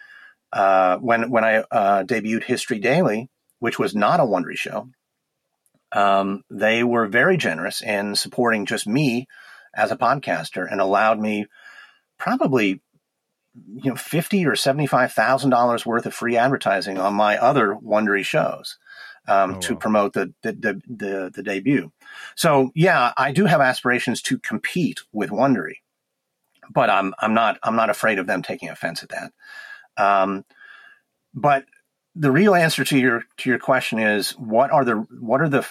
uh, 0.52 0.98
when 0.98 1.30
when 1.30 1.44
I 1.44 1.56
uh, 1.56 2.04
debuted 2.04 2.44
History 2.44 2.78
Daily 2.78 3.30
which 3.58 3.78
was 3.78 3.94
not 3.94 4.20
a 4.20 4.24
Wondery 4.24 4.56
show, 4.56 4.88
um, 5.92 6.42
they 6.50 6.84
were 6.84 7.06
very 7.06 7.36
generous 7.36 7.82
in 7.82 8.14
supporting 8.14 8.66
just 8.66 8.86
me 8.86 9.26
as 9.74 9.90
a 9.90 9.96
podcaster 9.96 10.70
and 10.70 10.80
allowed 10.80 11.20
me 11.20 11.46
probably 12.18 12.80
you 13.74 13.90
know 13.90 13.96
fifty 13.96 14.46
or 14.46 14.54
seventy 14.54 14.86
five 14.86 15.12
thousand 15.12 15.50
dollars 15.50 15.86
worth 15.86 16.06
of 16.06 16.14
free 16.14 16.36
advertising 16.36 16.98
on 16.98 17.14
my 17.14 17.38
other 17.38 17.74
Wondery 17.74 18.24
shows 18.24 18.78
um, 19.26 19.54
oh, 19.54 19.60
to 19.60 19.74
wow. 19.74 19.78
promote 19.78 20.12
the 20.12 20.34
the, 20.42 20.52
the 20.52 20.82
the, 20.88 21.32
the 21.34 21.42
debut. 21.42 21.92
So 22.34 22.70
yeah, 22.74 23.12
I 23.16 23.32
do 23.32 23.46
have 23.46 23.60
aspirations 23.60 24.22
to 24.22 24.38
compete 24.38 25.00
with 25.12 25.30
Wondery, 25.30 25.76
but 26.70 26.90
I'm 26.90 27.14
I'm 27.20 27.34
not 27.34 27.58
I'm 27.62 27.76
not 27.76 27.90
afraid 27.90 28.18
of 28.18 28.26
them 28.26 28.42
taking 28.42 28.68
offense 28.68 29.02
at 29.02 29.10
that. 29.10 29.32
Um, 29.96 30.44
but 31.34 31.64
the 32.18 32.32
real 32.32 32.54
answer 32.54 32.84
to 32.84 32.98
your 32.98 33.24
to 33.38 33.48
your 33.48 33.60
question 33.60 34.00
is 34.00 34.32
what 34.32 34.72
are 34.72 34.84
the 34.84 35.06
what 35.20 35.40
are 35.40 35.48
the 35.48 35.64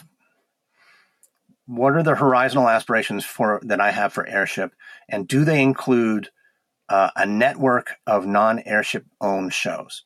what 1.65 1.93
are 1.93 2.03
the 2.03 2.15
horizontal 2.15 2.69
aspirations 2.69 3.25
for 3.25 3.59
that 3.63 3.81
I 3.81 3.91
have 3.91 4.13
for 4.13 4.25
airship, 4.25 4.73
and 5.09 5.27
do 5.27 5.43
they 5.43 5.61
include 5.61 6.29
uh, 6.87 7.09
a 7.17 7.25
network 7.25 7.95
of 8.07 8.25
non-airship 8.25 9.05
owned 9.19 9.53
shows? 9.53 10.05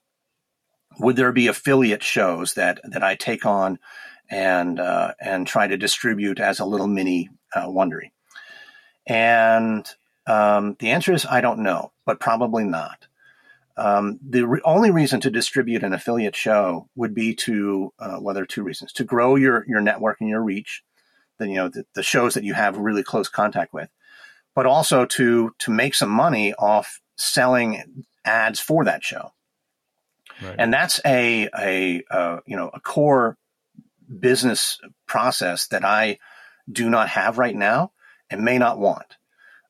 Would 1.00 1.16
there 1.16 1.32
be 1.32 1.46
affiliate 1.46 2.02
shows 2.02 2.56
that 2.56 2.80
that 2.84 3.04
I 3.04 3.14
take 3.14 3.46
on 3.46 3.78
and 4.28 4.80
uh, 4.80 5.14
and 5.22 5.46
try 5.46 5.68
to 5.68 5.78
distribute 5.78 6.40
as 6.40 6.60
a 6.60 6.66
little 6.66 6.88
mini 6.88 7.30
uh, 7.56 7.68
Wondery? 7.68 8.10
And 9.06 9.88
um, 10.26 10.76
the 10.80 10.90
answer 10.90 11.14
is 11.14 11.28
I 11.28 11.42
don't 11.42 11.60
know, 11.60 11.92
but 12.08 12.20
probably 12.20 12.64
not. 12.64 13.06
Um, 13.78 14.20
the 14.28 14.46
re- 14.46 14.62
only 14.64 14.92
reason 14.92 15.22
to 15.22 15.30
distribute 15.30 15.84
an 15.84 15.94
affiliate 15.94 16.36
show 16.36 16.90
would 16.96 17.14
be 17.14 17.34
to, 17.36 17.94
uh, 18.00 18.18
well, 18.20 18.34
there 18.34 18.44
are 18.44 18.48
two 18.48 18.64
reasons: 18.64 18.94
to 18.94 19.04
grow 19.04 19.36
your 19.36 19.66
your 19.68 19.82
network 19.82 20.22
and 20.22 20.30
your 20.30 20.42
reach, 20.42 20.84
the 21.38 21.48
you 21.48 21.56
know 21.56 21.70
the, 21.70 21.86
the, 21.96 22.04
shows 22.04 22.34
that 22.34 22.44
you 22.44 22.54
have 22.54 22.78
really 22.78 23.04
close 23.04 23.30
contact 23.30 23.74
with, 23.74 23.90
but 24.56 24.66
also 24.66 25.06
to 25.06 25.54
to 25.60 25.72
make 25.72 25.96
some 25.96 26.10
money 26.10 26.54
off 26.54 27.02
selling 27.18 28.06
ads 28.26 28.60
for 28.60 28.86
that 28.86 29.04
show. 29.04 29.32
Right. 30.42 30.56
And 30.58 30.74
that's 30.74 31.00
a 31.06 31.50
a 31.58 32.04
uh, 32.10 32.40
you 32.46 32.56
know 32.58 32.70
a 32.74 32.80
core 32.80 33.38
business 34.20 34.80
process 35.08 35.68
that 35.68 35.86
I 35.86 36.20
do 36.72 36.90
not 36.90 37.10
have 37.10 37.38
right 37.38 37.56
now 37.56 37.92
and 38.30 38.44
may 38.44 38.58
not 38.58 38.80
want. 38.80 39.18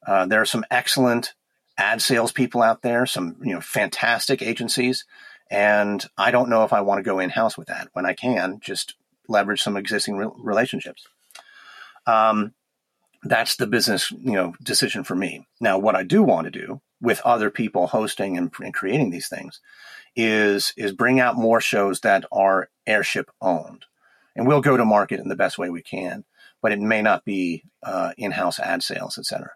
Uh, 0.05 0.25
there 0.25 0.41
are 0.41 0.45
some 0.45 0.65
excellent 0.71 1.33
ad 1.77 2.01
salespeople 2.01 2.61
out 2.61 2.81
there, 2.81 3.05
some 3.05 3.37
you 3.43 3.53
know 3.53 3.61
fantastic 3.61 4.41
agencies, 4.41 5.05
and 5.49 6.05
I 6.17 6.31
don't 6.31 6.49
know 6.49 6.63
if 6.63 6.73
I 6.73 6.81
want 6.81 6.99
to 6.99 7.09
go 7.09 7.19
in 7.19 7.29
house 7.29 7.57
with 7.57 7.67
that 7.67 7.89
when 7.93 8.05
I 8.05 8.13
can 8.13 8.59
just 8.61 8.95
leverage 9.27 9.61
some 9.61 9.77
existing 9.77 10.17
re- 10.17 10.27
relationships. 10.37 11.07
Um, 12.05 12.53
that's 13.23 13.55
the 13.55 13.67
business 13.67 14.11
you 14.11 14.33
know 14.33 14.53
decision 14.63 15.03
for 15.03 15.15
me. 15.15 15.47
Now, 15.59 15.77
what 15.77 15.95
I 15.95 16.03
do 16.03 16.23
want 16.23 16.45
to 16.45 16.51
do 16.51 16.81
with 17.01 17.21
other 17.21 17.49
people 17.49 17.87
hosting 17.87 18.37
and, 18.37 18.51
and 18.59 18.73
creating 18.73 19.09
these 19.09 19.27
things 19.27 19.59
is 20.15 20.73
is 20.77 20.91
bring 20.91 21.19
out 21.19 21.35
more 21.35 21.61
shows 21.61 22.01
that 22.01 22.25
are 22.31 22.69
airship 22.85 23.31
owned, 23.41 23.85
and 24.35 24.47
we'll 24.47 24.61
go 24.61 24.77
to 24.77 24.85
market 24.85 25.19
in 25.19 25.29
the 25.29 25.35
best 25.35 25.57
way 25.57 25.69
we 25.69 25.81
can. 25.81 26.25
But 26.61 26.71
it 26.71 26.79
may 26.79 27.01
not 27.01 27.25
be 27.25 27.63
uh, 27.81 28.11
in-house 28.17 28.59
ad 28.59 28.83
sales, 28.83 29.17
et 29.17 29.25
cetera. 29.25 29.49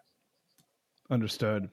Understood. 1.08 1.70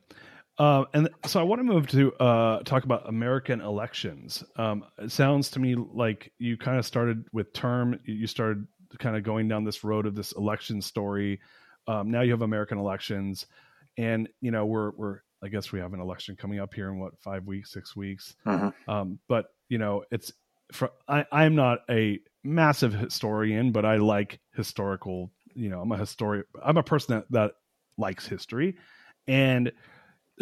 Uh, 0.57 0.85
and 0.93 1.09
so 1.25 1.39
I 1.39 1.43
want 1.43 1.59
to 1.59 1.63
move 1.63 1.87
to 1.87 2.13
uh, 2.15 2.63
talk 2.63 2.83
about 2.83 3.09
American 3.09 3.59
elections. 3.59 4.43
Um, 4.55 4.85
it 4.99 5.11
sounds 5.11 5.49
to 5.51 5.59
me 5.59 5.75
like 5.75 6.31
you 6.37 6.57
kind 6.57 6.77
of 6.77 6.85
started 6.85 7.25
with 7.33 7.53
term. 7.53 7.99
You 8.05 8.27
started 8.27 8.67
kind 8.99 9.17
of 9.17 9.23
going 9.23 9.47
down 9.47 9.63
this 9.63 9.83
road 9.83 10.05
of 10.05 10.15
this 10.15 10.31
election 10.33 10.81
story. 10.81 11.39
Um, 11.87 12.11
now 12.11 12.21
you 12.21 12.31
have 12.31 12.43
American 12.43 12.77
elections, 12.77 13.47
and 13.97 14.29
you 14.41 14.51
know 14.51 14.65
we're 14.65 14.91
we're 14.91 15.19
I 15.43 15.47
guess 15.47 15.71
we 15.71 15.79
have 15.79 15.93
an 15.93 15.99
election 15.99 16.35
coming 16.35 16.59
up 16.59 16.73
here 16.73 16.89
in 16.89 16.99
what 16.99 17.19
five 17.19 17.45
weeks, 17.45 17.71
six 17.71 17.95
weeks. 17.95 18.35
Mm-hmm. 18.45 18.89
Um, 18.89 19.19
but 19.27 19.47
you 19.69 19.79
know 19.79 20.03
it's 20.11 20.31
for 20.71 20.91
I 21.07 21.25
I'm 21.31 21.55
not 21.55 21.79
a 21.89 22.19
massive 22.43 22.93
historian, 22.93 23.71
but 23.71 23.85
I 23.85 23.97
like 23.97 24.39
historical. 24.55 25.31
You 25.55 25.69
know 25.69 25.81
I'm 25.81 25.91
a 25.91 25.97
historian. 25.97 26.45
I'm 26.63 26.77
a 26.77 26.83
person 26.83 27.15
that 27.15 27.25
that 27.31 27.51
likes 27.97 28.27
history, 28.27 28.77
and 29.27 29.71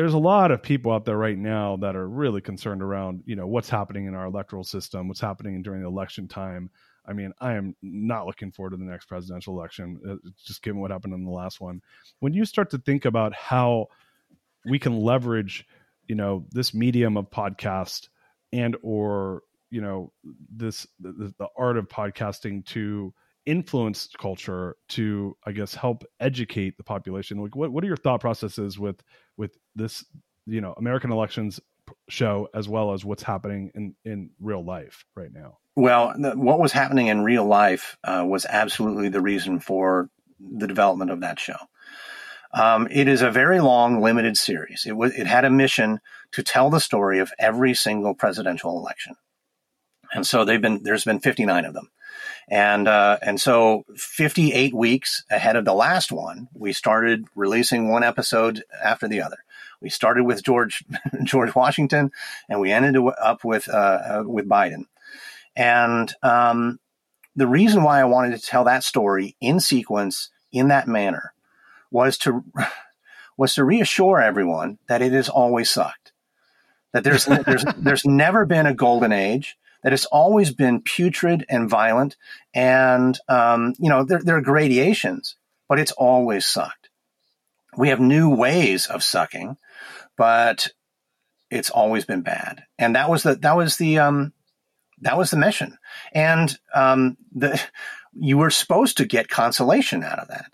there's 0.01 0.15
a 0.15 0.17
lot 0.17 0.49
of 0.49 0.63
people 0.63 0.91
out 0.91 1.05
there 1.05 1.15
right 1.15 1.37
now 1.37 1.77
that 1.77 1.95
are 1.95 2.09
really 2.09 2.41
concerned 2.41 2.81
around 2.81 3.21
you 3.27 3.35
know 3.35 3.45
what's 3.45 3.69
happening 3.69 4.07
in 4.07 4.15
our 4.15 4.25
electoral 4.25 4.63
system 4.63 5.07
what's 5.07 5.21
happening 5.21 5.61
during 5.61 5.83
the 5.83 5.87
election 5.87 6.27
time. 6.27 6.71
I 7.05 7.13
mean 7.13 7.33
i 7.39 7.53
am 7.53 7.75
not 7.83 8.25
looking 8.25 8.51
forward 8.51 8.71
to 8.71 8.77
the 8.77 8.83
next 8.83 9.05
presidential 9.05 9.53
election 9.53 9.99
uh, 10.09 10.15
just 10.43 10.63
given 10.63 10.81
what 10.81 10.89
happened 10.89 11.13
in 11.13 11.23
the 11.23 11.29
last 11.29 11.61
one. 11.61 11.83
When 12.19 12.33
you 12.33 12.45
start 12.45 12.71
to 12.71 12.79
think 12.79 13.05
about 13.05 13.35
how 13.35 13.89
we 14.65 14.79
can 14.79 14.99
leverage 14.99 15.67
you 16.07 16.15
know 16.15 16.47
this 16.49 16.73
medium 16.73 17.15
of 17.15 17.29
podcast 17.29 18.09
and 18.51 18.75
or 18.81 19.43
you 19.69 19.81
know 19.81 20.11
this 20.49 20.87
the, 20.99 21.31
the 21.37 21.47
art 21.55 21.77
of 21.77 21.87
podcasting 21.89 22.65
to 22.65 23.13
influence 23.45 24.09
culture 24.19 24.75
to 24.87 25.35
i 25.45 25.51
guess 25.51 25.73
help 25.73 26.03
educate 26.19 26.77
the 26.77 26.83
population 26.83 27.41
like 27.41 27.55
what, 27.55 27.71
what 27.71 27.83
are 27.83 27.87
your 27.87 27.97
thought 27.97 28.21
processes 28.21 28.77
with 28.77 29.01
with 29.30 29.30
this 29.75 30.05
you 30.45 30.61
know 30.61 30.73
american 30.77 31.11
elections 31.11 31.59
show 32.09 32.49
as 32.53 32.67
well 32.67 32.93
as 32.93 33.03
what's 33.05 33.23
happening 33.23 33.71
in 33.75 33.95
in 34.05 34.31
real 34.39 34.63
life 34.63 35.05
right 35.15 35.31
now. 35.31 35.57
Well 35.75 36.13
the, 36.17 36.31
what 36.31 36.59
was 36.59 36.71
happening 36.71 37.07
in 37.07 37.23
real 37.23 37.45
life 37.45 37.97
uh, 38.03 38.25
was 38.27 38.45
absolutely 38.45 39.09
the 39.09 39.21
reason 39.21 39.59
for 39.59 40.09
the 40.39 40.67
development 40.67 41.11
of 41.11 41.21
that 41.21 41.39
show. 41.39 41.57
Um, 42.53 42.87
it 42.91 43.07
is 43.07 43.21
a 43.21 43.31
very 43.31 43.61
long 43.61 44.01
limited 44.01 44.37
series. 44.37 44.85
It 44.85 44.95
was 44.95 45.13
it 45.13 45.27
had 45.27 45.45
a 45.45 45.49
mission 45.49 45.99
to 46.33 46.43
tell 46.43 46.69
the 46.69 46.79
story 46.79 47.19
of 47.19 47.31
every 47.39 47.73
single 47.73 48.13
presidential 48.13 48.77
election. 48.77 49.15
And 50.13 50.27
so 50.27 50.43
they've 50.43 50.61
been 50.61 50.83
there's 50.83 51.05
been 51.05 51.19
59 51.19 51.65
of 51.65 51.73
them. 51.73 51.89
And 52.49 52.87
uh, 52.87 53.17
and 53.21 53.39
so 53.39 53.85
58 53.95 54.73
weeks 54.73 55.23
ahead 55.29 55.55
of 55.55 55.63
the 55.63 55.73
last 55.73 56.11
one, 56.11 56.49
we 56.53 56.73
started 56.73 57.25
releasing 57.35 57.89
one 57.89 58.03
episode 58.03 58.63
after 58.83 59.07
the 59.07 59.21
other. 59.21 59.37
We 59.81 59.89
started 59.89 60.23
with 60.23 60.43
George 60.43 60.83
George 61.23 61.55
Washington, 61.55 62.11
and 62.47 62.59
we 62.59 62.71
ended 62.71 63.01
up 63.21 63.43
with 63.43 63.67
uh, 63.67 63.71
uh, 64.21 64.23
with 64.25 64.47
Biden. 64.47 64.85
And 65.55 66.13
um, 66.23 66.79
the 67.35 67.47
reason 67.47 67.83
why 67.83 67.99
I 67.99 68.05
wanted 68.05 68.39
to 68.39 68.45
tell 68.45 68.63
that 68.65 68.83
story 68.83 69.35
in 69.41 69.59
sequence 69.59 70.29
in 70.51 70.67
that 70.69 70.87
manner 70.87 71.33
was 71.89 72.17
to 72.19 72.43
was 73.37 73.55
to 73.55 73.63
reassure 73.63 74.21
everyone 74.21 74.77
that 74.87 75.01
it 75.01 75.11
has 75.13 75.29
always 75.29 75.69
sucked. 75.69 76.11
That 76.93 77.03
there's 77.03 77.25
there's 77.45 77.65
there's 77.77 78.05
never 78.05 78.45
been 78.45 78.65
a 78.65 78.73
golden 78.73 79.11
age. 79.11 79.57
That 79.83 79.93
it's 79.93 80.05
always 80.05 80.51
been 80.51 80.81
putrid 80.81 81.43
and 81.49 81.67
violent, 81.67 82.15
and 82.53 83.17
um, 83.27 83.73
you 83.79 83.89
know 83.89 84.03
there 84.03 84.21
there 84.21 84.37
are 84.37 84.41
gradations, 84.41 85.35
but 85.67 85.79
it's 85.79 85.91
always 85.93 86.45
sucked. 86.45 86.89
We 87.75 87.89
have 87.89 87.99
new 87.99 88.29
ways 88.29 88.87
of 88.87 89.01
sucking, 89.01 89.57
but 90.21 90.67
it's 91.49 91.71
always 91.71 92.05
been 92.05 92.21
bad. 92.21 92.61
And 92.77 92.95
that 92.95 93.09
was 93.09 93.23
the 93.23 93.33
that 93.37 93.57
was 93.57 93.77
the 93.77 93.97
um, 93.97 94.33
that 94.99 95.17
was 95.17 95.31
the 95.31 95.37
mission. 95.37 95.79
And 96.11 96.55
um, 96.75 97.17
the 97.33 97.59
you 98.13 98.37
were 98.37 98.51
supposed 98.51 98.97
to 98.97 99.05
get 99.05 99.29
consolation 99.29 100.03
out 100.03 100.19
of 100.19 100.27
that, 100.27 100.51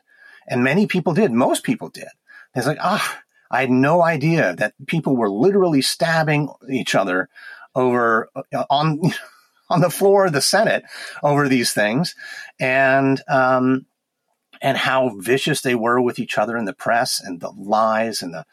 and 0.48 0.64
many 0.64 0.88
people 0.88 1.14
did. 1.14 1.34
Most 1.34 1.66
people 1.66 1.90
did. 1.90 2.08
It's 2.56 2.66
like 2.66 2.78
ah, 2.80 3.20
I 3.52 3.60
had 3.60 3.70
no 3.70 4.02
idea 4.02 4.56
that 4.56 4.74
people 4.88 5.18
were 5.18 5.30
literally 5.30 5.82
stabbing 5.82 6.48
each 6.72 6.96
other 6.96 7.28
over 7.76 8.30
uh, 8.38 8.64
on 8.70 9.02
on 9.70 9.82
the 9.82 9.90
floor 9.90 10.28
of 10.28 10.32
the 10.32 10.40
Senate 10.40 10.86
over 11.22 11.50
these 11.50 11.74
things, 11.74 12.16
and 12.58 13.22
um, 13.28 13.86
and 14.62 14.78
how 14.78 15.10
vicious 15.20 15.60
they 15.60 15.76
were 15.76 16.00
with 16.00 16.20
each 16.20 16.38
other 16.38 16.56
in 16.56 16.64
the 16.64 16.74
press 16.74 17.20
and 17.20 17.42
the 17.42 17.52
lies 17.52 18.22
and 18.22 18.34
the 18.34 18.46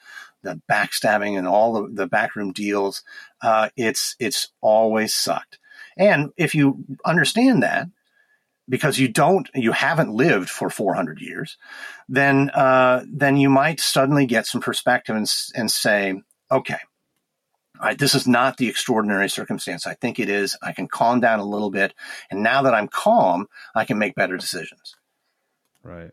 the 0.44 0.60
backstabbing 0.70 1.36
and 1.36 1.48
all 1.48 1.72
the, 1.72 1.88
the 1.92 2.06
backroom 2.06 2.52
deals. 2.52 3.02
Uh, 3.42 3.70
it's 3.76 4.14
it's 4.18 4.48
always 4.60 5.14
sucked. 5.14 5.58
And 5.96 6.30
if 6.36 6.54
you 6.54 6.84
understand 7.04 7.62
that, 7.62 7.88
because 8.68 8.98
you 8.98 9.08
don't, 9.08 9.48
you 9.54 9.72
haven't 9.72 10.10
lived 10.10 10.48
for 10.48 10.70
400 10.70 11.20
years, 11.20 11.56
then 12.08 12.50
uh, 12.50 13.04
then 13.06 13.36
you 13.36 13.50
might 13.50 13.80
suddenly 13.80 14.26
get 14.26 14.46
some 14.46 14.60
perspective 14.60 15.16
and, 15.16 15.30
and 15.54 15.70
say, 15.70 16.22
okay, 16.50 16.78
all 17.80 17.86
right, 17.86 17.98
this 17.98 18.14
is 18.14 18.26
not 18.26 18.56
the 18.56 18.68
extraordinary 18.68 19.28
circumstance. 19.28 19.86
I 19.86 19.94
think 19.94 20.18
it 20.18 20.28
is. 20.28 20.56
I 20.62 20.72
can 20.72 20.88
calm 20.88 21.20
down 21.20 21.40
a 21.40 21.44
little 21.44 21.70
bit, 21.70 21.92
and 22.30 22.42
now 22.42 22.62
that 22.62 22.74
I'm 22.74 22.88
calm, 22.88 23.48
I 23.74 23.84
can 23.84 23.98
make 23.98 24.14
better 24.14 24.36
decisions. 24.36 24.96
Right. 25.82 26.12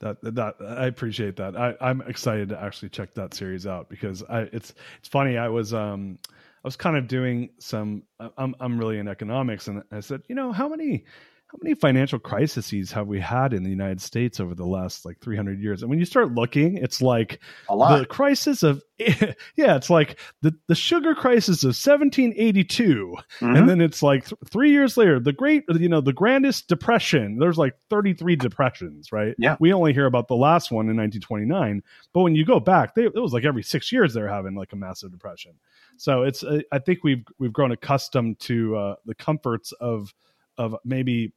That 0.00 0.18
that 0.22 0.56
I 0.60 0.86
appreciate 0.86 1.36
that. 1.36 1.56
I, 1.56 1.74
I'm 1.80 2.02
excited 2.02 2.50
to 2.50 2.62
actually 2.62 2.90
check 2.90 3.14
that 3.14 3.32
series 3.32 3.66
out 3.66 3.88
because 3.88 4.22
I 4.28 4.42
it's 4.52 4.74
it's 4.98 5.08
funny. 5.08 5.38
I 5.38 5.48
was 5.48 5.72
um 5.72 6.18
I 6.26 6.66
was 6.66 6.76
kind 6.76 6.96
of 6.96 7.08
doing 7.08 7.50
some. 7.58 8.02
I'm 8.36 8.54
I'm 8.60 8.78
really 8.78 8.98
in 8.98 9.08
economics, 9.08 9.68
and 9.68 9.82
I 9.90 10.00
said, 10.00 10.22
you 10.28 10.34
know, 10.34 10.52
how 10.52 10.68
many 10.68 11.04
how 11.48 11.58
many 11.62 11.74
financial 11.74 12.18
crises 12.18 12.90
have 12.90 13.06
we 13.06 13.20
had 13.20 13.52
in 13.52 13.62
the 13.62 13.70
United 13.70 14.00
States 14.00 14.40
over 14.40 14.54
the 14.54 14.66
last 14.66 15.04
like 15.04 15.20
300 15.20 15.60
years? 15.60 15.80
And 15.80 15.88
when 15.88 16.00
you 16.00 16.04
start 16.04 16.32
looking, 16.32 16.76
it's 16.76 17.00
like 17.00 17.40
the 17.68 18.06
crisis 18.08 18.64
of 18.64 18.82
yeah, 18.98 19.76
it's 19.76 19.90
like 19.90 20.18
the 20.42 20.54
the 20.66 20.74
sugar 20.74 21.14
crisis 21.14 21.62
of 21.62 21.68
1782, 21.68 23.14
mm-hmm. 23.40 23.54
and 23.54 23.68
then 23.68 23.80
it's 23.80 24.02
like 24.02 24.24
th- 24.24 24.40
three 24.50 24.70
years 24.72 24.96
later, 24.96 25.20
the 25.20 25.32
great 25.32 25.64
you 25.78 25.88
know 25.88 26.00
the 26.00 26.12
grandest 26.12 26.66
depression. 26.66 27.38
There's 27.38 27.58
like 27.58 27.74
33 27.90 28.36
depressions, 28.36 29.12
right? 29.12 29.34
Yeah, 29.38 29.56
we 29.60 29.72
only 29.72 29.92
hear 29.92 30.06
about 30.06 30.28
the 30.28 30.34
last 30.34 30.72
one 30.72 30.88
in 30.88 30.96
1929, 30.96 31.82
but 32.12 32.22
when 32.22 32.34
you 32.34 32.44
go 32.44 32.58
back, 32.58 32.94
they, 32.94 33.04
it 33.04 33.14
was 33.14 33.32
like 33.32 33.44
every 33.44 33.62
six 33.62 33.92
years 33.92 34.14
they're 34.14 34.28
having 34.28 34.54
like 34.54 34.72
a 34.72 34.76
massive 34.76 35.12
depression. 35.12 35.52
So 35.98 36.22
it's 36.22 36.42
I 36.72 36.78
think 36.78 37.04
we've 37.04 37.24
we've 37.38 37.52
grown 37.52 37.72
accustomed 37.72 38.40
to 38.40 38.76
uh, 38.76 38.94
the 39.04 39.14
comforts 39.14 39.72
of 39.72 40.12
of 40.58 40.76
maybe 40.84 41.32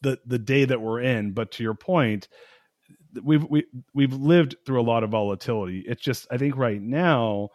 the 0.00 0.18
the 0.26 0.38
day 0.38 0.64
that 0.64 0.80
we're 0.80 1.00
in. 1.00 1.32
But 1.32 1.52
to 1.52 1.62
your 1.62 1.74
point, 1.74 2.28
we've 3.22 3.44
we, 3.44 3.64
we've 3.94 4.14
lived 4.14 4.56
through 4.66 4.80
a 4.80 4.82
lot 4.82 5.04
of 5.04 5.10
volatility. 5.10 5.84
It's 5.86 6.02
just 6.02 6.26
I 6.30 6.38
think 6.38 6.56
right 6.56 6.80
now 6.80 7.50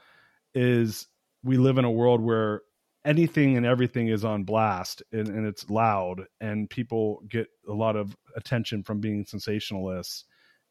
is 0.54 1.08
we 1.44 1.58
live 1.58 1.78
in 1.78 1.86
a 1.86 1.92
world 1.92 2.22
where 2.22 2.62
anything 3.06 3.56
and 3.56 3.66
everything 3.66 4.10
is 4.10 4.26
on 4.26 4.44
blast 4.44 5.02
and, 5.14 5.30
and 5.30 5.48
it's 5.48 5.70
loud 5.70 6.26
and 6.42 6.70
people 6.70 7.22
get 7.30 7.48
a 7.70 7.74
lot 7.74 7.96
of 7.96 8.16
attention 8.36 8.84
from 8.84 9.00
being 9.00 9.24
sensationalists 9.24 10.24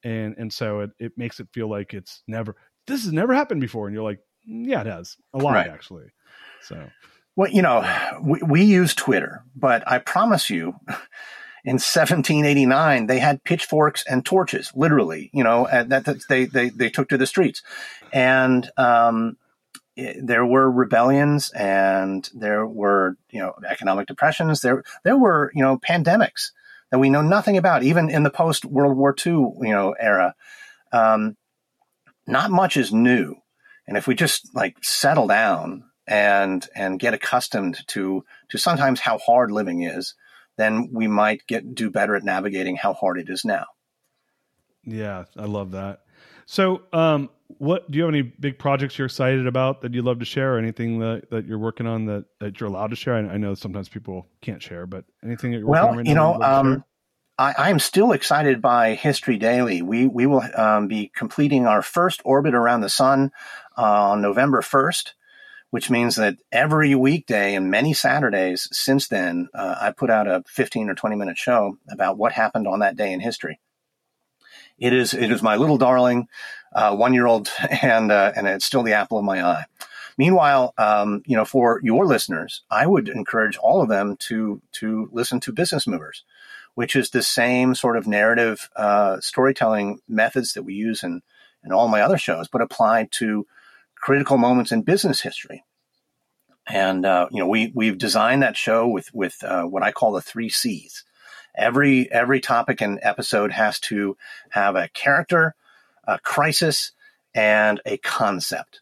and 0.04 0.34
and 0.36 0.52
so 0.52 0.80
it, 0.80 0.90
it 0.98 1.12
makes 1.16 1.40
it 1.40 1.48
feel 1.54 1.68
like 1.68 1.94
it's 1.94 2.22
never 2.28 2.54
this 2.86 3.04
has 3.04 3.12
never 3.12 3.32
happened 3.32 3.62
before 3.62 3.86
and 3.86 3.94
you're 3.94 4.04
like 4.04 4.20
mm, 4.48 4.66
yeah 4.66 4.82
it 4.82 4.86
has 4.86 5.16
a 5.32 5.38
lot 5.38 5.54
right. 5.54 5.68
actually 5.68 6.06
so 6.60 6.86
well, 7.36 7.50
you 7.50 7.62
know, 7.62 7.86
we, 8.20 8.40
we 8.42 8.62
use 8.64 8.94
Twitter, 8.94 9.44
but 9.54 9.82
I 9.86 9.98
promise 9.98 10.50
you, 10.50 10.74
in 11.66 11.74
1789 11.74 13.06
they 13.06 13.18
had 13.18 13.42
pitchforks 13.44 14.04
and 14.08 14.24
torches, 14.24 14.72
literally. 14.74 15.30
You 15.32 15.44
know, 15.44 15.68
that, 15.70 16.04
that 16.04 16.28
they, 16.28 16.46
they 16.46 16.70
they 16.70 16.88
took 16.88 17.10
to 17.10 17.18
the 17.18 17.26
streets, 17.26 17.62
and 18.12 18.70
um, 18.76 19.36
there 19.96 20.46
were 20.46 20.70
rebellions, 20.70 21.50
and 21.50 22.28
there 22.34 22.66
were 22.66 23.16
you 23.30 23.40
know 23.40 23.54
economic 23.68 24.06
depressions. 24.06 24.60
There 24.60 24.84
there 25.04 25.16
were 25.16 25.50
you 25.54 25.62
know 25.62 25.78
pandemics 25.78 26.52
that 26.90 27.00
we 27.00 27.10
know 27.10 27.22
nothing 27.22 27.56
about, 27.56 27.82
even 27.82 28.08
in 28.08 28.22
the 28.22 28.30
post 28.30 28.64
World 28.64 28.96
War 28.96 29.14
II 29.14 29.32
you 29.32 29.56
know 29.60 29.94
era. 29.98 30.34
Um, 30.92 31.36
not 32.28 32.50
much 32.50 32.76
is 32.76 32.92
new, 32.92 33.36
and 33.88 33.96
if 33.96 34.06
we 34.06 34.14
just 34.14 34.54
like 34.54 34.76
settle 34.82 35.26
down 35.26 35.84
and 36.06 36.66
and 36.74 36.98
get 36.98 37.14
accustomed 37.14 37.78
to 37.88 38.24
to 38.48 38.58
sometimes 38.58 39.00
how 39.00 39.18
hard 39.18 39.50
living 39.50 39.82
is, 39.82 40.14
then 40.56 40.90
we 40.92 41.06
might 41.06 41.46
get 41.46 41.74
do 41.74 41.90
better 41.90 42.16
at 42.16 42.24
navigating 42.24 42.76
how 42.76 42.94
hard 42.94 43.18
it 43.18 43.28
is 43.28 43.44
now. 43.44 43.66
Yeah, 44.84 45.24
I 45.36 45.46
love 45.46 45.72
that. 45.72 46.02
So, 46.46 46.82
um, 46.92 47.28
what 47.58 47.90
do 47.90 47.98
you 47.98 48.04
have 48.04 48.14
any 48.14 48.22
big 48.22 48.58
projects 48.58 48.98
you're 48.98 49.06
excited 49.06 49.46
about 49.46 49.80
that 49.82 49.94
you'd 49.94 50.04
love 50.04 50.20
to 50.20 50.24
share, 50.24 50.54
or 50.54 50.58
anything 50.58 51.00
that, 51.00 51.30
that 51.30 51.46
you're 51.46 51.58
working 51.58 51.86
on 51.86 52.06
that, 52.06 52.24
that 52.40 52.60
you're 52.60 52.68
allowed 52.68 52.90
to 52.90 52.96
share? 52.96 53.14
I, 53.14 53.34
I 53.34 53.36
know 53.36 53.54
sometimes 53.54 53.88
people 53.88 54.26
can't 54.40 54.62
share, 54.62 54.86
but 54.86 55.04
anything 55.24 55.50
that 55.52 55.58
you're 55.58 55.66
well, 55.66 55.92
right 55.92 56.06
you 56.06 56.14
know, 56.14 56.40
um, 56.40 56.84
I, 57.38 57.70
am 57.70 57.78
still 57.80 58.12
excited 58.12 58.62
by 58.62 58.94
History 58.94 59.36
Daily. 59.36 59.82
We 59.82 60.06
we 60.06 60.26
will 60.26 60.42
um, 60.56 60.86
be 60.86 61.10
completing 61.14 61.66
our 61.66 61.82
first 61.82 62.22
orbit 62.24 62.54
around 62.54 62.80
the 62.80 62.88
sun 62.88 63.32
uh, 63.76 64.10
on 64.10 64.22
November 64.22 64.62
1st 64.62 65.12
which 65.70 65.90
means 65.90 66.16
that 66.16 66.36
every 66.52 66.94
weekday 66.94 67.54
and 67.54 67.70
many 67.70 67.92
Saturdays 67.92 68.68
since 68.72 69.08
then, 69.08 69.48
uh, 69.52 69.76
I 69.80 69.90
put 69.90 70.10
out 70.10 70.26
a 70.26 70.42
15 70.46 70.88
or 70.88 70.94
20 70.94 71.16
minute 71.16 71.38
show 71.38 71.78
about 71.90 72.18
what 72.18 72.32
happened 72.32 72.66
on 72.68 72.80
that 72.80 72.96
day 72.96 73.12
in 73.12 73.20
history. 73.20 73.60
It 74.78 74.92
is 74.92 75.14
it 75.14 75.30
is 75.30 75.42
my 75.42 75.56
little 75.56 75.78
darling, 75.78 76.28
uh, 76.74 76.94
one 76.94 77.14
year 77.14 77.26
old, 77.26 77.50
and 77.82 78.12
uh, 78.12 78.32
and 78.36 78.46
it's 78.46 78.64
still 78.64 78.82
the 78.82 78.92
apple 78.92 79.18
of 79.18 79.24
my 79.24 79.42
eye. 79.42 79.64
Meanwhile, 80.18 80.72
um, 80.78 81.22
you 81.26 81.36
know, 81.36 81.44
for 81.44 81.80
your 81.82 82.06
listeners, 82.06 82.62
I 82.70 82.86
would 82.86 83.08
encourage 83.08 83.56
all 83.56 83.82
of 83.82 83.88
them 83.88 84.16
to 84.20 84.60
to 84.72 85.08
listen 85.12 85.40
to 85.40 85.52
Business 85.52 85.86
Movers, 85.86 86.24
which 86.74 86.94
is 86.94 87.10
the 87.10 87.22
same 87.22 87.74
sort 87.74 87.96
of 87.96 88.06
narrative 88.06 88.68
uh, 88.76 89.20
storytelling 89.20 90.00
methods 90.08 90.52
that 90.54 90.62
we 90.62 90.74
use 90.74 91.02
in 91.02 91.22
in 91.64 91.72
all 91.72 91.88
my 91.88 92.00
other 92.00 92.18
shows, 92.18 92.48
but 92.48 92.62
applied 92.62 93.10
to 93.12 93.46
critical 94.06 94.38
moments 94.38 94.70
in 94.70 94.82
business 94.82 95.20
history. 95.20 95.64
And 96.68 97.04
uh, 97.04 97.26
you 97.32 97.40
know, 97.40 97.48
we 97.48 97.72
we've 97.74 97.98
designed 97.98 98.44
that 98.44 98.56
show 98.56 98.86
with 98.86 99.12
with 99.12 99.42
uh, 99.42 99.64
what 99.64 99.82
I 99.82 99.90
call 99.90 100.12
the 100.12 100.22
three 100.22 100.48
C's. 100.48 101.04
Every 101.56 102.10
every 102.12 102.40
topic 102.40 102.80
and 102.80 103.00
episode 103.02 103.50
has 103.50 103.80
to 103.80 104.16
have 104.50 104.76
a 104.76 104.88
character, 104.94 105.56
a 106.04 106.20
crisis, 106.20 106.92
and 107.34 107.80
a 107.84 107.96
concept. 107.96 108.80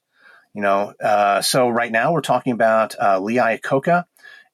You 0.53 0.61
know, 0.61 0.93
uh, 1.03 1.41
so 1.41 1.70
right 1.70 1.91
now 1.91 2.12
we're 2.12 2.20
talking 2.20 2.53
about 2.53 2.95
uh, 3.01 3.18
Lee 3.18 3.37
Iacocca 3.37 4.05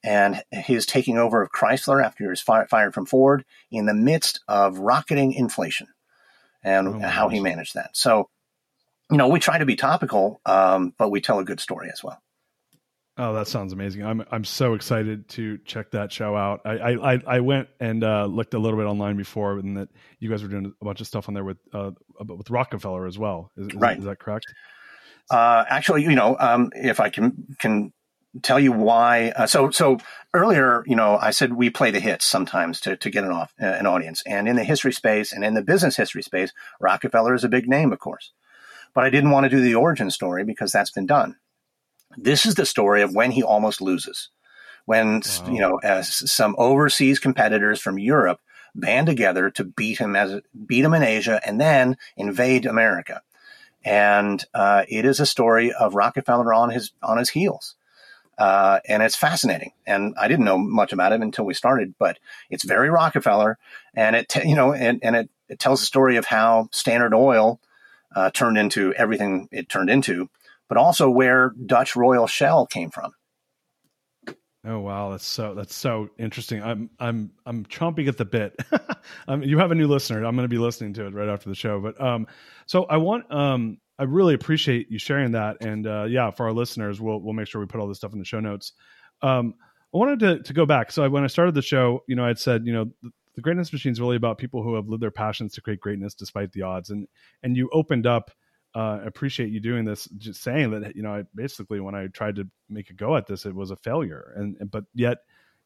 and 0.04 0.40
his 0.52 0.86
taking 0.86 1.18
over 1.18 1.42
of 1.42 1.50
Chrysler 1.50 2.02
after 2.02 2.22
he 2.22 2.30
was 2.30 2.40
fired 2.40 2.94
from 2.94 3.06
Ford 3.06 3.44
in 3.72 3.86
the 3.86 3.94
midst 3.94 4.38
of 4.46 4.78
rocketing 4.78 5.32
inflation 5.32 5.88
and 6.62 6.86
oh 6.86 7.00
how 7.00 7.28
he 7.28 7.40
managed 7.40 7.74
that. 7.74 7.96
So 7.96 8.28
you 9.10 9.16
know, 9.16 9.28
we 9.28 9.40
try 9.40 9.58
to 9.58 9.66
be 9.66 9.76
topical, 9.76 10.40
um, 10.46 10.94
but 10.96 11.10
we 11.10 11.20
tell 11.20 11.38
a 11.38 11.44
good 11.44 11.60
story 11.60 11.90
as 11.92 12.02
well. 12.02 12.22
Oh, 13.16 13.34
that 13.34 13.48
sounds 13.48 13.72
amazing! 13.72 14.02
I'm 14.02 14.24
I'm 14.30 14.44
so 14.44 14.72
excited 14.72 15.28
to 15.30 15.58
check 15.66 15.90
that 15.90 16.10
show 16.10 16.36
out. 16.36 16.62
I 16.64 16.94
I, 16.94 17.20
I 17.26 17.40
went 17.40 17.68
and 17.78 18.02
uh, 18.02 18.24
looked 18.24 18.54
a 18.54 18.58
little 18.58 18.78
bit 18.78 18.86
online 18.86 19.16
before, 19.16 19.58
and 19.58 19.76
that 19.76 19.88
you 20.20 20.30
guys 20.30 20.42
were 20.42 20.48
doing 20.48 20.72
a 20.80 20.84
bunch 20.84 21.02
of 21.02 21.06
stuff 21.06 21.28
on 21.28 21.34
there 21.34 21.44
with 21.44 21.58
uh, 21.74 21.90
with 22.18 22.48
Rockefeller 22.48 23.06
as 23.06 23.18
well. 23.18 23.50
Is, 23.56 23.66
is 23.66 23.74
right? 23.74 23.98
Is 23.98 24.04
that 24.04 24.20
correct? 24.20 24.46
Uh, 25.30 25.64
actually, 25.68 26.04
you 26.04 26.14
know, 26.14 26.36
um, 26.38 26.70
if 26.74 26.98
I 26.98 27.10
can 27.10 27.56
can 27.58 27.92
tell 28.42 28.60
you 28.60 28.72
why. 28.72 29.32
Uh, 29.36 29.46
so 29.46 29.70
so 29.70 29.98
earlier, 30.32 30.82
you 30.86 30.96
know, 30.96 31.18
I 31.20 31.32
said 31.32 31.52
we 31.52 31.68
play 31.68 31.90
the 31.90 32.00
hits 32.00 32.24
sometimes 32.24 32.80
to 32.82 32.96
to 32.96 33.10
get 33.10 33.24
an 33.24 33.32
off 33.32 33.52
uh, 33.60 33.66
an 33.66 33.86
audience, 33.86 34.22
and 34.24 34.48
in 34.48 34.56
the 34.56 34.64
history 34.64 34.94
space 34.94 35.32
and 35.32 35.44
in 35.44 35.52
the 35.52 35.62
business 35.62 35.96
history 35.96 36.22
space, 36.22 36.52
Rockefeller 36.80 37.34
is 37.34 37.44
a 37.44 37.48
big 37.48 37.68
name, 37.68 37.92
of 37.92 37.98
course 37.98 38.32
but 38.94 39.04
I 39.04 39.10
didn't 39.10 39.30
want 39.30 39.44
to 39.44 39.50
do 39.50 39.60
the 39.60 39.74
origin 39.74 40.10
story 40.10 40.44
because 40.44 40.72
that's 40.72 40.90
been 40.90 41.06
done. 41.06 41.36
This 42.16 42.44
is 42.44 42.54
the 42.54 42.66
story 42.66 43.02
of 43.02 43.14
when 43.14 43.30
he 43.30 43.42
almost 43.42 43.80
loses, 43.80 44.30
when 44.84 45.20
wow. 45.20 45.50
you 45.50 45.60
know 45.60 45.76
as 45.82 46.30
some 46.30 46.54
overseas 46.58 47.18
competitors 47.18 47.80
from 47.80 47.98
Europe 47.98 48.40
band 48.74 49.06
together 49.06 49.50
to 49.50 49.64
beat 49.64 49.98
him 49.98 50.16
as 50.16 50.40
beat 50.66 50.84
him 50.84 50.94
in 50.94 51.02
Asia 51.02 51.40
and 51.44 51.60
then 51.60 51.96
invade 52.16 52.66
America. 52.66 53.22
And 53.84 54.44
uh, 54.52 54.84
it 54.88 55.04
is 55.04 55.20
a 55.20 55.26
story 55.26 55.72
of 55.72 55.94
Rockefeller 55.94 56.52
on 56.52 56.70
his 56.70 56.92
on 57.02 57.18
his 57.18 57.30
heels. 57.30 57.76
Uh, 58.38 58.80
and 58.88 59.02
it's 59.02 59.16
fascinating. 59.16 59.72
And 59.86 60.14
I 60.18 60.26
didn't 60.26 60.46
know 60.46 60.56
much 60.56 60.94
about 60.94 61.12
it 61.12 61.20
until 61.20 61.44
we 61.44 61.52
started, 61.52 61.94
but 61.98 62.18
it's 62.48 62.64
very 62.64 62.88
Rockefeller, 62.88 63.58
and 63.94 64.16
it 64.16 64.34
you 64.44 64.56
know, 64.56 64.72
and, 64.72 64.98
and 65.02 65.14
it, 65.14 65.30
it 65.48 65.58
tells 65.58 65.80
the 65.80 65.86
story 65.86 66.16
of 66.16 66.26
how 66.26 66.68
Standard 66.72 67.14
Oil 67.14 67.60
uh, 68.14 68.30
turned 68.30 68.58
into 68.58 68.94
everything 68.94 69.48
it 69.50 69.68
turned 69.68 69.90
into, 69.90 70.28
but 70.68 70.78
also 70.78 71.10
where 71.10 71.52
Dutch 71.66 71.96
Royal 71.96 72.26
Shell 72.26 72.66
came 72.66 72.90
from. 72.90 73.12
Oh 74.66 74.80
wow, 74.80 75.10
that's 75.10 75.24
so 75.24 75.54
that's 75.54 75.74
so 75.74 76.10
interesting. 76.18 76.62
I'm 76.62 76.90
I'm 76.98 77.30
I'm 77.46 77.64
chomping 77.64 78.08
at 78.08 78.18
the 78.18 78.26
bit. 78.26 78.54
you 79.42 79.58
have 79.58 79.70
a 79.70 79.74
new 79.74 79.88
listener. 79.88 80.22
I'm 80.24 80.36
going 80.36 80.44
to 80.44 80.48
be 80.48 80.58
listening 80.58 80.92
to 80.94 81.06
it 81.06 81.14
right 81.14 81.28
after 81.28 81.48
the 81.48 81.54
show. 81.54 81.80
But 81.80 81.98
um, 82.00 82.26
so 82.66 82.84
I 82.84 82.98
want 82.98 83.32
um 83.32 83.78
I 83.98 84.04
really 84.04 84.34
appreciate 84.34 84.90
you 84.90 84.98
sharing 84.98 85.32
that. 85.32 85.58
And 85.62 85.86
uh, 85.86 86.04
yeah, 86.04 86.30
for 86.30 86.46
our 86.46 86.52
listeners, 86.52 87.00
we'll 87.00 87.20
we'll 87.20 87.32
make 87.32 87.48
sure 87.48 87.60
we 87.60 87.66
put 87.66 87.80
all 87.80 87.88
this 87.88 87.98
stuff 87.98 88.12
in 88.12 88.18
the 88.18 88.24
show 88.24 88.40
notes. 88.40 88.72
Um, 89.22 89.54
I 89.94 89.98
wanted 89.98 90.20
to 90.20 90.42
to 90.42 90.52
go 90.52 90.66
back. 90.66 90.92
So 90.92 91.04
I, 91.04 91.08
when 91.08 91.24
I 91.24 91.28
started 91.28 91.54
the 91.54 91.62
show, 91.62 92.04
you 92.06 92.14
know, 92.14 92.24
I'd 92.24 92.38
said, 92.38 92.66
you 92.66 92.72
know, 92.74 93.10
the, 93.34 93.40
greatness 93.40 93.72
machine 93.72 93.92
is 93.92 94.00
really 94.00 94.16
about 94.16 94.38
people 94.38 94.62
who 94.62 94.74
have 94.74 94.88
lived 94.88 95.02
their 95.02 95.10
passions 95.10 95.54
to 95.54 95.60
create 95.60 95.80
greatness 95.80 96.14
despite 96.14 96.52
the 96.52 96.62
odds. 96.62 96.90
And 96.90 97.08
and 97.42 97.56
you 97.56 97.68
opened 97.72 98.06
up. 98.06 98.30
Uh, 98.72 99.00
appreciate 99.04 99.50
you 99.50 99.58
doing 99.58 99.84
this. 99.84 100.04
Just 100.16 100.44
saying 100.44 100.70
that, 100.70 100.94
you 100.94 101.02
know, 101.02 101.12
I 101.12 101.24
basically 101.34 101.80
when 101.80 101.96
I 101.96 102.06
tried 102.06 102.36
to 102.36 102.48
make 102.68 102.88
a 102.90 102.92
go 102.92 103.16
at 103.16 103.26
this, 103.26 103.44
it 103.44 103.52
was 103.52 103.72
a 103.72 103.76
failure. 103.76 104.32
And, 104.36 104.56
and 104.60 104.70
but 104.70 104.84
yet 104.94 105.18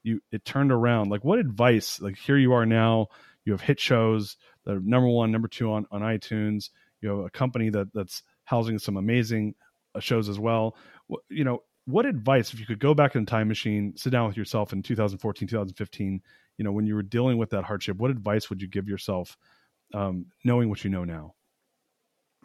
you 0.02 0.20
it 0.32 0.46
turned 0.46 0.72
around. 0.72 1.10
Like 1.10 1.22
what 1.22 1.38
advice? 1.38 2.00
Like 2.00 2.16
here 2.16 2.38
you 2.38 2.54
are 2.54 2.64
now. 2.64 3.08
You 3.44 3.52
have 3.52 3.60
hit 3.60 3.78
shows 3.78 4.38
that 4.64 4.76
are 4.76 4.80
number 4.80 5.08
one, 5.08 5.30
number 5.30 5.48
two 5.48 5.70
on 5.70 5.86
on 5.90 6.00
iTunes 6.00 6.70
you 7.04 7.10
have 7.10 7.26
a 7.26 7.30
company 7.30 7.68
that 7.68 7.92
that's 7.92 8.22
housing 8.44 8.78
some 8.78 8.96
amazing 8.96 9.54
uh, 9.94 10.00
shows 10.00 10.28
as 10.28 10.38
well 10.38 10.74
you 11.28 11.44
know 11.44 11.62
what 11.84 12.06
advice 12.06 12.52
if 12.52 12.58
you 12.58 12.66
could 12.66 12.80
go 12.80 12.94
back 12.94 13.14
in 13.14 13.26
time 13.26 13.46
machine 13.46 13.92
sit 13.96 14.10
down 14.10 14.26
with 14.26 14.36
yourself 14.36 14.72
in 14.72 14.82
2014 14.82 15.46
2015 15.46 16.22
you 16.56 16.64
know 16.64 16.72
when 16.72 16.86
you 16.86 16.94
were 16.94 17.02
dealing 17.02 17.38
with 17.38 17.50
that 17.50 17.64
hardship 17.64 17.96
what 17.96 18.10
advice 18.10 18.48
would 18.50 18.62
you 18.62 18.68
give 18.68 18.88
yourself 18.88 19.36
um, 19.92 20.26
knowing 20.44 20.68
what 20.68 20.82
you 20.82 20.90
know 20.90 21.04
now? 21.04 21.34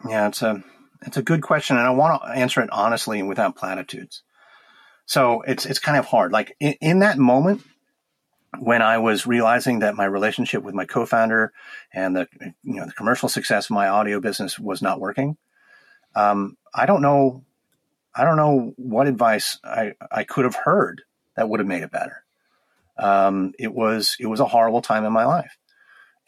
Yeah 0.08 0.28
it's 0.28 0.42
a 0.42 0.62
it's 1.02 1.16
a 1.16 1.22
good 1.22 1.42
question 1.42 1.76
and 1.76 1.86
i 1.86 1.90
want 1.90 2.22
to 2.22 2.28
answer 2.28 2.60
it 2.60 2.70
honestly 2.70 3.20
and 3.20 3.28
without 3.28 3.56
platitudes. 3.56 4.22
So 5.06 5.42
it's 5.42 5.66
it's 5.66 5.80
kind 5.80 5.98
of 5.98 6.06
hard. 6.06 6.30
Like 6.30 6.54
in, 6.60 6.74
in 6.80 6.98
that 7.00 7.18
moment 7.18 7.62
when 8.58 8.82
I 8.82 8.98
was 8.98 9.26
realizing 9.26 9.80
that 9.80 9.94
my 9.94 10.04
relationship 10.04 10.62
with 10.62 10.74
my 10.74 10.84
co-founder 10.84 11.52
and 11.92 12.16
the 12.16 12.28
you 12.62 12.74
know 12.74 12.86
the 12.86 12.92
commercial 12.92 13.28
success 13.28 13.66
of 13.66 13.74
my 13.74 13.88
audio 13.88 14.20
business 14.20 14.58
was 14.58 14.82
not 14.82 15.00
working, 15.00 15.36
um, 16.14 16.56
I 16.74 16.86
don't 16.86 17.02
know, 17.02 17.44
I 18.14 18.24
don't 18.24 18.36
know 18.36 18.72
what 18.76 19.06
advice 19.06 19.58
I 19.64 19.94
I 20.10 20.24
could 20.24 20.44
have 20.44 20.56
heard 20.56 21.02
that 21.36 21.48
would 21.48 21.60
have 21.60 21.66
made 21.66 21.82
it 21.82 21.90
better. 21.90 22.24
Um, 23.00 23.52
it 23.58 23.72
was 23.72 24.16
it 24.20 24.26
was 24.26 24.40
a 24.40 24.46
horrible 24.46 24.82
time 24.82 25.04
in 25.04 25.12
my 25.12 25.24
life, 25.24 25.56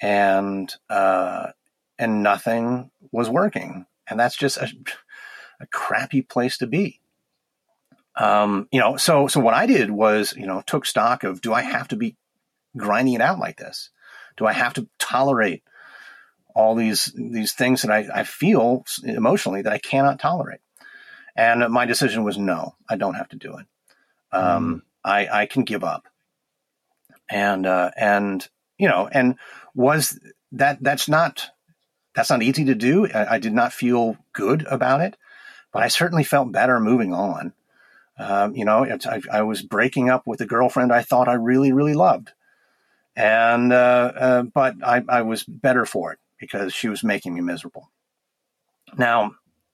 and 0.01 0.73
uh, 0.89 1.49
and 1.99 2.23
nothing 2.23 2.91
was 3.12 3.29
working, 3.29 3.87
and 4.09 4.18
that's 4.18 4.37
just 4.37 4.57
a, 4.57 4.68
a 5.61 5.66
crappy 5.66 6.23
place 6.23 6.59
to 6.59 6.66
be 6.66 7.03
um, 8.16 8.68
you 8.70 8.81
know, 8.81 8.97
so 8.97 9.27
so 9.27 9.41
what 9.41 9.55
I 9.55 9.66
did 9.66 9.91
was, 9.91 10.35
you 10.37 10.47
know, 10.47 10.62
took 10.66 10.85
stock 10.85 11.25
of 11.25 11.41
do 11.41 11.53
I 11.53 11.62
have 11.62 11.89
to 11.89 11.97
be 11.97 12.16
grinding 12.77 13.14
it 13.14 13.20
out 13.20 13.39
like 13.39 13.57
this? 13.57 13.91
Do 14.37 14.47
I 14.47 14.53
have 14.53 14.75
to 14.75 14.89
tolerate 14.99 15.62
all 16.55 16.75
these 16.75 17.12
these 17.16 17.53
things 17.53 17.83
that 17.83 17.91
I, 17.91 18.20
I 18.20 18.25
feel 18.25 18.85
emotionally 19.03 19.62
that 19.62 19.73
I 19.73 19.79
cannot 19.79 20.18
tolerate? 20.18 20.61
And 21.35 21.73
my 21.73 21.87
decision 21.87 22.25
was 22.25 22.37
no, 22.37 22.77
I 22.89 22.97
don't 22.97 23.14
have 23.14 23.29
to 23.31 23.37
do 23.37 23.57
it. 23.57 23.66
Um, 24.31 24.77
mm. 24.77 24.83
I 25.05 25.43
I 25.43 25.47
can 25.47 25.64
give 25.64 25.83
up. 25.83 26.07
And 27.33 27.66
uh, 27.66 27.91
and 27.97 28.47
you 28.78 28.89
know, 28.89 29.09
and 29.11 29.37
was 29.74 30.18
that 30.53 30.83
that's 30.83 31.09
not 31.09 31.51
that's 32.14 32.30
not 32.30 32.43
easy 32.43 32.66
to 32.66 32.74
do. 32.74 33.09
I, 33.09 33.35
I 33.35 33.39
did 33.39 33.55
not 33.55 33.72
feel 33.72 34.16
good 34.33 34.66
about 34.66 35.01
it, 35.01 35.16
but 35.72 35.83
I 35.83 35.89
certainly 35.89 36.24
felt 36.24 36.53
better 36.53 36.78
moving 36.78 37.14
on. 37.14 37.53
Um, 38.18 38.55
you 38.55 38.64
know, 38.66 38.85
I, 38.85 39.22
I, 39.33 39.43
was 39.43 39.62
breaking 39.62 40.11
up 40.11 40.26
with 40.26 40.43
a 40.43 40.47
girlfriend 40.47 40.93
I 40.93 41.01
thought 41.01 41.28
I 41.28 41.33
really, 41.33 41.72
really 41.72 41.95
loved, 41.95 42.30
and 43.16 43.72
uh, 43.72 44.12
uh, 44.14 44.43
but 44.43 44.74
I, 44.85 45.03
I 45.09 45.22
was 45.22 45.45
better 45.45 45.87
for 45.87 46.12
it 46.12 46.18
because 46.39 46.74
she 46.74 46.89
was 46.89 47.03
making 47.03 47.33
me 47.33 47.41
miserable. 47.41 47.91
Now, 48.99 49.33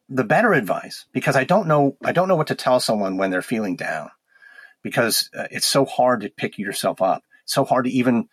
the 0.08 0.24
better 0.24 0.52
advice, 0.52 1.06
because 1.12 1.34
I 1.34 1.44
don't 1.44 1.66
know, 1.66 1.96
I 2.04 2.12
don't 2.12 2.28
know 2.28 2.36
what 2.36 2.46
to 2.46 2.54
tell 2.54 2.78
someone 2.78 3.16
when 3.16 3.30
they're 3.30 3.42
feeling 3.42 3.74
down, 3.74 4.10
because 4.82 5.30
uh, 5.36 5.48
it's 5.50 5.66
so 5.66 5.84
hard 5.84 6.20
to 6.20 6.30
pick 6.30 6.58
yourself 6.58 7.02
up, 7.02 7.24
so 7.48 7.64
hard 7.64 7.86
to 7.86 7.90
even 7.90 8.28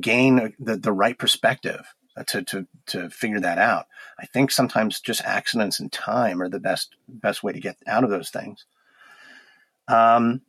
gain 0.00 0.54
the, 0.58 0.76
the 0.76 0.92
right 0.92 1.18
perspective 1.18 1.86
to, 2.26 2.42
to 2.42 2.66
to 2.86 3.10
figure 3.10 3.40
that 3.40 3.58
out. 3.58 3.86
I 4.18 4.26
think 4.26 4.50
sometimes 4.50 5.00
just 5.00 5.22
accidents 5.24 5.80
and 5.80 5.92
time 5.92 6.42
are 6.42 6.48
the 6.48 6.60
best 6.60 6.94
best 7.08 7.42
way 7.42 7.52
to 7.52 7.60
get 7.60 7.76
out 7.86 8.04
of 8.04 8.10
those 8.10 8.30
things. 8.30 8.64
Um, 9.86 10.42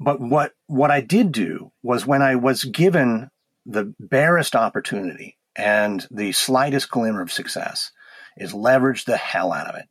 but 0.00 0.20
what 0.20 0.52
what 0.66 0.90
I 0.90 1.00
did 1.00 1.32
do 1.32 1.72
was 1.82 2.06
when 2.06 2.22
I 2.22 2.36
was 2.36 2.64
given 2.64 3.30
the 3.66 3.94
barest 3.98 4.54
opportunity 4.54 5.36
and 5.56 6.06
the 6.10 6.32
slightest 6.32 6.90
glimmer 6.90 7.20
of 7.20 7.32
success, 7.32 7.90
is 8.36 8.54
leverage 8.54 9.04
the 9.04 9.16
hell 9.16 9.52
out 9.52 9.66
of 9.66 9.74
it, 9.74 9.86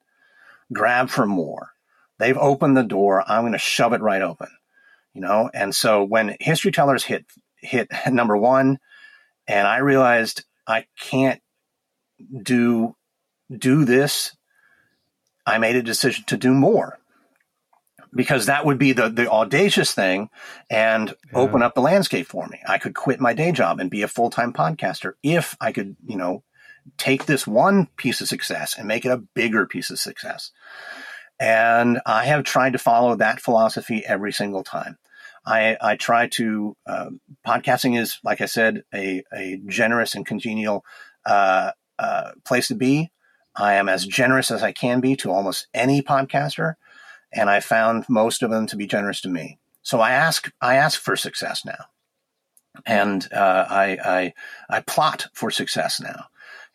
grab 0.71 1.09
for 1.09 1.25
more. 1.25 1.71
They've 2.19 2.37
opened 2.37 2.75
the 2.75 2.83
door. 2.83 3.23
I'm 3.27 3.43
going 3.43 3.51
to 3.51 3.59
shove 3.59 3.93
it 3.93 4.01
right 4.01 4.21
open, 4.21 4.47
you 5.17 5.21
know. 5.21 5.49
And 5.51 5.73
so 5.73 6.03
when 6.03 6.37
History 6.39 6.71
Tellers 6.71 7.03
hit 7.03 7.25
hit 7.57 7.89
number 8.11 8.37
one, 8.37 8.77
and 9.47 9.67
I 9.67 9.77
realized 9.77 10.45
I 10.67 10.85
can't 10.99 11.41
do 12.43 12.95
do 13.55 13.83
this, 13.83 14.37
I 15.45 15.57
made 15.57 15.75
a 15.75 15.81
decision 15.81 16.23
to 16.27 16.37
do 16.37 16.53
more 16.53 16.99
because 18.13 18.45
that 18.45 18.65
would 18.65 18.77
be 18.77 18.93
the, 18.93 19.09
the 19.09 19.29
audacious 19.29 19.91
thing 19.93 20.29
and 20.69 21.09
yeah. 21.09 21.39
open 21.39 21.63
up 21.63 21.73
the 21.73 21.81
landscape 21.81 22.27
for 22.27 22.47
me. 22.47 22.59
I 22.67 22.77
could 22.77 22.93
quit 22.93 23.19
my 23.19 23.33
day 23.33 23.51
job 23.51 23.79
and 23.79 23.89
be 23.89 24.03
a 24.03 24.07
full 24.07 24.29
time 24.29 24.53
podcaster 24.53 25.13
if 25.23 25.57
I 25.59 25.71
could, 25.71 25.95
you 26.05 26.15
know, 26.15 26.43
take 26.97 27.25
this 27.25 27.47
one 27.47 27.87
piece 27.97 28.21
of 28.21 28.27
success 28.27 28.77
and 28.77 28.87
make 28.87 29.03
it 29.03 29.11
a 29.11 29.23
bigger 29.33 29.65
piece 29.65 29.89
of 29.89 29.97
success. 29.97 30.51
And 31.39 32.01
I 32.05 32.25
have 32.25 32.43
tried 32.43 32.73
to 32.73 32.79
follow 32.79 33.15
that 33.15 33.41
philosophy 33.41 34.03
every 34.05 34.31
single 34.31 34.63
time. 34.63 34.97
I, 35.47 35.77
I 35.79 35.95
try 35.95 36.27
to, 36.27 36.75
uh, 36.85 37.09
podcasting 37.47 37.97
is, 37.97 38.19
like 38.21 38.41
I 38.41 38.45
said, 38.45 38.83
a, 38.93 39.23
a 39.33 39.61
generous 39.65 40.13
and 40.13 40.25
congenial 40.25 40.83
uh, 41.25 41.71
uh, 41.97 42.31
place 42.43 42.67
to 42.67 42.75
be. 42.75 43.11
I 43.55 43.75
am 43.75 43.87
as 43.87 44.05
generous 44.05 44.51
as 44.51 44.61
I 44.61 44.73
can 44.73 44.99
be 44.99 45.15
to 45.17 45.31
almost 45.31 45.67
any 45.73 46.01
podcaster 46.01 46.75
and 47.31 47.49
I 47.49 47.61
found 47.61 48.09
most 48.09 48.43
of 48.43 48.51
them 48.51 48.67
to 48.67 48.75
be 48.75 48.87
generous 48.87 49.21
to 49.21 49.29
me. 49.29 49.57
So 49.81 50.01
I 50.01 50.11
ask, 50.11 50.51
I 50.61 50.75
ask 50.75 50.99
for 50.99 51.15
success 51.15 51.63
now, 51.63 51.85
and 52.85 53.25
uh, 53.31 53.65
I, 53.69 53.97
I, 54.03 54.33
I 54.69 54.81
plot 54.81 55.27
for 55.33 55.49
success 55.49 56.01
now. 56.01 56.25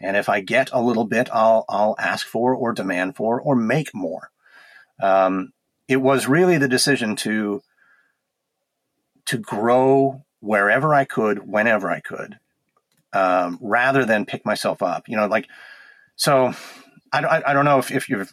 And 0.01 0.17
if 0.17 0.29
I 0.31 0.41
get 0.41 0.71
a 0.73 0.81
little 0.81 1.05
bit, 1.05 1.29
I'll, 1.33 1.67
I'll 1.69 1.95
ask 1.99 2.27
for 2.27 2.55
or 2.55 2.73
demand 2.73 3.17
for 3.17 3.41
or 3.41 3.55
make 3.55 3.95
more. 3.95 4.31
Um, 5.01 5.53
it 5.89 5.99
was 5.99 6.27
really 6.27 6.59
the 6.59 6.69
decision 6.69 7.17
to, 7.17 7.63
to 9.27 9.39
grow 9.39 10.25
wherever 10.41 10.95
I 10.95 11.05
could, 11.05 11.47
whenever 11.47 11.91
I 11.91 12.01
could, 12.01 12.39
um, 13.13 13.59
rather 13.61 14.05
than 14.05 14.27
pick 14.27 14.45
myself 14.45 14.83
up. 14.83 15.09
You 15.09 15.17
know, 15.17 15.27
like 15.27 15.49
so. 16.17 16.55
I, 17.15 17.21
I, 17.21 17.51
I 17.51 17.53
don't 17.53 17.67
know 17.67 17.79
if, 17.79 17.91
if 17.91 18.09
you've 18.09 18.33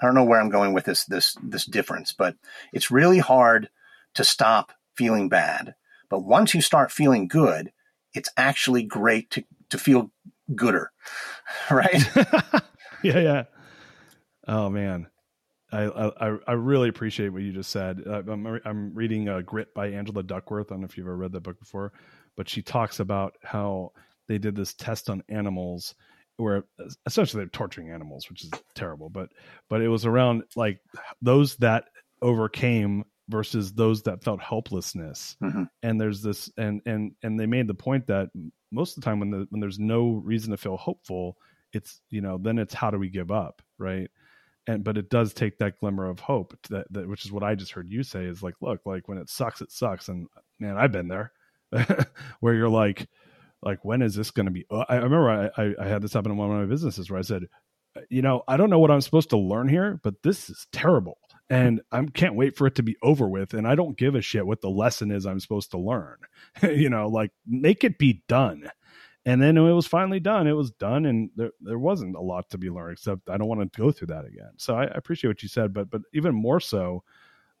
I 0.00 0.06
don't 0.06 0.14
know 0.14 0.24
where 0.24 0.40
I'm 0.40 0.50
going 0.50 0.72
with 0.72 0.84
this 0.84 1.04
this 1.04 1.36
this 1.42 1.64
difference, 1.64 2.12
but 2.12 2.36
it's 2.72 2.90
really 2.90 3.18
hard 3.18 3.68
to 4.14 4.24
stop 4.24 4.72
feeling 4.94 5.28
bad. 5.28 5.74
But 6.08 6.20
once 6.20 6.54
you 6.54 6.60
start 6.60 6.92
feeling 6.92 7.28
good, 7.28 7.72
it's 8.14 8.30
actually 8.36 8.84
great 8.84 9.30
to 9.30 9.44
to 9.70 9.78
feel 9.78 10.10
gooder, 10.54 10.92
right? 11.70 12.02
yeah, 13.02 13.18
yeah. 13.18 13.44
Oh 14.46 14.70
man, 14.70 15.08
I, 15.70 15.84
I 15.84 16.36
I 16.46 16.52
really 16.52 16.88
appreciate 16.88 17.28
what 17.28 17.42
you 17.42 17.52
just 17.52 17.70
said. 17.70 18.02
I'm 18.06 18.46
I'm 18.64 18.94
reading 18.94 19.28
uh, 19.28 19.42
Grit 19.42 19.74
by 19.74 19.88
Angela 19.88 20.22
Duckworth. 20.22 20.70
I 20.70 20.74
don't 20.74 20.80
know 20.80 20.86
if 20.86 20.96
you've 20.96 21.06
ever 21.06 21.16
read 21.16 21.32
that 21.32 21.42
book 21.42 21.58
before, 21.58 21.92
but 22.36 22.48
she 22.48 22.62
talks 22.62 23.00
about 23.00 23.36
how 23.42 23.92
they 24.28 24.38
did 24.38 24.56
this 24.56 24.74
test 24.74 25.10
on 25.10 25.22
animals 25.28 25.94
where 26.38 26.64
essentially 27.04 27.42
they're 27.42 27.50
torturing 27.50 27.90
animals, 27.90 28.30
which 28.30 28.44
is 28.44 28.50
terrible. 28.74 29.10
But 29.10 29.30
but 29.68 29.82
it 29.82 29.88
was 29.88 30.06
around 30.06 30.44
like 30.56 30.80
those 31.20 31.56
that 31.56 31.84
overcame 32.22 33.04
versus 33.28 33.72
those 33.74 34.02
that 34.04 34.24
felt 34.24 34.40
helplessness. 34.40 35.36
Mm-hmm. 35.42 35.64
And 35.82 36.00
there's 36.00 36.22
this, 36.22 36.50
and 36.56 36.80
and 36.86 37.12
and 37.22 37.38
they 37.38 37.46
made 37.46 37.66
the 37.66 37.74
point 37.74 38.06
that 38.06 38.30
most 38.70 38.96
of 38.96 39.02
the 39.02 39.04
time 39.04 39.20
when 39.20 39.30
the 39.30 39.46
when 39.50 39.60
there's 39.60 39.78
no 39.78 40.22
reason 40.24 40.50
to 40.52 40.56
feel 40.56 40.76
hopeful, 40.76 41.36
it's 41.72 42.00
you 42.08 42.20
know 42.20 42.38
then 42.38 42.58
it's 42.58 42.74
how 42.74 42.90
do 42.90 42.98
we 42.98 43.10
give 43.10 43.30
up, 43.30 43.60
right? 43.78 44.10
And 44.68 44.84
but 44.84 44.98
it 44.98 45.10
does 45.10 45.32
take 45.32 45.58
that 45.58 45.80
glimmer 45.80 46.08
of 46.08 46.20
hope 46.20 46.56
that, 46.68 46.86
that 46.92 47.08
which 47.08 47.24
is 47.24 47.32
what 47.32 47.42
I 47.42 47.54
just 47.54 47.72
heard 47.72 47.90
you 47.90 48.02
say 48.02 48.24
is 48.24 48.42
like, 48.42 48.54
look, 48.60 48.82
like 48.84 49.08
when 49.08 49.18
it 49.18 49.30
sucks, 49.30 49.60
it 49.60 49.72
sucks, 49.72 50.08
and 50.08 50.28
man, 50.60 50.76
I've 50.76 50.92
been 50.92 51.08
there, 51.08 51.32
where 52.40 52.54
you're 52.54 52.68
like, 52.68 53.08
like 53.62 53.84
when 53.84 54.02
is 54.02 54.14
this 54.14 54.30
going 54.30 54.46
to 54.46 54.52
be? 54.52 54.66
Uh, 54.70 54.84
I, 54.88 54.96
I 54.96 54.96
remember 54.96 55.50
I, 55.56 55.74
I 55.80 55.88
had 55.88 56.02
this 56.02 56.12
happen 56.12 56.30
in 56.30 56.36
one 56.36 56.50
of 56.50 56.56
my 56.56 56.66
businesses 56.66 57.10
where 57.10 57.18
I 57.18 57.22
said, 57.22 57.44
uh, 57.96 58.02
you 58.10 58.22
know, 58.22 58.42
I 58.46 58.56
don't 58.56 58.70
know 58.70 58.78
what 58.78 58.90
I'm 58.90 59.00
supposed 59.00 59.30
to 59.30 59.38
learn 59.38 59.68
here, 59.68 59.98
but 60.04 60.22
this 60.22 60.50
is 60.50 60.66
terrible 60.70 61.18
and 61.50 61.80
I 61.90 62.04
can't 62.04 62.34
wait 62.34 62.56
for 62.56 62.66
it 62.66 62.74
to 62.76 62.82
be 62.82 62.96
over 63.02 63.26
with. 63.26 63.54
And 63.54 63.66
I 63.66 63.74
don't 63.74 63.96
give 63.96 64.14
a 64.14 64.20
shit 64.20 64.46
what 64.46 64.60
the 64.60 64.70
lesson 64.70 65.10
is 65.10 65.24
I'm 65.24 65.40
supposed 65.40 65.70
to 65.70 65.78
learn. 65.78 66.18
you 66.62 66.90
know, 66.90 67.08
like 67.08 67.30
make 67.46 67.84
it 67.84 67.98
be 67.98 68.22
done. 68.28 68.70
And 69.28 69.42
then 69.42 69.58
it 69.58 69.60
was 69.60 69.86
finally 69.86 70.20
done, 70.20 70.46
it 70.46 70.52
was 70.52 70.70
done, 70.70 71.04
and 71.04 71.28
there 71.36 71.50
there 71.60 71.78
wasn't 71.78 72.16
a 72.16 72.20
lot 72.20 72.48
to 72.48 72.56
be 72.56 72.70
learned. 72.70 72.92
Except 72.92 73.28
I 73.28 73.36
don't 73.36 73.46
want 73.46 73.60
to 73.60 73.78
go 73.78 73.92
through 73.92 74.06
that 74.06 74.24
again. 74.24 74.52
So 74.56 74.74
I, 74.74 74.84
I 74.84 74.94
appreciate 74.94 75.28
what 75.28 75.42
you 75.42 75.50
said, 75.50 75.74
but 75.74 75.90
but 75.90 76.00
even 76.14 76.34
more 76.34 76.60
so, 76.60 77.04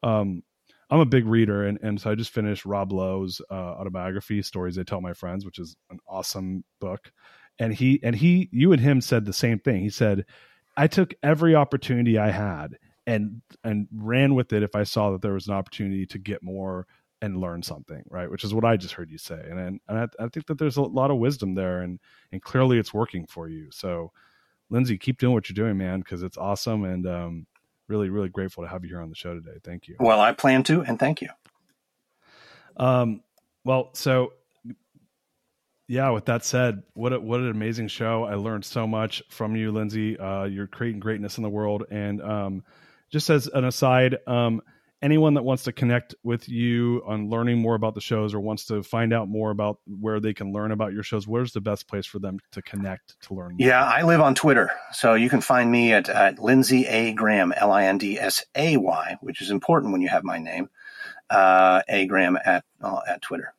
um, 0.02 0.42
I'm 0.88 1.00
a 1.00 1.04
big 1.04 1.26
reader, 1.26 1.66
and 1.66 1.78
and 1.82 2.00
so 2.00 2.10
I 2.10 2.14
just 2.14 2.30
finished 2.30 2.64
Rob 2.64 2.90
Lowe's 2.90 3.42
uh, 3.50 3.54
autobiography, 3.54 4.40
"Stories 4.40 4.78
I 4.78 4.82
Tell 4.82 5.02
My 5.02 5.12
Friends," 5.12 5.44
which 5.44 5.58
is 5.58 5.76
an 5.90 5.98
awesome 6.08 6.64
book. 6.80 7.12
And 7.58 7.74
he 7.74 8.00
and 8.02 8.16
he, 8.16 8.48
you 8.50 8.72
and 8.72 8.80
him 8.80 9.02
said 9.02 9.26
the 9.26 9.34
same 9.34 9.58
thing. 9.58 9.82
He 9.82 9.90
said, 9.90 10.24
"I 10.74 10.86
took 10.86 11.12
every 11.22 11.54
opportunity 11.54 12.16
I 12.16 12.30
had." 12.30 12.78
and 13.06 13.40
and 13.64 13.88
ran 13.90 14.34
with 14.34 14.52
it 14.52 14.62
if 14.62 14.76
I 14.76 14.82
saw 14.82 15.12
that 15.12 15.22
there 15.22 15.32
was 15.32 15.48
an 15.48 15.54
opportunity 15.54 16.04
to 16.04 16.18
get 16.18 16.42
more 16.42 16.86
and 17.20 17.40
learn 17.40 17.62
something, 17.62 18.02
right? 18.10 18.30
Which 18.30 18.44
is 18.44 18.54
what 18.54 18.64
I 18.64 18.76
just 18.76 18.94
heard 18.94 19.10
you 19.10 19.18
say, 19.18 19.40
and 19.48 19.58
and, 19.58 19.80
and 19.88 19.98
I, 19.98 20.24
I, 20.24 20.28
think 20.28 20.46
that 20.46 20.58
there's 20.58 20.76
a 20.76 20.82
lot 20.82 21.10
of 21.10 21.18
wisdom 21.18 21.54
there, 21.54 21.80
and 21.80 21.98
and 22.32 22.42
clearly 22.42 22.78
it's 22.78 22.94
working 22.94 23.26
for 23.26 23.48
you. 23.48 23.68
So, 23.70 24.12
Lindsay, 24.70 24.98
keep 24.98 25.18
doing 25.18 25.34
what 25.34 25.48
you're 25.48 25.54
doing, 25.54 25.76
man, 25.76 26.00
because 26.00 26.22
it's 26.22 26.36
awesome, 26.36 26.84
and 26.84 27.06
um, 27.06 27.46
really 27.88 28.08
really 28.10 28.28
grateful 28.28 28.62
to 28.64 28.68
have 28.68 28.84
you 28.84 28.90
here 28.90 29.00
on 29.00 29.08
the 29.08 29.16
show 29.16 29.34
today. 29.34 29.58
Thank 29.64 29.88
you. 29.88 29.96
Well, 29.98 30.20
I 30.20 30.32
plan 30.32 30.62
to, 30.64 30.82
and 30.82 30.98
thank 30.98 31.20
you. 31.20 31.28
Um, 32.76 33.22
well, 33.64 33.90
so 33.94 34.32
yeah, 35.88 36.10
with 36.10 36.26
that 36.26 36.44
said, 36.44 36.82
what 36.92 37.14
a, 37.14 37.18
what 37.18 37.40
an 37.40 37.50
amazing 37.50 37.88
show! 37.88 38.24
I 38.24 38.34
learned 38.34 38.64
so 38.64 38.86
much 38.86 39.22
from 39.30 39.56
you, 39.56 39.72
Lindsay. 39.72 40.18
Uh, 40.18 40.44
you're 40.44 40.66
creating 40.66 41.00
greatness 41.00 41.38
in 41.38 41.42
the 41.42 41.48
world, 41.48 41.84
and 41.90 42.20
um, 42.22 42.64
just 43.10 43.30
as 43.30 43.46
an 43.46 43.64
aside, 43.64 44.18
um, 44.26 44.60
anyone 45.02 45.34
that 45.34 45.42
wants 45.44 45.64
to 45.64 45.72
connect 45.72 46.14
with 46.22 46.48
you 46.48 47.02
on 47.06 47.30
learning 47.30 47.58
more 47.58 47.74
about 47.74 47.94
the 47.94 48.00
shows 48.00 48.34
or 48.34 48.40
wants 48.40 48.66
to 48.66 48.82
find 48.82 49.12
out 49.12 49.28
more 49.28 49.50
about 49.50 49.78
where 49.86 50.20
they 50.20 50.34
can 50.34 50.52
learn 50.52 50.72
about 50.72 50.92
your 50.92 51.02
shows, 51.02 51.26
where's 51.26 51.52
the 51.52 51.60
best 51.60 51.88
place 51.88 52.06
for 52.06 52.18
them 52.18 52.38
to 52.52 52.62
connect 52.62 53.20
to 53.22 53.34
learn? 53.34 53.50
More? 53.50 53.68
Yeah, 53.68 53.84
I 53.84 54.02
live 54.02 54.20
on 54.20 54.34
Twitter, 54.34 54.70
so 54.92 55.14
you 55.14 55.30
can 55.30 55.40
find 55.40 55.70
me 55.70 55.92
at, 55.92 56.08
at 56.08 56.38
Lindsay 56.38 56.86
A 56.86 57.12
Graham, 57.12 57.52
L 57.56 57.72
I 57.72 57.84
N 57.84 57.98
D 57.98 58.18
S 58.18 58.44
A 58.54 58.76
Y, 58.76 59.16
which 59.20 59.40
is 59.40 59.50
important 59.50 59.92
when 59.92 60.00
you 60.00 60.08
have 60.08 60.24
my 60.24 60.38
name, 60.38 60.68
uh, 61.30 61.82
A 61.88 62.06
Graham 62.06 62.38
at 62.44 62.64
uh, 62.80 63.00
at 63.08 63.22
Twitter. 63.22 63.54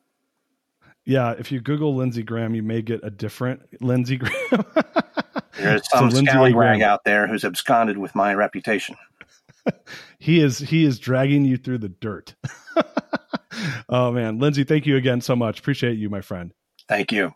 Yeah, 1.06 1.34
if 1.38 1.50
you 1.50 1.60
Google 1.60 1.96
Lindsey 1.96 2.22
Graham, 2.22 2.54
you 2.54 2.62
may 2.62 2.82
get 2.82 3.00
a 3.02 3.10
different 3.10 3.62
Lindsey 3.80 4.16
Graham. 4.16 4.64
There's 5.56 5.88
some 5.90 6.10
so 6.10 6.22
scallywag 6.22 6.82
out 6.82 7.04
there 7.04 7.26
who's 7.26 7.44
absconded 7.44 7.96
with 7.98 8.14
my 8.14 8.34
reputation. 8.34 8.96
he 10.18 10.40
is 10.40 10.58
he 10.58 10.84
is 10.84 10.98
dragging 10.98 11.44
you 11.44 11.56
through 11.56 11.78
the 11.78 11.88
dirt. 11.88 12.34
oh 13.88 14.12
man, 14.12 14.38
Lindsay, 14.38 14.64
thank 14.64 14.86
you 14.86 14.96
again 14.96 15.20
so 15.20 15.36
much. 15.36 15.58
Appreciate 15.58 15.98
you, 15.98 16.10
my 16.10 16.20
friend. 16.20 16.52
Thank 16.88 17.12
you. 17.12 17.32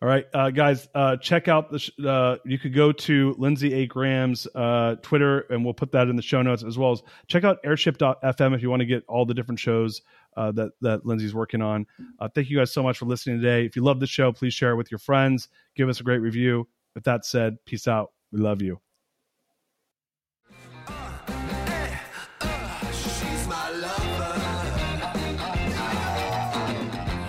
All 0.00 0.08
right, 0.08 0.26
uh, 0.32 0.50
guys, 0.50 0.86
uh, 0.94 1.16
check 1.16 1.48
out 1.48 1.72
the. 1.72 1.80
Sh- 1.80 1.90
uh, 2.06 2.36
you 2.44 2.56
could 2.56 2.72
go 2.72 2.92
to 2.92 3.34
Lindsay 3.36 3.74
A. 3.74 3.86
Graham's 3.86 4.46
uh, 4.54 4.94
Twitter, 5.02 5.40
and 5.50 5.64
we'll 5.64 5.74
put 5.74 5.90
that 5.90 6.06
in 6.06 6.14
the 6.14 6.22
show 6.22 6.40
notes 6.40 6.62
as 6.62 6.78
well 6.78 6.92
as 6.92 7.02
check 7.26 7.42
out 7.42 7.58
Airship.fm 7.64 8.54
if 8.54 8.62
you 8.62 8.70
want 8.70 8.78
to 8.78 8.86
get 8.86 9.02
all 9.08 9.26
the 9.26 9.34
different 9.34 9.58
shows 9.58 10.02
uh, 10.36 10.52
that 10.52 10.70
that 10.82 11.04
Lindsay's 11.04 11.34
working 11.34 11.62
on. 11.62 11.84
Uh, 12.20 12.28
thank 12.32 12.48
you 12.48 12.56
guys 12.56 12.72
so 12.72 12.80
much 12.80 12.96
for 12.96 13.06
listening 13.06 13.40
today. 13.40 13.66
If 13.66 13.74
you 13.74 13.82
love 13.82 13.98
the 13.98 14.06
show, 14.06 14.30
please 14.30 14.54
share 14.54 14.70
it 14.70 14.76
with 14.76 14.92
your 14.92 14.98
friends. 14.98 15.48
Give 15.74 15.88
us 15.88 15.98
a 15.98 16.04
great 16.04 16.20
review. 16.20 16.68
With 16.94 17.02
that 17.04 17.24
said, 17.24 17.56
peace 17.64 17.88
out. 17.88 18.12
We 18.30 18.38
love 18.38 18.62
you. 18.62 18.80